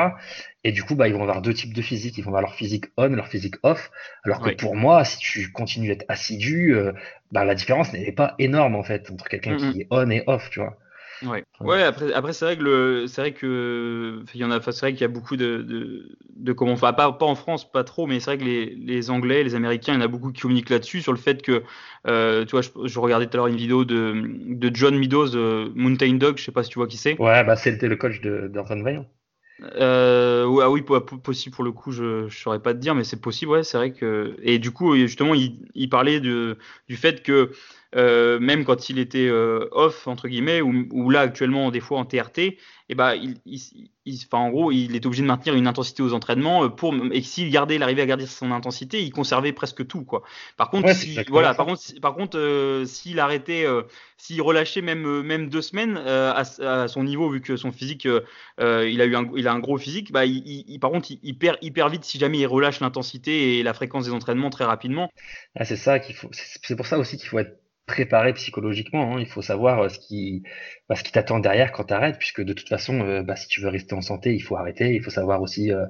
Et 0.64 0.72
du 0.72 0.82
coup, 0.82 0.94
bah, 0.94 1.08
ils 1.08 1.14
vont 1.14 1.22
avoir 1.22 1.42
deux 1.42 1.54
types 1.54 1.74
de 1.74 1.82
physique. 1.82 2.18
Ils 2.18 2.22
vont 2.22 2.30
avoir 2.30 2.42
leur 2.42 2.54
physique 2.54 2.86
on, 2.96 3.08
leur 3.08 3.28
physique 3.28 3.56
off. 3.62 3.90
Alors 4.24 4.40
que 4.40 4.50
pour 4.50 4.76
moi, 4.76 5.04
si 5.04 5.18
tu 5.18 5.52
continues 5.52 5.88
d'être 5.88 6.04
assidu, 6.08 6.74
euh, 6.74 6.92
bah, 7.32 7.44
la 7.44 7.54
différence 7.54 7.92
n'est 7.92 8.12
pas 8.12 8.34
énorme, 8.38 8.74
en 8.74 8.82
fait, 8.82 9.10
entre 9.10 9.28
quelqu'un 9.28 9.56
qui 9.56 9.82
est 9.82 9.86
on 9.90 10.10
et 10.10 10.22
off, 10.26 10.50
tu 10.50 10.60
vois. 10.60 10.76
Ouais. 11.22 11.44
ouais. 11.60 11.82
après, 11.82 12.12
après 12.12 12.32
c'est 12.32 12.44
vrai 12.44 12.56
que 12.56 12.62
le, 12.62 13.06
c'est 13.06 13.20
vrai 13.20 13.32
que 13.32 14.22
il 14.34 14.40
y 14.40 14.44
en 14.44 14.50
a, 14.50 14.60
c'est 14.60 14.80
vrai 14.80 14.92
qu'il 14.92 15.02
y 15.02 15.04
a 15.04 15.08
beaucoup 15.08 15.36
de, 15.36 15.62
de, 15.62 16.16
de 16.36 16.52
comment, 16.52 16.72
enfin 16.72 16.92
pas, 16.92 17.12
pas 17.12 17.26
en 17.26 17.34
France, 17.34 17.70
pas 17.70 17.84
trop, 17.84 18.06
mais 18.06 18.20
c'est 18.20 18.32
vrai 18.32 18.38
que 18.38 18.44
les, 18.44 18.66
les 18.74 19.10
Anglais, 19.10 19.42
les 19.42 19.54
Américains, 19.54 19.92
il 19.92 19.96
y 19.96 19.98
en 19.98 20.04
a 20.04 20.08
beaucoup 20.08 20.32
qui 20.32 20.42
communiquent 20.42 20.70
là-dessus 20.70 21.00
sur 21.02 21.12
le 21.12 21.18
fait 21.18 21.42
que, 21.42 21.62
euh, 22.06 22.44
tu 22.44 22.52
vois, 22.52 22.62
je, 22.62 22.70
je, 22.84 22.98
regardais 22.98 23.26
tout 23.26 23.34
à 23.34 23.36
l'heure 23.38 23.46
une 23.46 23.56
vidéo 23.56 23.84
de, 23.84 24.22
de 24.46 24.70
John 24.74 24.96
Meadows, 24.96 25.34
euh, 25.34 25.70
Mountain 25.74 26.14
Dog, 26.14 26.38
je 26.38 26.44
sais 26.44 26.52
pas 26.52 26.62
si 26.62 26.70
tu 26.70 26.78
vois 26.78 26.88
qui 26.88 26.96
c'est. 26.96 27.18
Ouais, 27.20 27.44
bah 27.44 27.56
c'était 27.56 27.88
le 27.88 27.96
coach 27.96 28.20
de 28.20 28.48
d'Antoine 28.48 28.82
Vaillant. 28.82 29.06
Euh, 29.76 30.60
ah 30.62 30.70
oui, 30.70 30.82
possible 30.82 31.54
pour 31.54 31.64
le 31.64 31.72
coup, 31.72 31.92
je 31.92 32.24
ne 32.24 32.28
saurais 32.28 32.60
pas 32.60 32.74
te 32.74 32.78
dire, 32.78 32.94
mais 32.94 33.04
c'est 33.04 33.20
possible, 33.20 33.52
ouais, 33.52 33.62
c'est 33.62 33.76
vrai 33.76 33.92
que. 33.92 34.36
Et 34.42 34.58
du 34.58 34.72
coup, 34.72 34.96
justement, 34.96 35.34
il, 35.34 35.68
il 35.74 35.88
parlait 35.88 36.20
de, 36.20 36.58
du 36.88 36.96
fait 36.96 37.22
que 37.22 37.52
euh, 37.96 38.40
même 38.40 38.64
quand 38.64 38.88
il 38.88 38.98
était 38.98 39.28
euh, 39.28 39.68
off 39.70 40.06
entre 40.08 40.26
guillemets, 40.28 40.60
ou, 40.60 41.10
là 41.10 41.20
actuellement 41.20 41.70
des 41.70 41.80
fois 41.80 41.98
en 41.98 42.04
TRT, 42.04 42.38
et 42.38 42.58
eh 42.90 42.94
ben 42.94 43.14
il, 43.14 43.38
il, 44.04 44.18
en 44.32 44.50
gros 44.50 44.70
il 44.70 44.94
est 44.94 45.06
obligé 45.06 45.22
de 45.22 45.28
maintenir 45.28 45.54
une 45.54 45.66
intensité 45.66 46.02
aux 46.02 46.12
entraînements 46.12 46.64
euh, 46.64 46.68
pour 46.68 46.94
et 47.12 47.22
s'il 47.22 47.50
gardait, 47.50 47.76
il 47.76 47.82
arrivait 47.82 48.02
à 48.02 48.06
garder 48.06 48.26
son 48.26 48.50
intensité, 48.50 49.00
il 49.00 49.12
conservait 49.12 49.52
presque 49.52 49.86
tout 49.86 50.04
quoi. 50.04 50.22
Par 50.56 50.70
contre, 50.70 50.92
si, 50.92 51.18
voilà, 51.28 51.54
par 51.54 51.66
contre, 51.66 51.80
par 52.02 52.14
contre, 52.14 52.82
s'il 52.84 53.20
arrêtait, 53.20 53.64
s'il 54.18 54.42
relâchait 54.42 54.82
même 54.82 55.22
même 55.22 55.48
deux 55.48 55.62
semaines 55.62 55.96
à, 55.96 56.42
à, 56.60 56.88
son 56.88 57.04
niveau 57.04 57.30
vu 57.30 57.40
que 57.40 57.56
son 57.56 57.70
physique, 57.70 58.06
il 58.06 58.60
a 58.60 59.04
eu 59.04 59.14
un, 59.14 59.30
il 59.36 59.46
a 59.46 59.52
un 59.52 59.60
gros 59.60 59.78
physique, 59.78 60.10
bah 60.10 60.24
il, 60.26 60.78
par 60.80 60.90
contre 60.90 61.08
il, 61.22 61.38
perd 61.38 61.58
hyper 61.62 61.88
vite 61.88 62.04
si 62.04 62.18
jamais 62.18 62.38
il 62.38 62.46
relâche 62.46 62.80
l'intensité 62.80 63.58
et 63.58 63.62
la 63.62 63.72
fréquence 63.72 64.06
des 64.06 64.12
entraînements 64.12 64.50
très 64.50 64.64
rapidement. 64.64 65.10
Ah, 65.54 65.64
c'est 65.64 65.76
ça 65.76 66.00
qu'il 66.00 66.16
faut, 66.16 66.28
c'est 66.32 66.76
pour 66.76 66.86
ça 66.86 66.98
aussi 66.98 67.16
qu'il 67.16 67.28
faut 67.28 67.38
être 67.38 67.63
préparé 67.86 68.32
psychologiquement. 68.34 69.14
Hein. 69.14 69.20
Il 69.20 69.26
faut 69.26 69.42
savoir 69.42 69.80
euh, 69.80 69.88
ce 69.88 69.98
qui, 69.98 70.42
bah, 70.88 70.96
ce 70.96 71.02
qui 71.02 71.12
t'attend 71.12 71.38
derrière 71.38 71.72
quand 71.72 71.84
tu 71.84 71.94
arrêtes, 71.94 72.18
puisque 72.18 72.42
de 72.42 72.52
toute 72.52 72.68
façon, 72.68 73.00
euh, 73.00 73.22
bah, 73.22 73.36
si 73.36 73.48
tu 73.48 73.60
veux 73.60 73.68
rester 73.68 73.94
en 73.94 74.00
santé, 74.00 74.34
il 74.34 74.40
faut 74.40 74.56
arrêter. 74.56 74.94
Il 74.94 75.02
faut 75.02 75.10
savoir 75.10 75.42
aussi, 75.42 75.72
euh, 75.72 75.86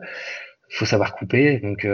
il 0.71 0.77
faut 0.77 0.87
savoir 0.87 1.15
couper. 1.15 1.59
Donc 1.61 1.87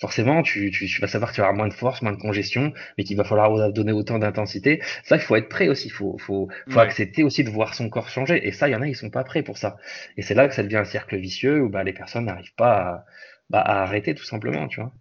forcément, 0.00 0.42
tu, 0.42 0.70
tu, 0.70 1.00
vas 1.00 1.08
savoir 1.08 1.30
que 1.30 1.34
tu 1.34 1.40
avoir 1.40 1.54
moins 1.54 1.68
de 1.68 1.74
force, 1.74 2.00
moins 2.02 2.12
de 2.12 2.20
congestion, 2.20 2.72
mais 2.96 3.04
qu'il 3.04 3.16
va 3.16 3.24
falloir 3.24 3.72
donner 3.72 3.92
autant 3.92 4.18
d'intensité. 4.18 4.80
Ça, 5.02 5.16
il 5.16 5.22
faut 5.22 5.36
être 5.36 5.48
prêt 5.48 5.68
aussi. 5.68 5.88
Il 5.88 5.92
faut, 5.92 6.16
faut, 6.18 6.48
faut 6.68 6.80
accepter 6.80 7.22
aussi 7.22 7.44
de 7.44 7.50
voir 7.50 7.74
son 7.74 7.90
corps 7.90 8.08
changer. 8.08 8.46
Et 8.46 8.52
ça, 8.52 8.68
il 8.68 8.72
y 8.72 8.74
en 8.76 8.82
a, 8.82 8.88
ils 8.88 8.96
sont 8.96 9.10
pas 9.10 9.24
prêts 9.24 9.42
pour 9.42 9.58
ça. 9.58 9.76
Et 10.16 10.22
c'est 10.22 10.34
là 10.34 10.48
que 10.48 10.54
ça 10.54 10.62
devient 10.62 10.76
un 10.78 10.84
cercle 10.84 11.16
vicieux 11.16 11.62
où 11.62 11.68
bah, 11.68 11.84
les 11.84 11.92
personnes 11.92 12.24
n'arrivent 12.26 12.54
pas 12.54 12.78
à, 12.78 13.04
bah, 13.50 13.60
à 13.60 13.82
arrêter 13.82 14.14
tout 14.14 14.24
simplement, 14.24 14.68
tu 14.68 14.80
vois. 14.80 14.92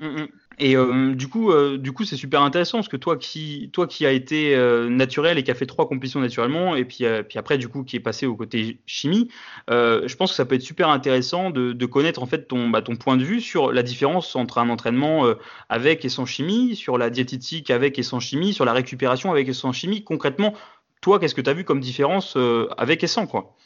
Mm, 0.00 0.22
mm. 0.22 0.28
Et 0.58 0.74
euh, 0.74 1.14
du 1.14 1.28
coup, 1.28 1.50
euh, 1.50 1.76
du 1.76 1.92
coup, 1.92 2.04
c'est 2.04 2.16
super 2.16 2.40
intéressant 2.40 2.78
parce 2.78 2.88
que 2.88 2.96
toi 2.96 3.18
qui, 3.18 3.68
toi 3.74 3.86
qui 3.86 4.06
a 4.06 4.10
été 4.10 4.54
euh, 4.54 4.88
naturel 4.88 5.36
et 5.36 5.42
qui 5.42 5.50
a 5.50 5.54
fait 5.54 5.66
trois 5.66 5.86
compétitions 5.86 6.20
naturellement, 6.20 6.76
et 6.76 6.86
puis, 6.86 7.04
puis 7.28 7.38
après 7.38 7.58
du 7.58 7.68
coup 7.68 7.84
qui 7.84 7.96
est 7.96 8.00
passé 8.00 8.24
au 8.24 8.36
côté 8.36 8.78
chimie, 8.86 9.28
je 9.68 10.14
pense 10.16 10.30
que 10.30 10.36
ça 10.36 10.46
peut 10.46 10.54
être 10.54 10.62
super 10.62 10.88
intéressant 10.88 11.50
de, 11.50 11.72
de 11.72 11.86
connaître 11.86 12.22
en 12.22 12.26
fait 12.26 12.48
ton, 12.48 12.70
bah, 12.70 12.80
ton 12.80 12.96
point 12.96 13.16
de 13.16 13.24
vue 13.24 13.40
sur 13.40 13.70
la 13.70 13.82
différence 13.82 14.34
entre 14.34 14.58
un 14.58 14.70
entraînement 14.70 15.24
avec 15.68 16.04
et 16.04 16.08
sans 16.08 16.24
chimie, 16.24 16.74
sur 16.74 16.96
la 16.96 17.10
diététique 17.10 17.70
avec 17.70 17.98
et 17.98 18.02
sans 18.02 18.20
chimie, 18.20 18.54
sur 18.54 18.64
la 18.64 18.72
récupération 18.72 19.30
avec 19.30 19.48
et 19.48 19.52
sans 19.52 19.72
chimie. 19.72 20.04
Concrètement, 20.04 20.54
toi, 21.02 21.18
qu'est-ce 21.18 21.34
que 21.34 21.42
tu 21.42 21.50
as 21.50 21.54
vu 21.54 21.64
comme 21.64 21.80
différence 21.80 22.36
avec 22.78 23.04
et 23.04 23.06
sans 23.06 23.26
quoi? 23.26 23.56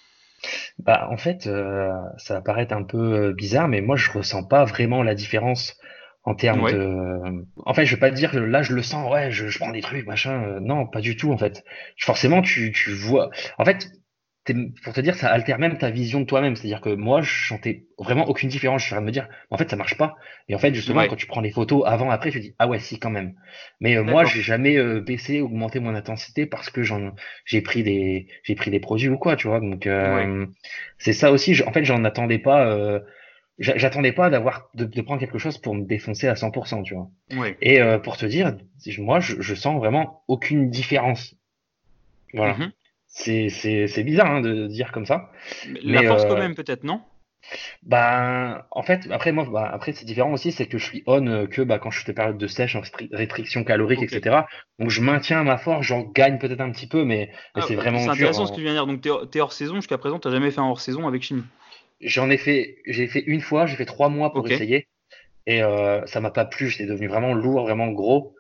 Bah, 0.79 1.09
en 1.11 1.16
fait, 1.16 1.42
ça 1.42 2.35
va 2.35 2.40
paraître 2.40 2.74
un 2.74 2.83
peu 2.83 3.33
bizarre, 3.33 3.68
mais 3.68 3.81
moi, 3.81 3.96
je 3.96 4.11
ressens 4.11 4.44
pas 4.44 4.64
vraiment 4.64 5.03
la 5.03 5.14
différence 5.14 5.76
en 6.24 6.35
termes 6.35 6.70
de 6.70 7.46
en 7.56 7.74
fait 7.74 7.87
je 7.87 7.94
vais 7.94 8.00
pas 8.00 8.11
te 8.11 8.14
dire 8.14 8.35
là 8.35 8.62
je 8.62 8.74
le 8.74 8.83
sens 8.83 9.11
ouais 9.11 9.30
je, 9.30 9.48
je 9.48 9.59
prends 9.59 9.70
des 9.72 9.80
trucs 9.80 10.06
machin 10.06 10.42
euh, 10.44 10.61
non 10.61 10.87
pas 10.87 11.00
du 11.00 11.16
tout 11.16 11.33
en 11.33 11.38
fait. 11.38 11.64
Forcément 11.98 12.42
tu, 12.42 12.72
tu 12.72 12.92
vois 12.92 13.30
en 13.59 13.64
fait 13.64 13.90
pour 14.83 14.92
te 14.94 15.00
dire 15.00 15.14
ça 15.14 15.28
altère 15.28 15.59
même 15.59 15.78
ta 15.78 15.90
vision 15.90 16.20
de 16.20 16.24
toi-même. 16.24 16.56
C'est 16.56 16.64
à 16.64 16.68
dire 16.68 16.80
que 16.80 16.94
moi 16.94 17.22
je 17.22 17.46
sentais 17.46 17.87
vraiment 17.98 18.28
aucune 18.28 18.48
différence. 18.48 18.83
Je 18.83 18.87
suis 18.87 18.94
en 18.94 18.96
train 18.96 19.02
de 19.02 19.06
me 19.06 19.12
dire 19.12 19.28
en 19.50 19.56
fait 19.56 19.70
ça 19.70 19.76
marche 19.76 19.96
pas. 19.96 20.16
Et 20.48 20.54
en 20.54 20.59
fait 20.59 20.74
justement 20.74 21.06
quand 21.06 21.16
tu 21.16 21.26
prends 21.26 21.40
les 21.40 21.50
photos 21.50 21.85
avant 21.87 22.11
après 22.11 22.30
tu 22.30 22.40
dis 22.40 22.54
ah 22.59 22.66
ouais 22.66 22.78
si 22.78 22.98
quand 22.98 23.11
même. 23.11 23.35
Mais 23.80 23.96
euh, 23.96 24.02
moi 24.02 24.24
j'ai 24.24 24.40
jamais 24.40 24.76
euh, 24.76 25.00
baissé 25.00 25.40
augmenté 25.40 25.78
mon 25.80 25.94
intensité 25.94 26.46
parce 26.46 26.70
que 26.70 26.83
j'en 26.83 27.12
j'ai 27.44 27.61
pris 27.62 27.83
des 27.83 28.28
j'ai 28.42 28.54
pris 28.54 28.70
des 28.70 28.80
produits 28.80 29.09
ou 29.09 29.18
quoi 29.18 29.37
tu 29.37 29.46
vois. 29.46 29.61
Donc 29.61 29.88
c'est 30.98 31.12
ça 31.12 31.30
aussi. 31.33 31.62
En 31.66 31.72
fait 31.72 31.85
j'en 31.85 32.04
attendais 32.04 32.38
pas 32.38 33.00
j'attendais 33.61 34.12
pas 34.12 34.31
d'avoir 34.31 34.70
de, 34.75 34.85
de, 34.85 35.01
prendre 35.03 35.20
quelque 35.20 35.38
chose 35.38 35.59
pour 35.59 35.75
me 35.75 35.85
défoncer 35.85 36.27
à 36.29 36.35
100%, 36.35 36.83
tu 36.83 36.94
vois. 36.94 37.11
Et 37.61 37.81
euh, 37.81 37.99
pour 37.99 38.16
te 38.16 38.27
dire, 38.27 38.57
moi, 38.99 39.20
je, 39.20 39.40
je, 39.40 39.55
sens 39.55 39.79
vraiment 39.79 40.25
aucune 40.29 40.70
différence. 40.70 41.35
Voilà. 42.35 42.55
Mm 42.55 42.73
C'est 43.07 44.03
bizarre 44.05 44.31
hein, 44.31 44.40
de 44.40 44.66
dire 44.66 44.92
comme 44.92 45.07
ça. 45.07 45.31
La 45.83 46.03
force 46.03 46.25
quand 46.25 46.37
euh, 46.37 46.38
même, 46.38 46.55
peut-être, 46.55 46.85
non? 46.85 47.03
bah, 47.83 48.66
en 48.70 48.83
fait, 48.83 49.09
après 49.11 49.33
moi, 49.33 49.46
bah, 49.51 49.68
après 49.73 49.92
c'est 49.92 50.05
différent 50.05 50.33
aussi, 50.33 50.53
c'est 50.53 50.66
que 50.66 50.79
je 50.79 50.85
suis 50.85 51.03
on 51.07 51.27
euh, 51.27 51.46
que 51.46 51.62
bah, 51.62 51.79
quand 51.79 51.90
je 51.90 52.05
fais 52.05 52.12
période 52.12 52.38
de 52.38 52.46
sèche, 52.46 52.77
en 52.77 52.83
restriction 53.12 53.64
calorique, 53.64 54.03
etc. 54.03 54.42
Donc 54.79 54.90
je 54.90 55.01
maintiens 55.01 55.42
ma 55.42 55.59
force, 55.59 55.87
j'en 55.87 56.03
gagne 56.03 56.38
peut-être 56.38 56.61
un 56.61 56.70
petit 56.70 56.87
peu, 56.87 57.05
mais, 57.05 57.33
ah, 57.55 57.62
c'est 57.62 57.75
vraiment. 57.75 57.99
C'est 57.99 58.11
intéressant 58.11 58.46
ce 58.46 58.53
que 58.53 58.57
tu 58.57 58.62
viens 58.62 58.73
de 58.73 58.77
dire. 58.77 58.87
Donc 58.87 59.01
tu 59.01 59.38
es, 59.38 59.40
hors 59.40 59.53
saison 59.53 59.77
jusqu'à 59.77 59.99
présent, 59.99 60.18
tu 60.18 60.31
jamais 60.31 60.51
fait 60.51 60.61
un 60.61 60.68
hors 60.68 60.81
saison 60.81 61.09
avec 61.09 61.23
chimie. 61.23 61.44
J'en 62.00 62.30
ai 62.30 62.36
fait, 62.38 62.78
j'ai 62.86 63.06
fait 63.06 63.20
une 63.26 63.40
fois, 63.40 63.66
j'ai 63.66 63.76
fait 63.76 63.84
trois 63.86 64.08
mois 64.08 64.32
pour 64.34 64.46
essayer. 64.48 64.88
Et 65.46 65.62
euh, 65.62 66.06
ça 66.06 66.20
m'a 66.20 66.30
pas 66.30 66.44
plu, 66.44 66.68
j'étais 66.68 66.86
devenu 66.86 67.08
vraiment 67.08 67.34
lourd, 67.34 67.62
vraiment 67.64 67.88
gros. 67.88 68.34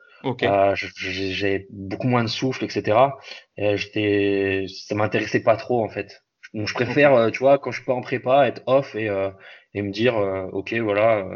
Euh, 0.44 0.74
j'ai 0.76 1.66
beaucoup 1.70 2.08
moins 2.08 2.24
de 2.24 2.28
souffle, 2.28 2.64
etc. 2.64 3.18
Et 3.56 3.76
j'étais, 3.76 4.66
ça 4.68 4.94
m'intéressait 4.94 5.42
pas 5.42 5.56
trop 5.56 5.84
en 5.84 5.88
fait. 5.88 6.22
Donc 6.54 6.68
je 6.68 6.74
préfère, 6.74 7.14
euh, 7.14 7.30
tu 7.30 7.40
vois, 7.40 7.58
quand 7.58 7.70
je 7.72 7.78
suis 7.78 7.86
pas 7.86 7.94
en 7.94 8.00
prépa, 8.00 8.46
être 8.48 8.62
off 8.66 8.94
et, 8.94 9.08
euh, 9.08 9.30
et 9.74 9.82
me 9.82 9.90
dire, 9.90 10.16
euh, 10.16 10.46
ok, 10.52 10.74
voilà, 10.74 11.26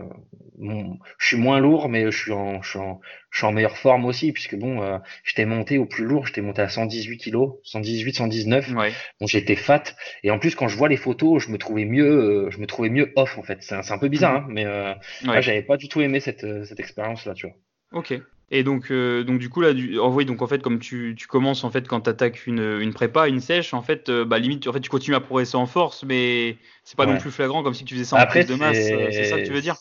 je 0.60 1.26
suis 1.26 1.36
moins 1.36 1.60
lourd, 1.60 1.88
mais 1.88 2.10
je 2.10 2.16
suis 2.16 2.32
en, 2.32 2.62
je 2.62 2.70
suis 2.70 2.78
en, 2.78 3.00
je 3.30 3.38
suis 3.38 3.46
en 3.46 3.52
meilleure 3.52 3.76
forme 3.76 4.04
aussi, 4.04 4.32
puisque 4.32 4.56
bon, 4.56 5.00
j'étais 5.24 5.44
monté 5.44 5.78
au 5.78 5.86
plus 5.86 6.04
lourd, 6.04 6.26
j'étais 6.26 6.40
monté 6.40 6.62
à 6.62 6.68
118 6.68 7.18
kilos, 7.18 7.54
118, 7.64 8.14
119. 8.14 8.70
Ouais. 8.72 8.92
Donc 9.20 9.28
j'étais 9.28 9.56
fat. 9.56 9.82
Et 10.22 10.30
en 10.30 10.38
plus, 10.38 10.54
quand 10.54 10.68
je 10.68 10.76
vois 10.76 10.88
les 10.88 10.96
photos, 10.96 11.42
je 11.42 11.50
me 11.50 11.58
trouvais 11.58 11.84
mieux, 11.84 12.48
je 12.50 12.58
me 12.58 12.66
trouvais 12.66 12.90
mieux 12.90 13.12
off 13.16 13.38
en 13.38 13.42
fait. 13.42 13.58
C'est 13.62 13.74
un, 13.74 13.98
peu 13.98 14.08
bizarre, 14.08 14.48
mhm. 14.48 14.58
hein, 14.58 14.96
mais 15.24 15.30
ouais. 15.30 15.42
j'avais 15.42 15.62
pas 15.62 15.76
du 15.76 15.88
tout 15.88 16.00
aimé 16.00 16.20
cette, 16.20 16.64
cette 16.64 16.80
expérience 16.80 17.26
là, 17.26 17.34
tu 17.34 17.46
vois. 17.46 17.56
Ok. 17.92 18.14
Et 18.54 18.62
donc, 18.62 18.92
euh, 18.92 19.24
donc 19.24 19.40
du 19.40 19.48
coup 19.48 19.60
là, 19.60 19.74
du, 19.74 19.96
donc 19.96 20.40
en 20.40 20.46
fait, 20.46 20.62
comme 20.62 20.78
tu, 20.78 21.16
tu 21.18 21.26
commences 21.26 21.64
en 21.64 21.70
fait 21.70 21.88
quand 21.88 22.02
tu 22.02 22.10
attaques 22.10 22.46
une, 22.46 22.78
une, 22.80 22.94
prépa, 22.94 23.26
une 23.26 23.40
sèche, 23.40 23.74
en 23.74 23.82
fait, 23.82 24.08
euh, 24.08 24.24
bah, 24.24 24.38
limite, 24.38 24.68
en 24.68 24.72
fait, 24.72 24.78
tu 24.78 24.90
continues 24.90 25.16
à 25.16 25.20
progresser 25.20 25.56
en 25.56 25.66
force, 25.66 26.04
mais 26.04 26.56
c'est 26.84 26.96
pas 26.96 27.04
non 27.04 27.18
plus 27.18 27.32
flagrant 27.32 27.64
comme 27.64 27.74
si 27.74 27.84
tu 27.84 27.94
faisais 27.94 28.04
ça 28.04 28.22
en 28.22 28.26
prise 28.26 28.46
de 28.46 28.54
masse. 28.54 28.78
Euh, 28.78 29.08
c'est 29.10 29.24
ça 29.24 29.40
que 29.40 29.46
tu 29.46 29.52
veux 29.52 29.60
dire 29.60 29.74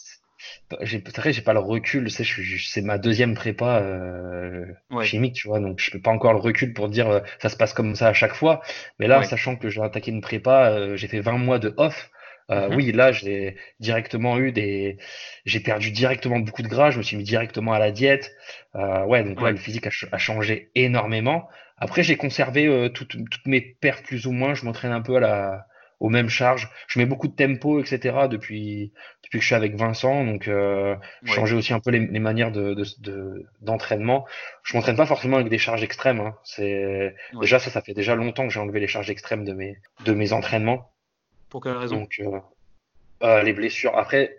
j'ai 0.82 1.04
j'ai 1.28 1.42
pas 1.42 1.54
le 1.54 1.60
recul 1.60 2.10
c'est 2.12 2.26
c'est 2.26 2.82
ma 2.82 2.98
deuxième 2.98 3.34
prépa 3.34 3.82
chimique 5.04 5.36
tu 5.36 5.48
vois 5.48 5.60
donc 5.60 5.80
je 5.80 5.92
peux 5.92 6.02
pas 6.02 6.12
encore 6.12 6.34
le 6.34 6.40
recul 6.40 6.74
pour 6.74 6.90
dire 6.90 7.22
ça 7.40 7.50
se 7.50 7.56
passe 7.56 7.74
comme 7.74 7.96
ça 7.96 8.08
à 8.08 8.14
chaque 8.14 8.34
fois. 8.34 8.62
Mais 9.00 9.08
là 9.08 9.24
sachant 9.24 9.56
que 9.56 9.70
j'ai 9.70 9.82
attaqué 9.82 10.12
une 10.12 10.22
prépa 10.22 10.96
j'ai 10.96 11.08
fait 11.08 11.20
20 11.22 11.38
mois 11.38 11.60
de 11.60 11.74
off 11.78 12.10
euh, 12.50 12.70
mhm. 12.70 12.76
Oui, 12.76 12.92
là, 12.92 13.12
j'ai 13.12 13.56
directement 13.80 14.38
eu 14.38 14.52
des, 14.52 14.98
j'ai 15.46 15.60
perdu 15.60 15.92
directement 15.92 16.40
beaucoup 16.40 16.62
de 16.62 16.68
gras. 16.68 16.92
Je 16.92 16.98
me 16.98 17.04
suis 17.04 17.18
mis 17.18 17.24
directement 17.24 17.74
à 17.74 17.80
la 17.80 17.92
diète. 17.92 18.32
Euh, 18.76 19.06
ouais, 19.06 19.24
donc 19.24 19.42
le 19.42 19.56
physique 19.56 19.88
a, 19.88 20.18
changé 20.18 20.72
énormément. 20.76 21.48
Après, 21.78 22.04
j'ai 22.04 22.18
conservé 22.18 22.68
euh, 22.68 22.90
toutes, 22.90 23.18
toutes, 23.30 23.46
mes 23.46 23.62
perfs 23.62 24.04
plus 24.04 24.28
ou 24.28 24.32
moins. 24.32 24.54
Je 24.54 24.66
m'entraîne 24.66 24.92
un 24.92 25.02
peu 25.02 25.16
à 25.18 25.20
la, 25.20 25.68
aux 26.00 26.10
mêmes 26.10 26.30
charges. 26.30 26.70
Je 26.88 27.00
mets 27.00 27.06
beaucoup 27.06 27.28
de 27.28 27.36
tempo, 27.36 27.80
etc. 27.80 28.28
Depuis 28.30 28.92
depuis 29.24 29.40
que 29.40 29.42
je 29.42 29.48
suis 29.48 29.56
avec 29.56 29.76
Vincent. 29.76 30.26
Donc, 30.26 30.48
euh, 30.48 30.96
changer 31.26 31.56
aussi 31.56 31.74
un 31.74 31.80
peu 31.80 31.92
les, 31.92 32.00
les 32.00 32.20
manières 32.20 32.52
de 32.52 32.76
d'entraînement. 33.62 34.20
De, 34.20 34.26
je 34.64 34.76
m'entraîne 34.76 34.98
pas 34.98 35.06
forcément 35.06 35.38
avec 35.38 35.50
des 35.50 35.58
charges 35.58 35.84
extrêmes. 35.84 36.20
Hein. 36.20 36.36
C'est 36.44 37.16
déjà 37.40 37.60
ça, 37.60 37.70
ça 37.70 37.82
fait 37.82 37.94
déjà 37.94 38.16
longtemps 38.16 38.48
que 38.48 38.54
j'ai 38.54 38.60
enlevé 38.60 38.80
les 38.80 38.88
charges 38.88 39.10
extrêmes 39.10 39.46
de 39.46 39.54
mes 39.54 39.78
de 40.06 40.14
mes 40.14 40.34
entraînements. 40.34 40.93
Pour 41.54 41.62
quelle 41.62 41.78
raison? 41.78 41.98
Donc, 41.98 42.16
euh, 42.20 42.40
euh, 43.22 43.44
les 43.44 43.54
blessures. 43.54 43.96
Après, 43.96 44.36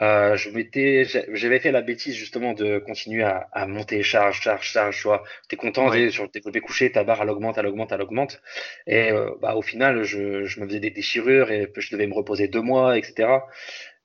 euh, 0.00 0.36
je 0.36 0.50
m'étais, 0.50 1.06
j'avais 1.32 1.60
fait 1.60 1.72
la 1.72 1.80
bêtise 1.80 2.14
justement 2.14 2.52
de 2.52 2.78
continuer 2.78 3.22
à, 3.22 3.48
à 3.52 3.66
monter 3.66 4.02
charge, 4.02 4.42
charge, 4.42 4.66
charge. 4.66 4.98
Tu 4.98 5.04
vois, 5.04 5.22
t'es 5.48 5.56
content 5.56 5.90
sur 6.10 6.24
le 6.24 6.28
développé 6.28 6.60
couché, 6.60 6.92
ta 6.92 7.04
barre 7.04 7.22
elle 7.22 7.30
augmente, 7.30 7.56
elle 7.56 7.66
augmente, 7.66 7.90
elle 7.92 8.02
augmente. 8.02 8.42
Et 8.86 9.10
euh, 9.10 9.30
bah 9.40 9.56
au 9.56 9.62
final, 9.62 10.02
je, 10.02 10.44
je 10.44 10.60
me 10.60 10.66
faisais 10.66 10.78
des 10.78 10.90
déchirures 10.90 11.50
et 11.50 11.72
je 11.74 11.90
devais 11.90 12.06
me 12.06 12.12
reposer 12.12 12.48
deux 12.48 12.60
mois, 12.60 12.98
etc. 12.98 13.30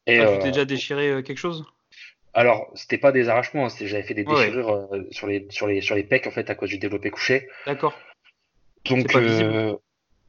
Et 0.05 0.19
ah, 0.21 0.31
tu 0.31 0.39
t'es 0.39 0.51
déjà 0.51 0.63
déchiré 0.63 1.21
quelque 1.23 1.39
chose? 1.39 1.65
Alors, 2.33 2.71
c'était 2.75 2.97
pas 2.97 3.11
des 3.11 3.27
arrachements, 3.27 3.65
hein, 3.65 3.75
j'avais 3.81 4.03
fait 4.03 4.13
des 4.13 4.23
déchirures 4.23 4.89
sur 5.11 5.27
les 5.27 5.47
sur 5.49 5.67
les 5.67 5.81
sur 5.81 5.95
les 5.97 6.03
pecs 6.05 6.27
en 6.27 6.31
fait 6.31 6.49
à 6.49 6.55
cause 6.55 6.69
du 6.69 6.77
développé 6.77 7.09
couché. 7.09 7.49
D'accord. 7.65 7.93
Donc 8.85 9.11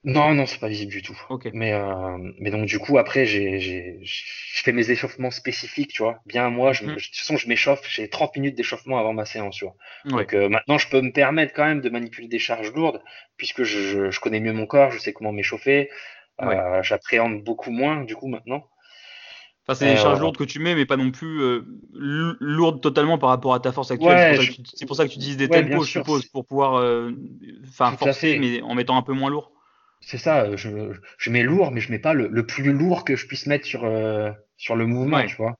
non, 0.04 0.32
non, 0.34 0.46
c'est 0.46 0.60
pas 0.60 0.68
visible 0.68 0.92
du 0.92 1.02
tout. 1.02 1.18
Mais, 1.52 1.72
euh, 1.72 2.18
mais 2.38 2.50
donc 2.50 2.66
du 2.66 2.78
coup 2.78 2.98
après 2.98 3.26
j'ai 3.26 3.98
je 4.02 4.62
fais 4.62 4.72
mes 4.72 4.90
échauffements 4.90 5.30
spécifiques, 5.30 5.90
tu 5.90 6.02
vois. 6.02 6.20
Bien 6.24 6.50
moi, 6.50 6.72
je, 6.72 6.84
mm. 6.84 6.86
de 6.88 6.94
toute 6.94 7.16
façon 7.16 7.36
je 7.36 7.48
m'échauffe, 7.48 7.82
j'ai 7.88 8.08
30 8.08 8.36
minutes 8.36 8.54
d'échauffement 8.54 8.98
avant 8.98 9.12
ma 9.12 9.24
séance, 9.24 9.56
tu 9.56 9.64
vois. 9.64 9.74
Donc 10.04 10.34
euh, 10.34 10.48
maintenant 10.48 10.78
je 10.78 10.88
peux 10.88 11.00
me 11.00 11.12
permettre 11.12 11.52
quand 11.52 11.64
même 11.64 11.80
de 11.80 11.90
manipuler 11.90 12.28
des 12.28 12.38
charges 12.38 12.72
lourdes 12.72 13.02
puisque 13.36 13.64
je, 13.64 14.10
je, 14.10 14.20
connais 14.20 14.40
mieux 14.40 14.52
mon 14.52 14.66
corps, 14.66 14.92
je 14.92 14.98
sais 14.98 15.12
comment 15.12 15.32
m'échauffer. 15.32 15.90
Euh, 16.40 16.82
J'appréhende 16.82 17.42
beaucoup 17.42 17.72
moins 17.72 18.04
du 18.04 18.14
coup 18.14 18.28
maintenant. 18.28 18.64
Enfin, 19.66 19.74
c'est 19.80 19.90
des 19.90 19.96
charges 19.96 20.20
lourdes 20.20 20.38
que 20.38 20.44
tu 20.44 20.60
mets, 20.60 20.74
mais 20.74 20.86
pas 20.86 20.96
non 20.96 21.10
plus 21.10 21.60
lourdes 21.92 22.80
totalement 22.80 23.18
par 23.18 23.28
rapport 23.28 23.52
à 23.52 23.60
ta 23.60 23.72
force 23.72 23.90
actuelle. 23.90 24.40
c'est 24.72 24.86
pour, 24.86 24.96
ça 24.96 25.04
que 25.04 25.10
tu 25.10 25.18
utilises 25.18 25.36
des 25.36 25.48
tempos, 25.48 25.82
je 25.82 25.90
suppose, 25.90 26.24
pour 26.26 26.46
pouvoir 26.46 27.04
enfin 27.68 27.94
forcer, 27.96 28.38
mais 28.38 28.62
en 28.62 28.74
mettant 28.74 28.96
un 28.96 29.02
peu 29.02 29.12
moins 29.12 29.28
lourd. 29.28 29.52
C'est 30.00 30.18
ça, 30.18 30.44
euh, 30.44 30.56
je, 30.56 30.92
je 31.18 31.30
mets 31.30 31.42
lourd, 31.42 31.70
mais 31.70 31.80
je 31.80 31.90
mets 31.90 31.98
pas 31.98 32.14
le, 32.14 32.28
le 32.28 32.46
plus 32.46 32.72
lourd 32.72 33.04
que 33.04 33.16
je 33.16 33.26
puisse 33.26 33.46
mettre 33.46 33.66
sur, 33.66 33.84
euh, 33.84 34.30
sur 34.56 34.76
le 34.76 34.86
mouvement, 34.86 35.24
tu 35.26 35.36
vois. 35.36 35.56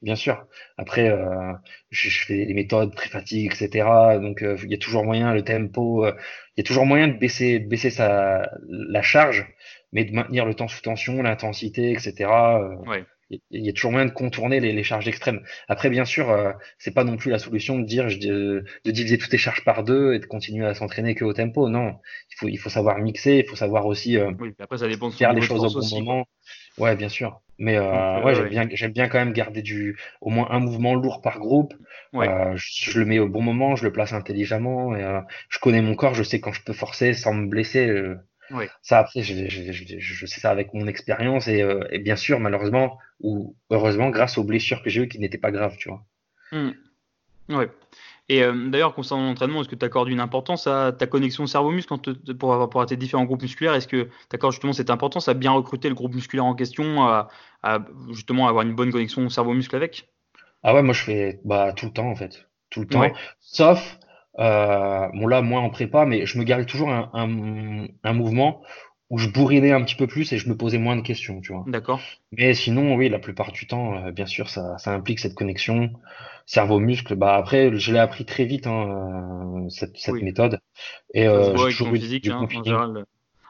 Bien 0.00 0.16
sûr. 0.16 0.46
Après, 0.78 1.08
euh, 1.08 1.52
je, 1.90 2.08
je, 2.08 2.24
fais 2.24 2.44
des 2.46 2.54
méthodes 2.54 2.94
pré-fatigue, 2.94 3.52
etc. 3.52 3.86
Donc, 4.20 4.42
il 4.42 4.70
y 4.70 4.74
a 4.74 4.78
toujours 4.78 5.04
moyen, 5.04 5.32
le 5.32 5.44
tempo, 5.44 6.06
il 6.06 6.12
y 6.56 6.60
a 6.60 6.64
toujours 6.64 6.86
moyen 6.86 7.06
de 7.06 7.16
baisser, 7.16 7.60
baisser 7.60 7.90
sa, 7.90 8.50
la 8.68 9.02
charge, 9.02 9.46
mais 9.92 10.04
de 10.04 10.12
maintenir 10.12 10.44
le 10.44 10.54
temps 10.54 10.66
sous 10.66 10.82
tension, 10.82 11.22
l'intensité, 11.22 11.92
etc. 11.92 12.30
Ouais 12.86 13.04
il 13.50 13.64
y 13.64 13.68
a 13.68 13.72
toujours 13.72 13.92
moyen 13.92 14.06
de 14.06 14.12
contourner 14.12 14.60
les, 14.60 14.72
les 14.72 14.82
charges 14.82 15.08
extrêmes. 15.08 15.42
Après, 15.68 15.90
bien 15.90 16.04
sûr, 16.04 16.30
euh, 16.30 16.52
c'est 16.78 16.92
pas 16.92 17.04
non 17.04 17.16
plus 17.16 17.30
la 17.30 17.38
solution 17.38 17.78
de 17.78 17.84
dire 17.84 18.06
de, 18.06 18.64
de 18.84 18.90
diviser 18.90 19.18
toutes 19.18 19.32
les 19.32 19.38
charges 19.38 19.64
par 19.64 19.84
deux 19.84 20.14
et 20.14 20.18
de 20.18 20.26
continuer 20.26 20.66
à 20.66 20.74
s'entraîner 20.74 21.14
que 21.14 21.24
au 21.24 21.32
tempo. 21.32 21.68
Non, 21.68 21.96
il 22.30 22.34
faut 22.36 22.48
il 22.48 22.56
faut 22.58 22.70
savoir 22.70 22.98
mixer, 22.98 23.42
il 23.44 23.48
faut 23.48 23.56
savoir 23.56 23.86
aussi 23.86 24.18
euh, 24.18 24.32
oui, 24.38 24.54
après, 24.58 24.78
ça 24.78 24.88
dépend 24.88 25.08
de 25.08 25.14
faire 25.14 25.32
les 25.32 25.42
choses 25.42 25.64
au 25.64 25.80
bon 25.80 25.88
moment. 26.00 26.26
Ouais, 26.78 26.96
bien 26.96 27.08
sûr. 27.08 27.40
Mais 27.58 27.76
euh, 27.76 27.82
euh 27.82 28.22
ouais, 28.24 28.34
j'aime 28.34 28.48
bien 28.48 28.68
j'aime 28.72 28.92
bien 28.92 29.08
quand 29.08 29.18
même 29.18 29.32
garder 29.32 29.62
du 29.62 29.98
au 30.20 30.30
moins 30.30 30.48
un 30.50 30.58
mouvement 30.58 30.94
lourd 30.94 31.20
par 31.20 31.38
groupe. 31.38 31.74
Ouais. 32.12 32.28
Euh, 32.28 32.56
je, 32.56 32.90
je, 32.90 32.98
le 32.98 33.04
mets 33.04 33.18
au 33.18 33.28
bon 33.28 33.42
moment, 33.42 33.76
je 33.76 33.84
le 33.84 33.92
place 33.92 34.12
intelligemment 34.12 34.96
et 34.96 35.20
je 35.48 35.58
connais 35.58 35.82
mon 35.82 35.94
corps, 35.94 36.14
je 36.14 36.22
sais 36.22 36.40
quand 36.40 36.52
je 36.52 36.62
peux 36.62 36.72
forcer 36.72 37.14
sans 37.14 37.34
me 37.34 37.46
blesser. 37.46 37.88
Oui. 38.52 38.66
Ça, 38.82 38.98
après, 38.98 39.22
je, 39.22 39.48
je, 39.48 39.72
je, 39.72 39.98
je, 39.98 40.26
sais 40.26 40.40
ça 40.40 40.50
avec 40.50 40.74
mon 40.74 40.86
expérience 40.86 41.48
et, 41.48 41.62
euh, 41.62 41.84
et, 41.90 41.98
bien 41.98 42.16
sûr, 42.16 42.40
malheureusement 42.40 42.98
ou 43.20 43.56
heureusement, 43.70 44.10
grâce 44.10 44.38
aux 44.38 44.44
blessures 44.44 44.82
que 44.82 44.90
j'ai 44.90 45.02
eues 45.02 45.08
qui 45.08 45.18
n'étaient 45.18 45.38
pas 45.38 45.50
graves, 45.50 45.76
tu 45.78 45.88
vois. 45.88 46.04
Mmh. 46.52 46.70
Ouais. 47.50 47.70
Et 48.28 48.42
euh, 48.42 48.68
d'ailleurs, 48.68 48.94
concernant 48.94 49.24
l'entraînement, 49.24 49.60
est-ce 49.60 49.68
que 49.68 49.74
tu 49.74 49.84
accordes 49.84 50.08
une 50.08 50.20
importance 50.20 50.66
à 50.66 50.92
ta 50.92 51.06
connexion 51.06 51.46
cerveau-muscle 51.46 51.94
pour 52.38 52.50
rapport 52.50 52.80
à 52.80 52.86
tes 52.86 52.96
différents 52.96 53.24
groupes 53.24 53.42
musculaires? 53.42 53.74
Est-ce 53.74 53.88
que 53.88 54.04
tu 54.04 54.34
accordes 54.34 54.52
justement 54.52 54.72
cette 54.72 54.90
importance 54.90 55.28
à 55.28 55.34
bien 55.34 55.52
recruter 55.52 55.88
le 55.88 55.94
groupe 55.94 56.14
musculaire 56.14 56.44
en 56.44 56.54
question, 56.54 57.02
à, 57.02 57.28
à 57.62 57.80
justement 58.10 58.48
avoir 58.48 58.64
une 58.64 58.74
bonne 58.74 58.92
connexion 58.92 59.28
cerveau-muscle 59.28 59.74
avec? 59.76 60.08
Ah 60.62 60.74
ouais, 60.74 60.82
moi 60.82 60.94
je 60.94 61.02
fais 61.02 61.40
bah 61.44 61.72
tout 61.72 61.86
le 61.86 61.92
temps 61.92 62.08
en 62.08 62.14
fait, 62.14 62.46
tout 62.70 62.80
le 62.80 62.86
temps. 62.86 63.02
Sauf 63.40 63.98
euh, 64.38 65.08
bon 65.14 65.26
là 65.26 65.42
moins 65.42 65.60
en 65.60 65.70
prépa, 65.70 66.06
mais 66.06 66.26
je 66.26 66.38
me 66.38 66.44
gardais 66.44 66.64
toujours 66.64 66.90
un, 66.90 67.10
un, 67.14 67.86
un 68.02 68.12
mouvement 68.12 68.62
où 69.12 69.18
je 69.18 69.28
bourrinais 69.28 69.72
un 69.72 69.84
petit 69.84 69.94
peu 69.94 70.06
plus 70.06 70.32
et 70.32 70.38
je 70.38 70.48
me 70.48 70.56
posais 70.56 70.78
moins 70.78 70.96
de 70.96 71.02
questions, 71.02 71.42
tu 71.42 71.52
vois. 71.52 71.64
D'accord. 71.66 72.00
Mais 72.32 72.54
sinon, 72.54 72.94
oui, 72.94 73.10
la 73.10 73.18
plupart 73.18 73.52
du 73.52 73.66
temps, 73.66 73.94
euh, 73.94 74.10
bien 74.10 74.24
sûr, 74.24 74.48
ça, 74.48 74.78
ça 74.78 74.94
implique 74.94 75.18
cette 75.18 75.34
connexion 75.34 75.90
cerveau-muscle. 76.46 77.14
Bah 77.14 77.36
après, 77.36 77.76
je 77.76 77.92
l'ai 77.92 77.98
appris 77.98 78.24
très 78.24 78.46
vite 78.46 78.66
hein, 78.66 79.66
euh, 79.66 79.68
cette, 79.68 80.08
méthode. 80.22 80.60
Et 81.12 81.28
euh, 81.28 81.54
j'ai 81.58 81.64
toujours 81.64 81.94
eu 81.94 81.98
physique, 81.98 82.26
hein, 82.28 82.38
en 82.40 82.48
général. 82.48 83.04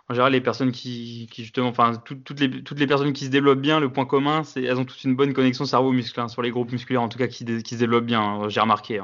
En 0.08 0.14
général, 0.14 0.32
les 0.32 0.40
personnes 0.40 0.72
qui, 0.72 1.28
qui 1.30 1.44
justement, 1.44 1.68
enfin, 1.68 1.92
toutes, 2.04 2.40
les, 2.40 2.64
toutes 2.64 2.80
les 2.80 2.88
personnes 2.88 3.12
qui 3.12 3.26
se 3.26 3.30
développent 3.30 3.60
bien, 3.60 3.78
le 3.78 3.90
point 3.90 4.04
commun, 4.04 4.42
c'est 4.42 4.64
elles 4.64 4.78
ont 4.78 4.84
toute 4.84 5.04
une 5.04 5.14
bonne 5.14 5.32
connexion 5.32 5.64
cerveau-muscle 5.64 6.18
hein, 6.18 6.26
sur 6.26 6.42
les 6.42 6.50
groupes 6.50 6.72
musculaires, 6.72 7.02
en 7.02 7.08
tout 7.08 7.18
cas, 7.18 7.28
qui, 7.28 7.44
qui 7.44 7.74
se 7.74 7.78
développent 7.78 8.04
bien. 8.04 8.48
J'ai 8.48 8.60
remarqué. 8.60 9.00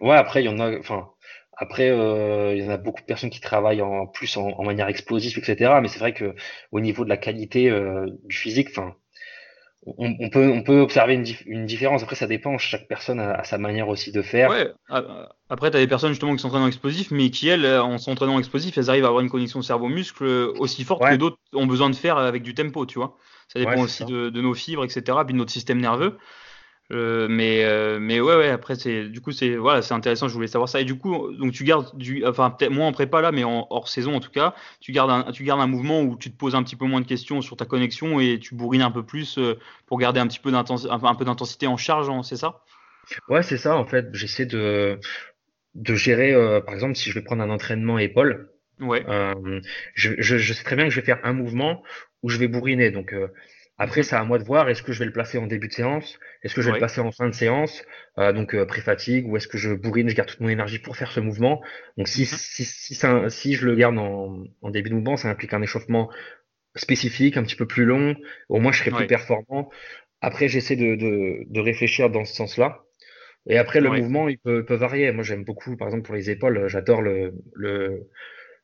Ouais, 0.00 0.16
après, 0.16 0.42
il 0.42 0.46
y 0.46 0.48
en 0.48 0.58
a, 0.58 0.78
enfin, 0.78 1.08
après, 1.56 1.90
euh, 1.90 2.54
il 2.54 2.62
y 2.62 2.66
en 2.66 2.70
a 2.70 2.76
beaucoup 2.76 3.00
de 3.00 3.06
personnes 3.06 3.30
qui 3.30 3.40
travaillent 3.40 3.82
en 3.82 4.06
plus 4.06 4.36
en, 4.36 4.62
manière 4.62 4.88
explosive, 4.88 5.38
etc. 5.38 5.78
Mais 5.80 5.88
c'est 5.88 5.98
vrai 5.98 6.12
que 6.12 6.34
au 6.70 6.80
niveau 6.80 7.04
de 7.04 7.08
la 7.08 7.16
qualité 7.16 7.70
euh, 7.70 8.06
du 8.24 8.36
physique, 8.36 8.68
enfin, 8.70 8.94
on, 9.98 10.28
peut, 10.30 10.50
on 10.50 10.62
peut 10.62 10.80
observer 10.80 11.14
une, 11.14 11.24
une, 11.46 11.64
différence. 11.64 12.02
Après, 12.02 12.16
ça 12.16 12.26
dépend. 12.26 12.58
Chaque 12.58 12.88
personne 12.88 13.20
a, 13.20 13.44
sa 13.44 13.56
manière 13.56 13.88
aussi 13.88 14.10
de 14.10 14.20
faire. 14.20 14.50
Ouais. 14.50 14.68
Après, 15.48 15.70
tu 15.70 15.76
as 15.76 15.80
des 15.80 15.86
personnes 15.86 16.10
justement 16.10 16.34
qui 16.34 16.42
s'entraînent 16.42 16.64
en 16.64 16.66
explosif, 16.66 17.12
mais 17.12 17.30
qui, 17.30 17.48
elles, 17.48 17.64
en 17.78 17.96
s'entraînant 17.96 18.34
en 18.34 18.38
explosif, 18.40 18.76
elles 18.76 18.90
arrivent 18.90 19.04
à 19.04 19.08
avoir 19.08 19.22
une 19.22 19.30
connexion 19.30 19.62
cerveau-muscle 19.62 20.24
aussi 20.58 20.82
forte 20.84 21.08
que 21.08 21.14
d'autres 21.14 21.38
ont 21.54 21.66
besoin 21.66 21.88
de 21.88 21.94
faire 21.94 22.18
avec 22.18 22.42
du 22.42 22.52
tempo, 22.52 22.84
tu 22.84 22.98
vois. 22.98 23.16
Ça 23.48 23.60
dépend 23.60 23.80
aussi 23.80 24.04
De, 24.04 24.28
de, 24.28 24.40
nos 24.42 24.54
fibres, 24.54 24.84
etc. 24.84 25.18
Puis 25.24 25.32
de 25.32 25.38
notre 25.38 25.52
système 25.52 25.80
nerveux. 25.80 26.18
Euh, 26.92 27.26
mais 27.28 27.64
euh, 27.64 27.98
mais 27.98 28.20
ouais 28.20 28.36
ouais 28.36 28.48
après 28.48 28.76
c'est 28.76 29.08
du 29.08 29.20
coup 29.20 29.32
c'est 29.32 29.56
voilà 29.56 29.82
c'est 29.82 29.92
intéressant 29.92 30.28
je 30.28 30.34
voulais 30.34 30.46
savoir 30.46 30.68
ça. 30.68 30.80
Et 30.80 30.84
du 30.84 30.96
coup 30.96 31.32
donc 31.32 31.52
tu 31.52 31.64
gardes 31.64 31.96
du 31.98 32.24
enfin 32.24 32.50
peut-être 32.50 32.70
moins 32.70 32.86
en 32.86 32.92
prépa 32.92 33.20
là 33.20 33.32
mais 33.32 33.42
en 33.42 33.66
hors 33.70 33.88
saison 33.88 34.14
en 34.14 34.20
tout 34.20 34.30
cas 34.30 34.54
tu 34.78 34.92
gardes 34.92 35.10
un 35.10 35.32
tu 35.32 35.42
gardes 35.42 35.60
un 35.60 35.66
mouvement 35.66 36.02
où 36.02 36.16
tu 36.16 36.30
te 36.30 36.36
poses 36.36 36.54
un 36.54 36.62
petit 36.62 36.76
peu 36.76 36.84
moins 36.84 37.00
de 37.00 37.06
questions 37.06 37.42
sur 37.42 37.56
ta 37.56 37.64
connexion 37.64 38.20
et 38.20 38.38
tu 38.38 38.54
bourrines 38.54 38.82
un 38.82 38.92
peu 38.92 39.04
plus 39.04 39.36
euh, 39.38 39.58
pour 39.86 39.98
garder 39.98 40.20
un 40.20 40.28
petit 40.28 40.38
peu 40.38 40.52
d'intensité 40.52 40.92
un 40.92 41.14
peu 41.16 41.24
d'intensité 41.24 41.66
en 41.66 41.76
charge 41.76 42.08
hein, 42.08 42.22
c'est 42.22 42.36
ça? 42.36 42.62
Ouais 43.28 43.42
c'est 43.42 43.58
ça 43.58 43.76
en 43.76 43.84
fait. 43.84 44.06
J'essaie 44.12 44.46
de 44.46 45.00
de 45.74 45.94
gérer 45.96 46.34
par 46.64 46.74
exemple 46.74 46.94
si 46.94 47.10
je 47.10 47.18
vais 47.18 47.24
prendre 47.24 47.42
un 47.42 47.50
entraînement 47.50 47.98
épaule 47.98 48.50
ouais. 48.78 49.04
je, 49.94 50.12
je, 50.18 50.38
je 50.38 50.52
sais 50.52 50.62
très 50.62 50.76
bien 50.76 50.84
que 50.84 50.90
je 50.90 51.00
vais 51.00 51.06
faire 51.06 51.18
un 51.24 51.32
mouvement 51.32 51.82
où 52.22 52.28
je 52.28 52.38
vais 52.38 52.46
bourriner. 52.46 52.92
Donc 52.92 53.12
après, 53.78 54.02
c'est 54.02 54.16
à 54.16 54.24
moi 54.24 54.38
de 54.38 54.44
voir, 54.44 54.70
est-ce 54.70 54.82
que 54.82 54.92
je 54.92 54.98
vais 55.00 55.04
le 55.04 55.12
placer 55.12 55.36
en 55.36 55.46
début 55.46 55.68
de 55.68 55.72
séance 55.72 56.18
Est-ce 56.42 56.54
que 56.54 56.62
je 56.62 56.66
vais 56.66 56.72
le 56.72 56.78
placer 56.78 57.00
en 57.00 57.12
fin 57.12 57.28
de 57.28 57.34
séance 57.34 57.84
euh, 58.18 58.32
Donc 58.32 58.54
euh, 58.54 58.64
pré-fatigue 58.64 59.28
Ou 59.28 59.36
est-ce 59.36 59.48
que 59.48 59.58
je 59.58 59.74
bourrine, 59.74 60.08
je 60.08 60.14
garde 60.14 60.30
toute 60.30 60.40
mon 60.40 60.48
énergie 60.48 60.78
pour 60.78 60.96
faire 60.96 61.12
ce 61.12 61.20
mouvement 61.20 61.62
Donc 61.98 62.08
si, 62.08 62.22
mhm. 62.22 62.26
si, 62.26 62.64
si, 62.64 62.94
si, 63.28 63.54
je 63.54 63.66
le 63.66 63.74
garde 63.74 63.98
en, 63.98 64.44
en, 64.62 64.70
début 64.70 64.88
de 64.88 64.94
mouvement, 64.94 65.18
ça 65.18 65.28
implique 65.28 65.52
un 65.52 65.60
échauffement 65.60 66.10
spécifique, 66.74 67.36
un 67.36 67.42
petit 67.42 67.56
peu 67.56 67.66
plus 67.66 67.84
long. 67.84 68.16
Au 68.48 68.60
moins, 68.60 68.72
je 68.72 68.78
serai 68.78 68.90
plus 68.92 69.06
performant. 69.06 69.70
Après, 70.22 70.48
j'essaie 70.48 70.76
de, 70.76 70.94
de, 70.94 71.44
de, 71.46 71.60
réfléchir 71.60 72.08
dans 72.08 72.24
ce 72.24 72.34
sens-là. 72.34 72.82
Et 73.46 73.58
après, 73.58 73.80
le 73.80 73.90
mouvement, 73.90 74.28
il 74.28 74.38
peut, 74.38 74.64
peut 74.64 74.74
varier. 74.74 75.12
Moi, 75.12 75.22
j'aime 75.22 75.44
beaucoup, 75.44 75.76
par 75.76 75.88
exemple, 75.88 76.04
pour 76.04 76.14
les 76.14 76.30
épaules, 76.30 76.66
j'adore 76.68 77.02
le, 77.02 77.34
le, 77.54 78.08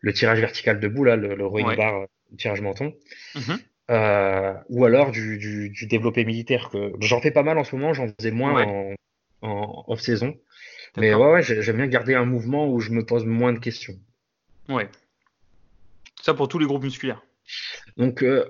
le, 0.01 0.13
tirage 0.15 0.41
vertical 0.41 0.81
debout, 0.81 1.05
là, 1.05 1.17
le, 1.17 1.35
le 1.35 1.47
rowing 1.47 1.77
bar, 1.77 2.07
le 2.31 2.37
tirage 2.37 2.63
menton. 2.63 2.95
Mhm. 3.35 3.59
Euh, 3.91 4.55
ou 4.69 4.85
alors 4.85 5.11
du, 5.11 5.39
du, 5.39 5.71
du, 5.71 5.87
développé 5.87 6.25
militaire. 6.25 6.71
que 6.71 6.93
J'en 7.01 7.21
fais 7.21 7.31
pas 7.31 7.43
mal 7.43 7.59
en 7.59 7.65
ce 7.65 7.75
moment, 7.77 7.93
j'en 7.93 8.09
faisais 8.19 8.31
moins 8.31 8.65
en, 8.65 8.95
en 9.43 9.85
off-saison. 9.89 10.35
Mais 10.97 11.15
ouais, 11.15 11.33
ouais 11.33 11.43
j'aime 11.43 11.77
bien 11.77 11.87
garder 11.87 12.15
un 12.15 12.25
mouvement 12.25 12.69
où 12.69 12.81
je 12.81 12.91
me 12.91 13.05
pose 13.05 13.25
moins 13.25 13.53
de 13.53 13.59
questions. 13.59 13.95
Ouais. 14.69 14.89
Ça 16.23 16.35
pour 16.35 16.49
tous 16.49 16.59
les 16.59 16.67
groupes 16.67 16.85
musculaires. 16.85 17.23
Donc, 17.97 18.23
euh, 18.23 18.45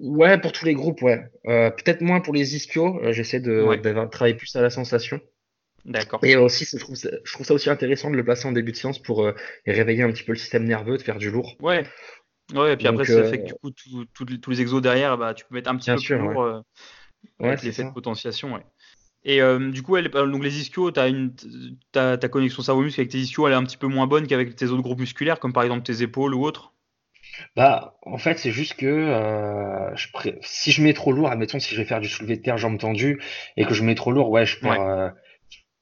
ouais, 0.00 0.38
pour 0.40 0.52
tous 0.52 0.64
les 0.64 0.74
groupes, 0.74 1.02
ouais. 1.02 1.24
Euh, 1.46 1.70
Peut-être 1.70 2.00
moins 2.00 2.20
pour 2.20 2.34
les 2.34 2.54
ischios. 2.54 3.00
Euh, 3.02 3.12
j'essaie 3.12 3.40
de, 3.40 3.76
de, 3.76 4.06
travailler 4.08 4.36
plus 4.36 4.54
à 4.56 4.62
la 4.62 4.70
sensation. 4.70 5.20
D'accord. 5.84 6.20
Et 6.22 6.36
aussi, 6.36 6.66
je 6.70 6.76
trouve, 6.76 6.94
ça, 6.94 7.08
je 7.24 7.32
trouve 7.32 7.46
ça 7.46 7.54
aussi 7.54 7.70
intéressant 7.70 8.10
de 8.10 8.16
le 8.16 8.24
placer 8.24 8.46
en 8.46 8.52
début 8.52 8.72
de 8.72 8.76
séance 8.76 9.00
pour 9.00 9.24
euh, 9.24 9.34
réveiller 9.66 10.02
un 10.02 10.10
petit 10.10 10.22
peu 10.22 10.32
le 10.32 10.38
système 10.38 10.64
nerveux, 10.64 10.98
de 10.98 11.02
faire 11.02 11.18
du 11.18 11.30
lourd. 11.30 11.56
Ouais. 11.60 11.84
Ouais, 12.54 12.72
et 12.74 12.76
puis 12.76 12.86
après, 12.86 13.04
ça 13.04 13.24
fait 13.24 13.38
que 13.38 13.42
euh, 13.42 13.46
du 13.46 13.54
coup, 13.54 13.70
tous 14.40 14.50
les 14.50 14.60
exos 14.60 14.82
derrière, 14.82 15.16
bah, 15.18 15.34
tu 15.34 15.44
peux 15.44 15.54
mettre 15.54 15.70
un 15.70 15.76
petit 15.76 15.90
peu 15.90 15.96
plus 15.96 16.18
lourd 16.18 16.42
euh, 16.42 16.60
avec 17.40 17.62
l'effet 17.62 17.84
de 17.84 17.90
potentiation. 17.90 18.54
Ouais. 18.54 18.64
Et 19.24 19.42
euh, 19.42 19.70
du 19.70 19.82
coup, 19.82 19.96
elle, 19.96 20.08
donc 20.08 20.42
les 20.42 20.60
ischios, 20.60 20.98
as 20.98 21.08
une, 21.08 21.34
ta 21.92 22.16
connexion 22.16 22.62
cerveau-muscle 22.62 23.00
avec 23.00 23.10
tes 23.10 23.18
ischios, 23.18 23.46
elle 23.46 23.52
est 23.52 23.56
un 23.56 23.64
petit 23.64 23.76
peu 23.76 23.86
moins 23.86 24.06
bonne 24.06 24.26
qu'avec 24.26 24.56
tes 24.56 24.66
autres 24.66 24.82
groupes 24.82 25.00
musculaires, 25.00 25.38
comme 25.38 25.52
par 25.52 25.62
exemple 25.62 25.82
tes 25.82 26.02
épaules 26.02 26.34
ou 26.34 26.44
autres? 26.44 26.72
Bah, 27.54 27.98
en 28.02 28.18
fait, 28.18 28.38
c'est 28.38 28.50
juste 28.50 28.74
que 28.74 29.92
je 29.94 30.06
si 30.40 30.72
je 30.72 30.82
mets 30.82 30.94
trop 30.94 31.12
lourd, 31.12 31.30
admettons, 31.30 31.58
si 31.58 31.74
je 31.74 31.80
vais 31.80 31.86
faire 31.86 32.00
du 32.00 32.08
soulevé 32.08 32.36
de 32.36 32.42
terre 32.42 32.58
jambes 32.58 32.78
tendues 32.78 33.20
et 33.56 33.64
que 33.64 33.74
je 33.74 33.82
mets 33.82 33.94
trop 33.94 34.12
lourd, 34.12 34.30
ouais, 34.30 34.46
je 34.46 34.58
perds, 34.58 35.12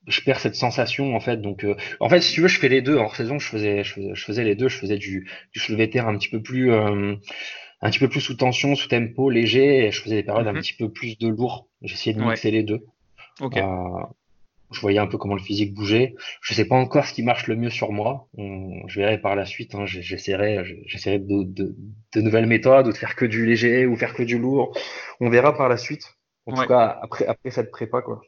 je 0.08 0.20
perds 0.22 0.40
cette 0.40 0.54
sensation 0.54 1.14
en 1.14 1.20
fait. 1.20 1.40
Donc, 1.40 1.64
euh, 1.64 1.76
en 2.00 2.08
fait, 2.08 2.20
si 2.20 2.32
tu 2.32 2.40
veux, 2.40 2.48
je 2.48 2.58
fais 2.58 2.68
les 2.68 2.82
deux. 2.82 2.96
Hors 2.96 3.14
saison, 3.14 3.38
je 3.38 3.48
faisais, 3.48 3.84
je 3.84 4.14
faisais, 4.14 4.44
les 4.44 4.54
deux. 4.54 4.68
Je 4.68 4.78
faisais 4.78 4.98
du, 4.98 5.30
du 5.52 5.60
soulevé 5.60 5.90
terre 5.90 6.08
un 6.08 6.16
petit 6.16 6.28
peu 6.28 6.42
plus, 6.42 6.72
euh, 6.72 7.14
un 7.80 7.90
petit 7.90 7.98
peu 7.98 8.08
plus 8.08 8.20
sous 8.20 8.34
tension, 8.34 8.74
sous 8.74 8.88
tempo, 8.88 9.30
léger. 9.30 9.86
Et 9.86 9.90
je 9.90 10.00
faisais 10.00 10.16
des 10.16 10.22
périodes 10.22 10.46
un 10.46 10.52
mhm. 10.52 10.60
petit 10.60 10.74
peu 10.74 10.90
plus 10.90 11.18
de 11.18 11.28
lourd. 11.28 11.68
J'essayais 11.82 12.16
de 12.16 12.22
mixer 12.22 12.50
les 12.50 12.62
deux. 12.62 12.84
Okay. 13.40 13.60
Euh, 13.60 14.02
je 14.70 14.80
voyais 14.80 14.98
un 14.98 15.06
peu 15.06 15.16
comment 15.16 15.34
le 15.34 15.42
physique 15.42 15.72
bougeait. 15.72 16.14
Je 16.42 16.52
sais 16.52 16.66
pas 16.66 16.76
encore 16.76 17.06
ce 17.06 17.14
qui 17.14 17.22
marche 17.22 17.46
le 17.46 17.56
mieux 17.56 17.70
sur 17.70 17.92
moi. 17.92 18.28
je 18.36 19.00
verrai 19.00 19.18
par 19.18 19.34
la 19.34 19.46
suite. 19.46 19.74
Hein. 19.74 19.86
J'essaierai, 19.86 20.62
j'essaierai 20.86 21.18
de, 21.18 21.44
de, 21.44 21.74
de, 22.14 22.20
nouvelles 22.20 22.46
méthodes, 22.46 22.86
ou 22.86 22.92
de 22.92 22.96
faire 22.96 23.16
que 23.16 23.24
du 23.24 23.46
léger, 23.46 23.86
ou 23.86 23.96
faire 23.96 24.12
que 24.12 24.22
du 24.22 24.38
lourd. 24.38 24.76
On 25.20 25.30
verra 25.30 25.56
par 25.56 25.68
la 25.68 25.78
suite. 25.78 26.18
En 26.46 26.54
tout 26.54 26.66
cas, 26.66 26.98
après, 27.02 27.26
après 27.26 27.50
cette 27.50 27.70
prépa, 27.70 28.02
quoi. 28.02 28.20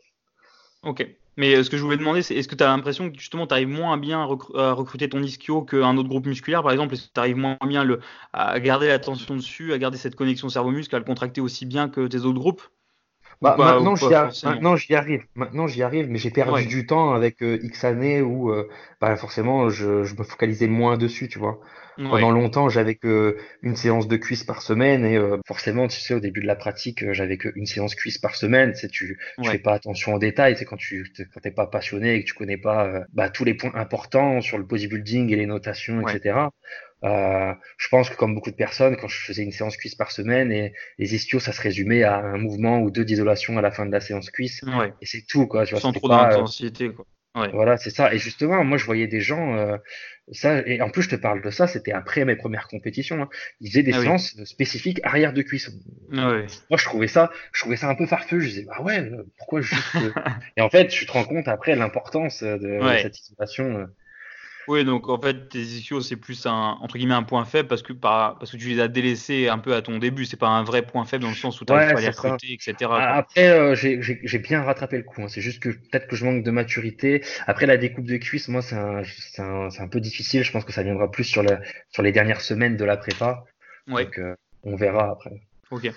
Ok. 0.83 1.07
Mais 1.37 1.55
euh, 1.55 1.63
ce 1.63 1.71
que 1.71 1.77
je 1.77 1.83
voulais 1.83 1.97
demander, 1.97 2.23
c'est 2.23 2.35
est-ce 2.35 2.49
que 2.49 2.55
tu 2.55 2.65
as 2.65 2.69
l'impression 2.69 3.11
que 3.11 3.19
justement 3.19 3.47
tu 3.47 3.55
arrives 3.55 3.69
moins 3.69 3.97
bien 3.99 4.21
à, 4.21 4.73
recruter 4.73 5.09
ton 5.09 5.23
ischio 5.23 5.63
qu'un 5.63 5.97
autre 5.97 6.09
groupe 6.09 6.27
musculaire, 6.27 6.63
par 6.63 6.73
exemple? 6.73 6.95
Est-ce 6.95 7.09
que 7.09 7.13
tu 7.15 7.21
arrives 7.21 7.37
moins 7.37 7.57
bien 7.67 7.87
à 8.33 8.61
garder 8.61 8.89
l'attention 8.89 9.37
dessus, 9.37 9.73
à 9.73 9.79
garder 9.79 9.99
cette 9.99 10.17
connexion 10.17 10.49
cerveau-muscle, 10.49 10.95
à 10.95 10.99
le 10.99 11.05
contracter 11.05 11.41
aussi 11.41 11.67
bien 11.67 11.89
que 11.89 12.07
tes 12.07 12.21
autres 12.21 12.39
groupes? 12.39 12.63
Bah, 13.43 13.57
maintenant, 13.59 13.95
j'y 14.77 14.95
arrive. 14.95 15.25
Maintenant 15.35 15.67
j'y 15.67 15.83
arrive, 15.83 16.11
mais 16.11 16.19
j'ai 16.19 16.31
perdu 16.31 16.67
du 16.67 16.87
temps 16.87 17.13
avec 17.13 17.43
euh, 17.43 17.59
X 17.63 17.85
années 17.85 18.21
où 18.21 18.51
euh, 18.51 18.69
bah, 19.01 19.17
forcément 19.17 19.71
je, 19.71 20.05
je, 20.05 20.15
me 20.15 20.25
focalisais 20.25 20.69
moins 20.69 20.99
dessus, 20.99 21.29
tu 21.29 21.39
vois. 21.39 21.61
Pendant 22.09 22.31
longtemps, 22.31 22.69
j'avais 22.69 22.95
que 22.95 23.37
une 23.63 23.77
séance 23.77 24.09
de 24.09 24.17
cuisse 24.17 24.45
par 24.45 24.63
semaine 24.63 25.05
et 25.05 25.17
euh, 25.17 25.39
forcément, 25.47 25.87
tu 25.89 26.01
sais, 26.01 26.15
au 26.15 26.21
début 26.21 26.41
de 26.41 26.47
la 26.47 26.57
pratique, 26.57 27.03
euh, 27.03 27.13
j'avais 27.13 27.37
qu'une 27.37 27.67
séance 27.67 27.95
cuisse 27.95 28.19
par 28.19 28.37
semaine. 28.37 28.73
Tu 28.73 28.89
tu, 28.89 29.19
tu 29.43 29.51
fais 29.51 29.59
pas 29.59 29.75
attention 29.75 30.15
aux 30.15 30.19
détails. 30.19 30.57
C'est 30.57 30.65
quand 30.65 30.79
tu 30.79 31.13
quand 31.35 31.41
t'es 31.41 31.51
pas 31.51 31.67
passionné 31.67 32.15
et 32.15 32.23
que 32.23 32.27
tu 32.27 32.35
connais 32.35 32.57
pas 32.57 32.87
euh, 32.87 33.05
bah, 33.13 33.29
tous 33.29 33.45
les 33.45 33.55
points 33.55 33.73
importants 33.75 34.41
sur 34.41 34.57
le 34.57 34.65
bodybuilding 34.65 35.31
et 35.31 35.37
les 35.37 35.47
notations, 35.47 36.01
etc. 36.07 36.39
Euh, 37.05 37.55
je 37.79 37.89
pense 37.89 38.11
que 38.11 38.17
comme 38.17 38.35
beaucoup 38.35 38.51
de 38.51 38.57
personnes, 38.57 38.97
quand 38.97 39.09
je 39.09 39.19
faisais 39.19 39.43
une 39.43 39.53
séance 39.53 39.77
cuisse 39.77 39.95
par 39.95 40.13
semaine 40.13 40.53
et 40.53 40.75
les 40.99 41.15
ischios, 41.15 41.41
ça 41.41 41.53
se 41.53 41.61
résumait 41.61 42.03
à 42.03 42.19
un 42.19 42.37
mouvement 42.37 42.81
ou 42.81 42.91
deux 42.91 43.05
d'isolation 43.05 43.57
à 43.57 43.63
la 43.63 43.71
fin 43.71 43.87
de 43.87 43.93
la 43.93 44.01
séance 44.01 44.31
cuisse. 44.31 44.63
Et 45.01 45.07
c'est 45.07 45.25
tout, 45.27 45.47
quoi. 45.47 45.65
Tu 45.65 45.75
vois, 45.75 45.81
Sans 45.81 45.93
trop 45.93 46.09
d'intensité, 46.09 46.91
quoi. 46.91 47.07
Voilà, 47.35 47.77
c'est 47.77 47.91
ça. 47.91 48.13
Et 48.13 48.19
justement, 48.19 48.65
moi, 48.65 48.77
je 48.77 48.85
voyais 48.85 49.07
des 49.07 49.21
gens, 49.21 49.55
euh, 49.57 49.77
ça, 50.33 50.67
et 50.67 50.83
en 50.83 50.91
plus, 50.91 51.03
je 51.03 51.11
te 51.11 51.17
parle 51.17 51.43
de 51.43 51.51
ça, 51.51 51.67
c'était 51.67 51.93
après 51.93 52.25
mes 52.25 52.37
premières 52.37 52.67
compétitions. 52.67 53.23
Hein. 53.23 53.29
Ils 53.61 53.71
faisaient 53.71 53.83
des 53.83 53.95
ah 53.95 54.03
séances 54.03 54.45
spécifiques 54.45 55.01
arrière 55.05 55.33
de 55.33 55.43
cuisse. 55.43 55.71
Ah 56.13 56.33
moi, 56.71 56.77
je 56.77 56.85
trouvais 56.85 57.07
ça, 57.07 57.31
je 57.53 57.61
trouvais 57.61 57.77
ça 57.77 57.89
un 57.89 57.95
peu 57.95 58.07
farfelu. 58.07 58.43
Je 58.43 58.49
disais, 58.49 58.65
bah 58.65 58.83
ouais, 58.83 59.11
pourquoi 59.39 59.61
juste. 59.61 59.81
et 60.57 60.61
en 60.61 60.71
fait, 60.71 60.89
tu 60.89 61.07
te 61.07 61.13
rends 61.13 61.25
compte 61.25 61.47
après 61.49 61.77
l'importance 61.77 62.43
de, 62.43 62.81
cette 63.01 63.15
situation. 63.15 63.89
Oui, 64.69 64.85
donc 64.85 65.09
en 65.09 65.21
fait, 65.21 65.49
tes 65.49 65.61
ischios, 65.61 66.01
c'est 66.01 66.17
plus 66.17 66.47
un, 66.47 66.79
entre 66.81 66.97
guillemets, 66.97 67.15
un 67.15 67.23
point 67.23 67.45
faible 67.45 67.69
parce 67.69 67.83
que, 67.83 67.93
par, 67.93 68.39
parce 68.39 68.53
que 68.53 68.57
tu 68.57 68.69
les 68.69 68.81
as 68.81 68.89
délaissés 68.89 69.49
un 69.49 69.59
peu 69.59 69.75
à 69.75 69.83
ton 69.83 69.99
début. 69.99 70.25
C'est 70.25 70.37
pas 70.37 70.49
un 70.49 70.63
vrai 70.63 70.83
point 70.83 71.05
faible 71.05 71.25
dans 71.25 71.31
le 71.31 71.37
sens 71.37 71.61
où 71.61 71.65
tu 71.65 71.73
n'arrives 71.73 71.93
pas 71.93 71.99
à 71.99 72.03
les 72.03 72.09
recruter, 72.09 72.53
etc. 72.53 72.91
Après, 72.91 73.49
euh, 73.49 73.75
j'ai 73.75 74.39
bien 74.39 74.63
rattrapé 74.63 74.99
le 74.99 75.03
coup. 75.03 75.23
Hein. 75.23 75.29
C'est 75.29 75.41
juste 75.41 75.63
que 75.63 75.71
peut-être 75.71 76.07
que 76.07 76.17
je 76.17 76.25
manque 76.25 76.45
de 76.45 76.51
maturité. 76.51 77.25
Après, 77.47 77.67
la 77.67 77.77
découpe 77.77 78.07
de 78.07 78.17
cuisse, 78.17 78.49
moi, 78.49 78.63
c'est 78.63 78.77
un, 78.77 79.03
un, 79.39 79.69
un, 79.77 79.89
peu 79.89 80.01
difficile. 80.01 80.45
Je 80.45 80.53
pense 80.53 80.65
que 80.65 80.73
ça 80.73 80.83
viendra 80.83 81.11
plus 81.11 81.25
sur, 81.25 81.43
la, 81.43 81.61
sur 81.91 82.03
les 82.03 82.13
dernières 82.13 82.41
semaines 82.41 82.77
de 82.77 82.85
la 82.85 82.97
prépa. 82.97 83.45
Ouais. 83.89 84.05
Donc, 84.05 84.19
euh, 84.19 84.35
on 84.63 84.77
verra 84.77 85.11
après. 85.11 85.41
Ok. 85.71 85.91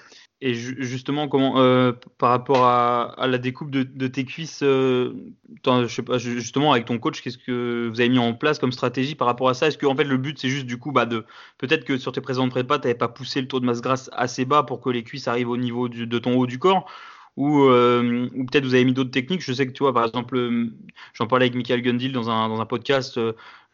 Et 0.45 0.55
justement, 0.55 1.29
euh, 1.55 1.93
par 2.17 2.31
rapport 2.31 2.65
à, 2.65 3.15
la 3.27 3.37
découpe 3.37 3.71
de, 3.71 4.07
tes 4.07 4.25
cuisses, 4.25 4.59
euh, 4.61 5.13
justement 6.17 6.73
avec 6.73 6.83
ton 6.83 6.99
coach, 6.99 7.21
qu'est-ce 7.21 7.37
que 7.37 7.87
vous 7.89 8.01
avez 8.01 8.09
mis 8.09 8.19
en 8.19 8.33
place 8.33 8.59
comme 8.59 8.73
stratégie 8.73 9.15
par 9.15 9.25
rapport 9.25 9.47
à 9.47 9.53
ça? 9.53 9.67
Est-ce 9.67 9.77
que 9.77 9.85
en 9.85 9.95
fait 9.95 10.03
le 10.03 10.17
but 10.17 10.37
c'est 10.37 10.49
juste 10.49 10.65
du 10.65 10.77
coup, 10.77 10.91
bah, 10.91 11.05
de 11.05 11.23
peut-être 11.59 11.85
que 11.85 11.97
sur 11.97 12.11
tes 12.11 12.19
présentes 12.19 12.49
prépas, 12.49 12.77
tu 12.77 12.87
n'avais 12.87 12.97
pas 12.97 13.07
poussé 13.07 13.39
le 13.39 13.47
taux 13.47 13.61
de 13.61 13.65
masse 13.65 13.79
grasse 13.79 14.09
assez 14.11 14.43
bas 14.43 14.63
pour 14.63 14.81
que 14.81 14.89
les 14.89 15.05
cuisses 15.05 15.29
arrivent 15.29 15.47
au 15.47 15.55
niveau 15.55 15.87
de 15.87 16.19
ton 16.19 16.35
haut 16.35 16.45
du 16.45 16.59
corps? 16.59 16.91
Ou, 17.37 17.63
euh, 17.63 18.27
ou 18.35 18.45
peut-être 18.45 18.65
vous 18.65 18.73
avez 18.75 18.83
mis 18.83 18.93
d'autres 18.93 19.11
techniques? 19.11 19.41
Je 19.41 19.53
sais 19.53 19.65
que 19.65 19.71
tu 19.71 19.83
vois, 19.83 19.93
par 19.93 20.05
exemple, 20.05 20.37
j'en 21.13 21.25
parlais 21.25 21.45
avec 21.45 21.55
Michael 21.55 21.81
Gundil 21.81 22.11
dans 22.11 22.29
un, 22.29 22.49
dans 22.49 22.59
un 22.59 22.65
podcast. 22.65 23.17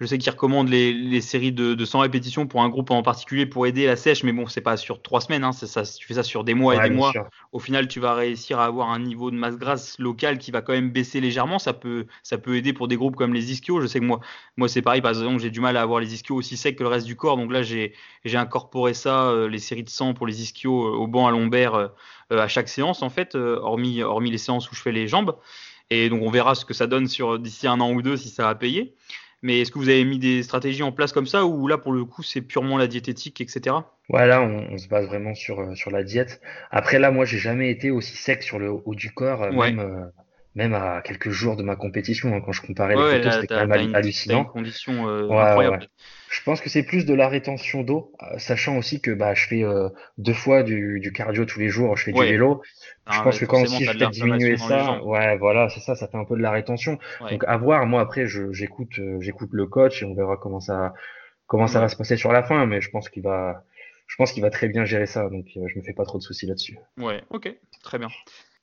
Euh, 0.02 0.06
je 0.06 0.06
sais 0.06 0.18
qu'il 0.18 0.32
recommande 0.32 0.70
les, 0.70 0.94
les 0.94 1.22
séries 1.22 1.52
de, 1.52 1.74
de 1.74 1.86
100 1.86 2.00
répétitions 2.00 2.48
pour 2.48 2.62
un 2.62 2.70
groupe 2.70 2.92
en 2.92 3.04
particulier 3.04 3.46
pour 3.46 3.68
aider 3.68 3.86
la 3.86 3.96
sèche, 3.96 4.24
mais 4.24 4.32
bon, 4.32 4.48
c'est 4.48 4.62
pas 4.62 4.78
sur 4.78 5.02
trois 5.02 5.22
semaines. 5.22 5.44
Hein, 5.44 5.52
ça, 5.52 5.84
tu 5.84 6.08
fais 6.08 6.14
ça 6.16 6.24
sur 6.24 6.44
des 6.44 6.54
mois 6.54 6.76
et 6.76 6.90
des 6.90 6.96
mois. 6.96 7.12
Au 7.52 7.60
final, 7.60 7.88
tu 7.88 8.00
vas 8.00 8.14
réussir 8.14 8.60
à 8.60 8.66
avoir 8.66 8.90
un 8.90 9.00
niveau 9.00 9.32
de 9.32 9.36
masse 9.36 9.58
grasse 9.58 10.00
locale 10.00 10.38
qui 10.38 10.52
va 10.52 10.62
quand 10.62 10.74
même 10.74 10.92
baisser 10.92 11.20
légèrement. 11.20 11.60
Ça 11.60 11.74
peut, 11.74 12.06
ça 12.24 12.38
peut 12.38 12.56
aider 12.56 12.74
pour 12.74 12.88
des 12.88 12.96
groupes 12.96 13.16
comme 13.16 13.34
les 13.34 13.52
ischios. 13.52 13.82
Je 13.82 13.88
sais 13.88 14.00
que 14.00 14.06
moi, 14.06 14.20
moi 14.58 14.68
c'est 14.68 14.82
pareil. 14.82 15.02
Par 15.02 15.12
exemple, 15.12 15.40
j'ai 15.40 15.52
du 15.52 15.60
mal 15.60 15.78
à 15.78 15.82
avoir 15.82 16.00
les 16.00 16.14
ischios 16.14 16.36
aussi 16.36 16.58
secs 16.58 16.76
que 16.76 16.84
le 16.84 16.90
reste 16.90 17.06
du 17.06 17.16
corps. 17.16 17.38
Donc 17.38 17.52
là, 17.52 17.64
j'ai 17.64 17.94
incorporé 18.34 18.94
ça, 18.94 19.34
les 19.50 19.60
séries 19.60 19.84
de 19.84 19.90
100 19.90 20.14
pour 20.14 20.28
les 20.28 20.42
ischios 20.42 20.96
au 20.96 21.08
banc 21.08 21.28
à 21.28 21.32
lombaire 21.32 21.90
euh, 22.32 22.40
à 22.40 22.48
chaque 22.48 22.70
séance 22.70 23.02
en 23.02 23.10
fait, 23.10 23.36
euh, 23.36 23.58
hormis, 23.62 24.04
hormis 24.04 24.32
les 24.32 24.38
séances 24.38 24.70
où 24.72 24.76
je 24.76 24.82
fais 24.82 24.92
les 24.92 25.08
jambes. 25.08 25.36
Et 25.90 26.10
donc 26.10 26.22
on 26.22 26.30
verra 26.30 26.54
ce 26.54 26.66
que 26.66 26.74
ça 26.74 26.86
donne 26.86 27.08
sur 27.08 27.40
d'ici 27.40 27.68
un 27.68 27.80
an 27.80 27.92
ou 27.92 28.02
deux 28.02 28.18
si 28.18 28.30
ça 28.30 28.44
va 28.44 28.56
payer. 28.56 28.96
Mais 29.42 29.62
est-ce 29.62 29.72
que 29.72 29.80
vous 29.80 29.90
avez 29.90 30.04
mis 30.04 30.20
des 30.20 30.44
stratégies 30.44 30.84
en 30.84 30.92
place 30.92 31.14
comme 31.14 31.28
ça 31.28 31.46
ou 31.46 31.68
là 31.68 31.78
pour 31.78 31.94
le 31.94 32.04
coup 32.06 32.24
c'est 32.24 32.42
purement 32.42 32.78
la 32.78 32.88
diététique, 32.88 33.42
etc. 33.42 33.76
Ouais, 34.10 34.28
là 34.28 34.42
on, 34.42 34.78
se 34.78 34.88
base 34.88 35.06
vraiment 35.06 35.34
sur, 35.34 35.60
euh, 35.62 35.76
sur 35.76 35.92
la 35.92 36.04
diète. 36.04 36.42
Après 36.72 37.00
là 37.00 37.12
moi 37.12 37.26
j'ai 37.26 37.38
jamais 37.38 37.70
été 37.70 37.92
aussi 37.92 38.18
sec 38.18 38.44
sur 38.44 38.60
le 38.60 38.70
haut 38.70 38.96
du 38.96 39.12
corps, 39.14 39.52
même, 39.52 40.12
même 40.56 40.74
à 40.74 41.02
quelques 41.02 41.30
jours 41.30 41.56
de 41.56 41.64
ma 41.64 41.76
compétition. 41.76 42.34
Hein, 42.34 42.42
quand 42.42 42.52
je 42.52 42.62
comparais 42.62 42.96
les 42.96 43.18
photos, 43.18 43.34
c'était 43.42 43.56
quand 43.56 43.68
même 43.68 43.96
hallucinant. 43.96 44.46
condition 44.46 45.08
incroyable. 45.08 45.88
Je 46.30 46.44
pense 46.44 46.62
que 46.62 46.70
c'est 46.70 46.84
plus 46.84 47.06
de 47.06 47.14
la 47.16 47.28
rétention 47.28 47.82
d'eau, 47.82 48.14
euh, 48.22 48.38
sachant 48.38 48.78
aussi 48.78 49.02
que 49.02 49.10
bah, 49.10 49.34
je 49.34 49.48
fais 49.48 49.64
euh, 49.64 49.90
deux 50.20 50.34
fois 50.34 50.62
du, 50.62 51.00
du, 51.00 51.12
cardio 51.12 51.44
tous 51.46 51.60
les 51.60 51.70
jours, 51.70 51.98
je 51.98 52.04
fais 52.04 52.12
du 52.12 52.20
vélo. 52.20 52.62
je 52.64 53.18
ah 53.18 53.22
pense 53.24 53.40
que 53.40 53.46
quand 53.46 53.62
aussi 53.64 53.84
je 53.84 53.92
fais 53.92 54.08
diminuer 54.08 54.58
ça, 54.58 55.04
ouais, 55.04 55.38
voilà, 55.38 55.70
c'est 55.70 55.80
ça, 55.80 55.96
ça 55.96 56.08
fait 56.08 56.18
un 56.18 56.26
peu 56.26 56.38
de 56.38 56.42
la 56.42 56.52
rétention. 56.52 57.00
Donc 57.32 57.44
à 57.48 57.58
voir. 57.58 57.86
Moi 57.88 58.00
après, 58.00 58.28
j'écoute, 58.28 59.00
euh, 59.00 59.20
j'écoute 59.22 59.50
le 59.54 59.66
coach 59.66 60.04
et 60.04 60.06
on 60.06 60.14
verra 60.14 60.38
comment 60.38 60.60
ça, 60.60 60.94
comment 61.48 61.66
ça 61.66 61.80
va 61.80 61.90
se 61.90 61.96
passer 61.96 62.16
sur 62.16 62.32
la 62.32 62.44
fin. 62.44 62.68
Mais 62.68 62.80
je 62.80 62.92
pense 62.92 63.10
qu'il 63.10 63.24
va, 63.24 63.64
je 64.06 64.16
pense 64.16 64.32
qu'il 64.32 64.44
va 64.44 64.52
très 64.52 64.68
bien 64.68 64.86
gérer 64.86 65.08
ça. 65.08 65.28
Donc 65.30 65.48
je 65.56 65.80
me 65.80 65.84
fais 65.84 65.94
pas 65.94 66.06
trop 66.06 66.20
de 66.20 66.24
soucis 66.24 66.46
là-dessus. 66.46 66.78
Ouais, 66.98 67.24
ok, 67.32 67.52
très 67.82 67.98
bien. 67.98 68.10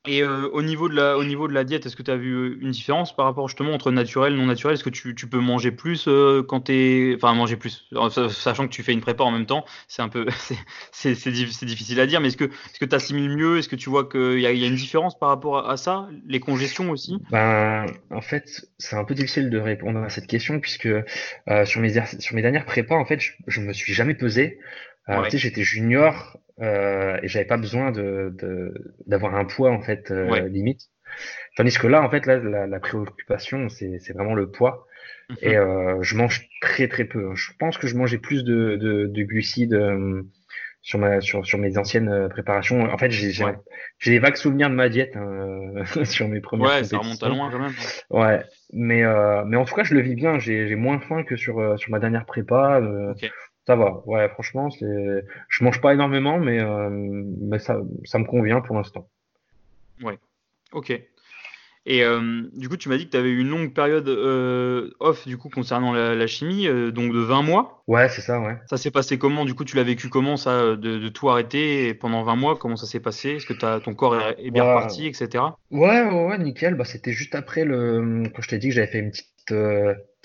Et 0.07 0.23
euh, 0.23 0.49
au, 0.53 0.63
niveau 0.63 0.89
de 0.89 0.95
la, 0.95 1.17
au 1.17 1.25
niveau 1.25 1.49
de 1.49 1.53
la 1.53 1.65
diète, 1.65 1.87
est-ce 1.87 1.97
que 1.97 2.03
tu 2.03 2.11
as 2.11 2.17
vu 2.17 2.33
euh, 2.33 2.59
une 2.61 2.71
différence 2.71 3.15
par 3.15 3.27
rapport 3.27 3.49
justement 3.49 3.73
entre 3.73 3.91
naturel 3.91 4.35
et 4.35 4.37
non 4.37 4.47
naturel? 4.47 4.75
Est-ce 4.75 4.85
que 4.85 4.91
tu, 4.91 5.15
tu, 5.15 5.27
peux 5.27 5.41
manger 5.41 5.71
plus 5.71 6.07
euh, 6.09 6.43
quand 6.43 6.63
tu 6.63 6.73
es. 6.73 7.15
Enfin, 7.17 7.35
manger 7.35 7.57
plus, 7.57 7.89
sachant 8.31 8.67
que 8.67 8.73
tu 8.73 8.83
fais 8.83 8.93
une 8.93 9.01
prépa 9.01 9.25
en 9.25 9.31
même 9.31 9.47
temps, 9.47 9.65
c'est 9.89 10.03
un 10.03 10.09
peu. 10.09 10.27
C'est 10.93 11.13
difficile 11.13 12.01
à 12.01 12.07
dire, 12.07 12.21
mais 12.21 12.29
est-ce 12.29 12.37
que 12.37 12.45
tu 12.45 12.85
est 12.85 12.95
assimiles 12.95 13.37
mieux? 13.37 13.59
Est-ce 13.59 13.69
que 13.69 13.77
tu 13.77 13.91
vois 13.91 14.09
qu'il 14.09 14.41
y, 14.41 14.47
a, 14.47 14.53
y 14.53 14.65
a 14.65 14.67
une 14.67 14.77
différence 14.77 15.19
par 15.19 15.29
rapport 15.29 15.69
à, 15.69 15.77
ça? 15.77 16.09
Les 16.27 16.41
congestions 16.41 16.91
aussi? 16.91 17.19
Ben, 17.31 17.87
En 18.11 18.21
fait, 18.21 18.67
c'est 18.79 18.97
un 18.97 19.05
peu 19.05 19.15
difficile 19.15 19.51
de 19.51 19.59
répondre 19.59 20.01
à 20.01 20.09
cette 20.09 20.27
question, 20.27 20.59
puisque 20.61 20.89
sur, 21.65 21.81
mes, 21.81 21.95
sur 22.19 22.35
mes 22.35 22.43
dernières 22.43 22.65
prépas, 22.65 22.97
en 22.97 23.05
fait, 23.05 23.21
je, 23.21 23.33
je 23.47 23.61
me 23.61 23.73
suis 23.73 23.93
jamais 23.93 24.15
pesé. 24.15 24.59
Euh, 25.09 25.23
tu 25.25 25.31
sais, 25.33 25.39
j'étais 25.39 25.63
junior 25.63 26.39
euh, 26.61 27.19
et 27.23 27.29
j'avais 27.29 27.45
pas 27.45 27.59
besoin 27.59 27.91
de 27.91 28.35
d'avoir 29.07 29.35
un 29.35 29.45
poids 29.45 29.71
en 29.71 29.81
fait 29.83 30.11
euh, 30.11 30.49
limite. 30.49 30.89
Tandis 31.57 31.79
que 31.79 31.87
là, 31.87 32.03
en 32.03 32.11
fait, 32.11 32.27
là, 32.27 32.37
la, 32.39 32.67
la 32.67 32.81
préoccupation, 32.81 33.69
c'est 33.69 33.99
c'est 34.01 34.13
vraiment 34.13 34.35
le 34.35 34.51
poids. 34.51 34.87
Mhm. 35.31 35.37
Et 35.43 35.57
euh, 35.57 36.03
je 36.03 36.17
mange 36.17 36.49
très 36.61 36.89
très 36.89 37.05
peu. 37.05 37.35
Je 37.35 37.53
pense 37.59 37.79
que 37.79 37.87
je 37.87 37.97
mangeais 37.97 38.19
plus 38.19 38.45
de, 38.45 38.77
de, 38.77 39.07
de 39.07 39.23
glucides 39.23 39.75
euh, 39.75 40.23
sur 40.83 40.99
ma 40.99 41.21
sur 41.21 41.45
sur 41.45 41.59
mes 41.59 41.79
anciennes 41.79 42.09
euh, 42.09 42.29
préparations. 42.29 42.83
En 42.83 42.99
fait, 42.99 43.11
j'ai 43.11 43.33
j'ai 43.33 44.11
des 44.11 44.19
vagues 44.19 44.37
souvenirs 44.37 44.71
de 44.71 44.75
ma 44.75 44.89
diète 44.89 45.17
hein, 45.17 45.85
sur 46.05 46.29
mes 46.29 46.41
premières. 46.41 46.69
Ouais, 46.69 46.85
ça 46.85 46.99
remonte 46.99 47.23
à 47.23 47.29
loin 47.29 47.51
quand 47.51 47.59
même. 47.59 47.75
Ouais, 48.11 48.43
mais 48.73 49.03
euh, 49.03 49.45
mais 49.47 49.57
en 49.57 49.65
tout 49.65 49.75
cas, 49.75 49.85
je 49.85 49.95
le 49.95 50.01
vis 50.01 50.15
bien. 50.15 50.39
J'ai 50.39 50.69
j'ai 50.69 50.77
moins 50.77 51.01
faim 51.01 51.25
que 51.25 51.37
sur 51.37 51.79
sur 51.79 51.91
ma 51.91 51.99
dernière 51.99 52.27
prépa. 52.27 52.81
Okay. 53.13 53.31
Ça 53.67 53.75
va, 53.75 54.01
ouais, 54.07 54.29
franchement, 54.29 54.71
c'est, 54.71 55.25
je 55.49 55.65
mange 55.65 55.81
pas 55.81 55.93
énormément, 55.93 56.39
mais, 56.39 56.61
euh, 56.61 56.89
mais 56.91 57.59
ça, 57.59 57.81
ça 58.05 58.19
me 58.19 58.25
convient 58.25 58.61
pour 58.61 58.77
l'instant. 58.77 59.09
Ouais, 60.03 60.19
ok. 60.73 60.91
Et 61.89 62.05
euh, 62.05 62.43
du 62.53 62.69
coup, 62.69 62.77
tu 62.77 62.89
m'as 62.89 62.97
dit 62.97 63.07
que 63.07 63.11
tu 63.11 63.17
avais 63.17 63.29
eu 63.29 63.41
une 63.41 63.49
longue 63.49 63.73
période 63.73 64.09
euh, 64.09 64.91
off 64.99 65.27
du 65.27 65.37
coup 65.37 65.49
concernant 65.49 65.93
la, 65.93 66.27
chimie, 66.27 66.67
donc 66.93 67.13
de 67.13 67.19
20 67.19 67.43
mois. 67.43 67.83
Ouais, 67.89 68.09
c'est 68.09 68.21
ça, 68.21 68.41
ouais. 68.41 68.57
Ça 68.69 68.77
s'est 68.77 68.91
passé 68.91 69.19
comment? 69.19 69.45
Du 69.45 69.55
coup, 69.55 69.65
tu 69.65 69.77
l'as 69.77 69.85
vécu 69.85 70.09
comment 70.09 70.37
ça, 70.37 70.77
de, 70.77 71.09
tout 71.09 71.29
arrêter 71.29 71.95
pendant 71.95 72.23
20 72.23 72.37
mois? 72.37 72.57
Comment 72.57 72.77
ça 72.77 72.87
s'est 72.87 73.01
passé? 73.01 73.31
Est-ce 73.31 73.47
que 73.47 73.65
as, 73.65 73.81
ton 73.81 73.95
corps 73.95 74.21
est, 74.39 74.51
bien 74.51 74.65
reparti, 74.65 75.07
etc. 75.07 75.45
Ouais, 75.73 76.03
ouais, 76.05 76.27
ouais, 76.27 76.39
nickel. 76.39 76.75
Bah, 76.75 76.85
c'était 76.85 77.13
juste 77.13 77.35
après 77.35 77.65
le 77.65 78.25
quand 78.35 78.43
je 78.43 78.49
t'ai 78.49 78.59
dit 78.59 78.69
que 78.69 78.75
j'avais 78.75 78.89
fait 78.89 78.99
une 79.01 79.11
petite 79.11 79.53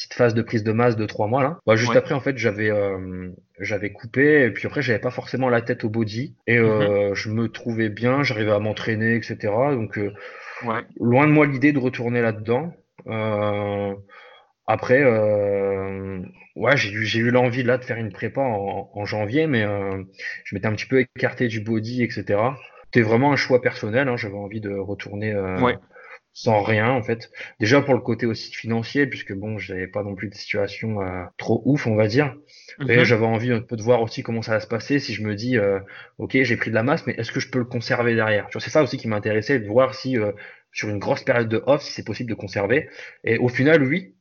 petite 0.01 0.13
phase 0.15 0.33
de 0.33 0.41
prise 0.41 0.63
de 0.63 0.71
masse 0.71 0.95
de 0.95 1.05
trois 1.05 1.27
mois 1.27 1.43
là. 1.43 1.59
Bah, 1.67 1.75
juste 1.75 1.95
après 1.95 2.15
en 2.15 2.19
fait 2.19 2.37
j'avais 2.37 2.71
euh, 2.71 3.29
j'avais 3.59 3.91
coupé 3.91 4.45
et 4.45 4.51
puis 4.51 4.65
après 4.65 4.81
j'avais 4.81 4.99
pas 4.99 5.11
forcément 5.11 5.49
la 5.49 5.61
tête 5.61 5.83
au 5.83 5.89
body 5.89 6.35
et 6.47 6.57
euh, 6.57 7.09
mhm. 7.09 7.15
je 7.15 7.29
me 7.29 7.49
trouvais 7.49 7.89
bien, 7.89 8.23
j'arrivais 8.23 8.51
à 8.51 8.59
m'entraîner 8.59 9.15
etc. 9.15 9.37
Donc 9.71 9.97
euh, 9.97 10.11
loin 10.99 11.27
de 11.27 11.31
moi 11.31 11.45
l'idée 11.45 11.71
de 11.71 11.79
retourner 11.79 12.21
là-dedans. 12.21 12.73
après 14.65 15.03
ouais 16.55 16.77
j'ai 16.77 16.91
eu 16.91 17.05
j'ai 17.05 17.19
eu 17.19 17.29
l'envie 17.29 17.63
là 17.63 17.77
de 17.77 17.83
faire 17.83 17.97
une 17.97 18.11
prépa 18.11 18.41
en, 18.41 18.89
en 18.93 19.05
janvier 19.05 19.45
mais 19.45 19.63
je 20.45 20.55
m'étais 20.55 20.67
un 20.67 20.73
petit 20.73 20.87
peu 20.87 21.01
écarté 21.15 21.47
du 21.47 21.61
body 21.61 22.03
etc. 22.03 22.39
C'était 22.85 23.07
vraiment 23.07 23.31
un 23.31 23.37
choix 23.37 23.61
personnel. 23.61 24.09
Hein, 24.09 24.17
j'avais 24.17 24.35
envie 24.35 24.59
de 24.59 24.73
retourner 24.73 25.33
sans 26.33 26.61
rien 26.61 26.89
en 26.89 27.03
fait. 27.03 27.31
Déjà 27.59 27.81
pour 27.81 27.93
le 27.93 27.99
côté 27.99 28.25
aussi 28.25 28.53
financier, 28.53 29.05
puisque 29.07 29.33
bon, 29.33 29.57
j'avais 29.57 29.87
pas 29.87 30.03
non 30.03 30.15
plus 30.15 30.29
de 30.29 30.35
situation 30.35 31.01
euh, 31.01 31.23
trop 31.37 31.61
ouf, 31.65 31.87
on 31.87 31.95
va 31.95 32.07
dire. 32.07 32.35
Et 32.87 32.97
mhm. 32.97 33.03
j'avais 33.03 33.25
envie 33.25 33.51
un 33.51 33.61
peu 33.61 33.75
de 33.75 33.81
voir 33.81 34.01
aussi 34.01 34.23
comment 34.23 34.41
ça 34.41 34.53
va 34.53 34.59
se 34.59 34.67
passer 34.67 34.99
si 34.99 35.13
je 35.13 35.23
me 35.23 35.35
dis, 35.35 35.57
euh, 35.57 35.79
ok, 36.17 36.37
j'ai 36.41 36.57
pris 36.57 36.69
de 36.69 36.75
la 36.75 36.83
masse, 36.83 37.05
mais 37.05 37.13
est-ce 37.13 37.31
que 37.31 37.39
je 37.39 37.49
peux 37.49 37.59
le 37.59 37.65
conserver 37.65 38.15
derrière? 38.15 38.47
C'est 38.51 38.69
ça 38.69 38.81
aussi 38.81 38.97
qui 38.97 39.07
m'intéressait, 39.07 39.59
de 39.59 39.67
voir 39.67 39.93
si 39.93 40.17
euh, 40.17 40.31
sur 40.71 40.89
une 40.89 40.99
grosse 40.99 41.23
période 41.23 41.49
de 41.49 41.61
off, 41.65 41.81
si 41.81 41.91
c'est 41.91 42.05
possible 42.05 42.29
de 42.29 42.35
conserver. 42.35 42.89
Et 43.23 43.37
au 43.37 43.49
final, 43.49 43.83
oui, 43.83 44.15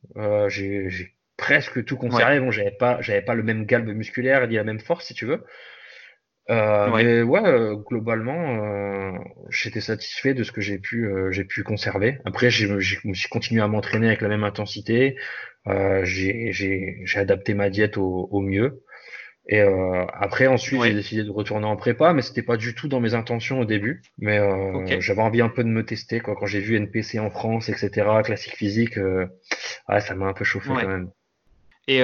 j'ai 0.49 1.15
presque 1.37 1.85
tout 1.85 1.95
conservé. 1.95 2.39
Bon, 2.41 2.51
j'avais 2.51 2.71
pas, 2.71 3.01
j'avais 3.01 3.21
pas 3.21 3.35
le 3.35 3.43
même 3.43 3.65
galbe 3.65 3.87
musculaire 3.87 4.47
ni 4.47 4.55
la 4.55 4.65
même 4.65 4.81
force, 4.81 5.05
si 5.05 5.13
tu 5.13 5.25
veux. 5.25 5.45
Euh, 6.49 6.89
Mais 6.95 7.21
ouais, 7.21 7.45
euh, 7.45 7.75
globalement, 7.75 8.63
euh, 8.63 9.17
j'étais 9.49 9.81
satisfait 9.81 10.33
de 10.33 10.43
ce 10.43 10.51
que 10.51 10.61
j'ai 10.61 10.79
pu, 10.79 11.05
euh, 11.05 11.31
j'ai 11.31 11.45
pu 11.45 11.63
conserver. 11.63 12.19
Après, 12.25 12.49
j'ai, 12.49 12.67
continué 13.29 13.61
à 13.61 13.67
m'entraîner 13.67 14.07
avec 14.07 14.21
la 14.21 14.27
même 14.27 14.43
intensité. 14.43 15.17
j'ai, 15.65 16.51
j'ai, 16.51 17.01
j'ai 17.03 17.19
adapté 17.19 17.53
ma 17.53 17.69
diète 17.69 17.97
au, 17.97 18.27
au 18.31 18.41
mieux. 18.41 18.83
Et 19.47 19.59
après, 19.59 20.47
ensuite, 20.47 20.81
j'ai 20.83 20.93
décidé 20.93 21.23
de 21.23 21.31
retourner 21.31 21.65
en 21.65 21.75
prépa, 21.75 22.13
mais 22.13 22.21
c'était 22.21 22.43
pas 22.43 22.57
du 22.57 22.75
tout 22.75 22.87
dans 22.87 22.99
mes 22.99 23.15
intentions 23.15 23.59
au 23.59 23.65
début. 23.65 24.01
Mais 24.17 24.39
j'avais 24.99 25.21
envie 25.21 25.41
un 25.41 25.49
peu 25.49 25.63
de 25.63 25.69
me 25.69 25.83
tester, 25.83 26.19
quoi. 26.19 26.35
Quand 26.35 26.45
j'ai 26.45 26.59
vu 26.59 26.75
NPC 26.75 27.19
en 27.19 27.29
France, 27.29 27.67
etc., 27.69 28.07
classique 28.23 28.55
physique, 28.55 28.97
ah, 29.87 29.99
ça 29.99 30.15
m'a 30.15 30.27
un 30.27 30.33
peu 30.33 30.45
chauffé 30.45 30.69
quand 30.69 30.87
même. 30.87 31.11
Et 31.87 32.01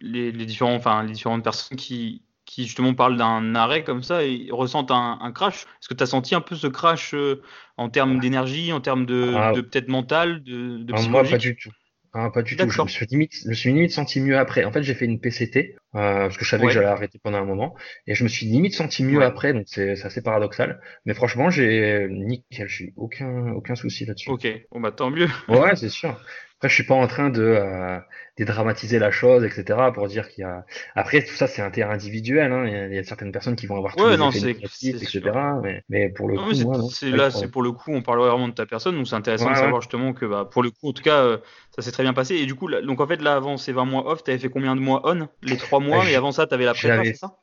les, 0.00 0.32
les 0.32 0.46
différents, 0.46 0.74
enfin, 0.74 1.02
les 1.04 1.12
différentes 1.12 1.44
personnes 1.44 1.78
qui 1.78 2.22
qui 2.50 2.64
justement 2.64 2.94
parlent 2.94 3.16
d'un 3.16 3.54
arrêt 3.54 3.84
comme 3.84 4.02
ça 4.02 4.24
et 4.24 4.48
ressentent 4.50 4.90
un, 4.90 5.32
crash. 5.32 5.62
Est-ce 5.62 5.88
que 5.88 5.94
tu 5.94 6.02
as 6.02 6.06
senti 6.06 6.34
un 6.34 6.40
peu 6.40 6.56
ce 6.56 6.66
crash 6.66 7.14
euh, 7.14 7.40
en 7.76 7.88
termes 7.90 8.18
d'énergie, 8.18 8.72
en 8.72 8.80
termes 8.80 9.06
de, 9.06 9.32
ah. 9.36 9.52
peut-être 9.54 9.86
mental, 9.86 10.42
de, 10.42 10.78
de 10.78 10.92
ah, 10.96 11.00
Moi, 11.08 11.22
pas 11.22 11.38
du 11.38 11.54
tout. 11.54 11.70
Ah, 12.12 12.28
pas 12.34 12.42
du 12.42 12.56
tout. 12.56 12.68
Je 12.68 12.82
me, 12.82 12.88
suis 12.88 13.06
limite, 13.06 13.32
je 13.44 13.48
me 13.50 13.54
suis 13.54 13.72
limite 13.72 13.92
senti 13.92 14.20
mieux 14.20 14.36
après. 14.36 14.64
En 14.64 14.72
fait, 14.72 14.82
j'ai 14.82 14.94
fait 14.94 15.04
une 15.04 15.20
PCT 15.20 15.76
euh, 15.94 16.22
parce 16.24 16.36
que 16.36 16.44
je 16.44 16.50
savais 16.50 16.66
que 16.66 16.72
j'allais 16.72 16.86
arrêter 16.86 17.20
pendant 17.22 17.38
un 17.38 17.44
moment 17.44 17.76
et 18.08 18.16
je 18.16 18.24
me 18.24 18.28
suis 18.28 18.46
limite 18.46 18.74
senti 18.74 19.04
mieux 19.04 19.22
après. 19.22 19.52
Donc 19.52 19.66
c'est 19.66 20.04
assez 20.04 20.20
paradoxal. 20.20 20.80
Mais 21.04 21.14
franchement, 21.14 21.50
j'ai 21.50 22.08
nickel. 22.10 22.66
J'ai 22.66 22.92
aucun 22.96 23.52
aucun 23.52 23.76
souci 23.76 24.06
là-dessus. 24.06 24.28
Ok. 24.28 24.48
Bon 24.72 24.80
bah 24.80 24.90
tant 24.90 25.10
mieux. 25.10 25.28
ouais, 25.46 25.76
c'est 25.76 25.88
sûr. 25.88 26.20
Après, 26.60 26.68
je 26.68 26.74
suis 26.74 26.84
pas 26.84 26.94
en 26.94 27.06
train 27.06 27.30
de 27.30 27.40
euh, 27.42 27.98
dédramatiser 28.36 28.98
la 28.98 29.10
chose, 29.10 29.44
etc. 29.44 29.78
pour 29.94 30.08
dire 30.08 30.28
qu'il 30.28 30.42
y 30.42 30.44
a. 30.44 30.66
Après, 30.94 31.24
tout 31.24 31.32
ça, 31.32 31.46
c'est 31.46 31.62
un 31.62 31.70
terrain 31.70 31.94
individuel. 31.94 32.52
Hein. 32.52 32.66
Il, 32.90 32.94
y 32.94 32.98
a, 32.98 33.02
certaines 33.02 33.32
personnes 33.32 33.56
qui 33.56 33.66
vont 33.66 33.78
avoir 33.78 33.96
tout 33.96 34.04
ouais, 34.04 34.18
non, 34.18 34.30
c'est 34.30 34.50
etc. 34.50 35.22
Mais, 35.62 35.82
mais, 35.88 36.10
pour 36.10 36.28
le 36.28 36.36
coup, 36.36 37.16
là, 37.16 37.30
c'est 37.30 37.50
pour 37.50 37.62
le 37.62 37.72
coup, 37.72 37.94
on 37.94 38.02
parle 38.02 38.18
vraiment 38.18 38.46
de 38.46 38.52
ta 38.52 38.66
personne, 38.66 38.94
donc 38.94 39.08
c'est 39.08 39.14
intéressant 39.14 39.50
de 39.50 39.56
savoir 39.56 39.80
justement 39.80 40.12
que, 40.12 40.26
bah, 40.26 40.46
pour 40.52 40.62
le 40.62 40.70
coup, 40.70 40.90
en 40.90 40.92
tout 40.92 41.02
cas, 41.02 41.24
euh, 41.24 41.38
ça 41.74 41.80
s'est 41.80 41.92
très 41.92 42.02
bien 42.02 42.12
passé. 42.12 42.34
Et 42.34 42.44
du 42.44 42.54
coup, 42.54 42.70
donc 42.70 43.00
en 43.00 43.06
fait, 43.06 43.22
là, 43.22 43.36
avant 43.36 43.56
ces 43.56 43.72
20 43.72 43.86
mois 43.86 44.06
off, 44.10 44.22
tu 44.22 44.30
avais 44.30 44.38
fait 44.38 44.50
combien 44.50 44.76
de 44.76 44.82
mois 44.82 45.00
on? 45.04 45.28
Les 45.42 45.56
3 45.56 45.80
mois, 45.80 46.10
et 46.10 46.14
avant 46.14 46.30
ça, 46.30 46.46
tu 46.46 46.52
avais 46.52 46.66
la 46.66 46.74
prépa, 46.74 47.02
c'est 47.06 47.14
ça? 47.14 47.38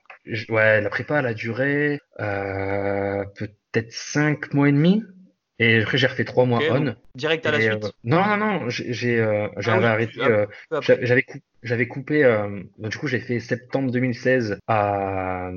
Ouais, 0.50 0.80
la 0.80 0.90
prépa, 0.92 1.18
elle 1.18 1.26
a 1.26 1.34
duré 1.34 2.02
euh, 2.20 3.24
peut-être 3.36 3.92
5 3.92 4.54
mois 4.54 4.70
et 4.70 4.74
demi. 4.74 5.02
Et 5.60 5.82
après, 5.82 5.98
j'ai 5.98 6.08
refait 6.08 6.26
trois 6.26 6.46
mois 6.46 6.60
on. 6.70 6.96
Direct 7.16 7.46
à 7.46 7.52
la 7.52 7.60
suite 7.60 7.86
euh, 7.86 7.90
Non, 8.04 8.24
non, 8.26 8.38
non, 8.38 8.70
j'ai 8.70 9.20
euh, 9.20 9.48
ah 9.66 9.72
arrêté. 9.72 10.22
Euh, 10.22 10.46
j'avais 11.02 11.26
j'avais 11.64 11.88
coupé. 11.88 12.48
du 12.80 12.98
coup, 12.98 13.08
j'ai 13.08 13.20
fait 13.20 13.40
septembre 13.40 13.92
2016 13.92 14.60
à 14.68 15.52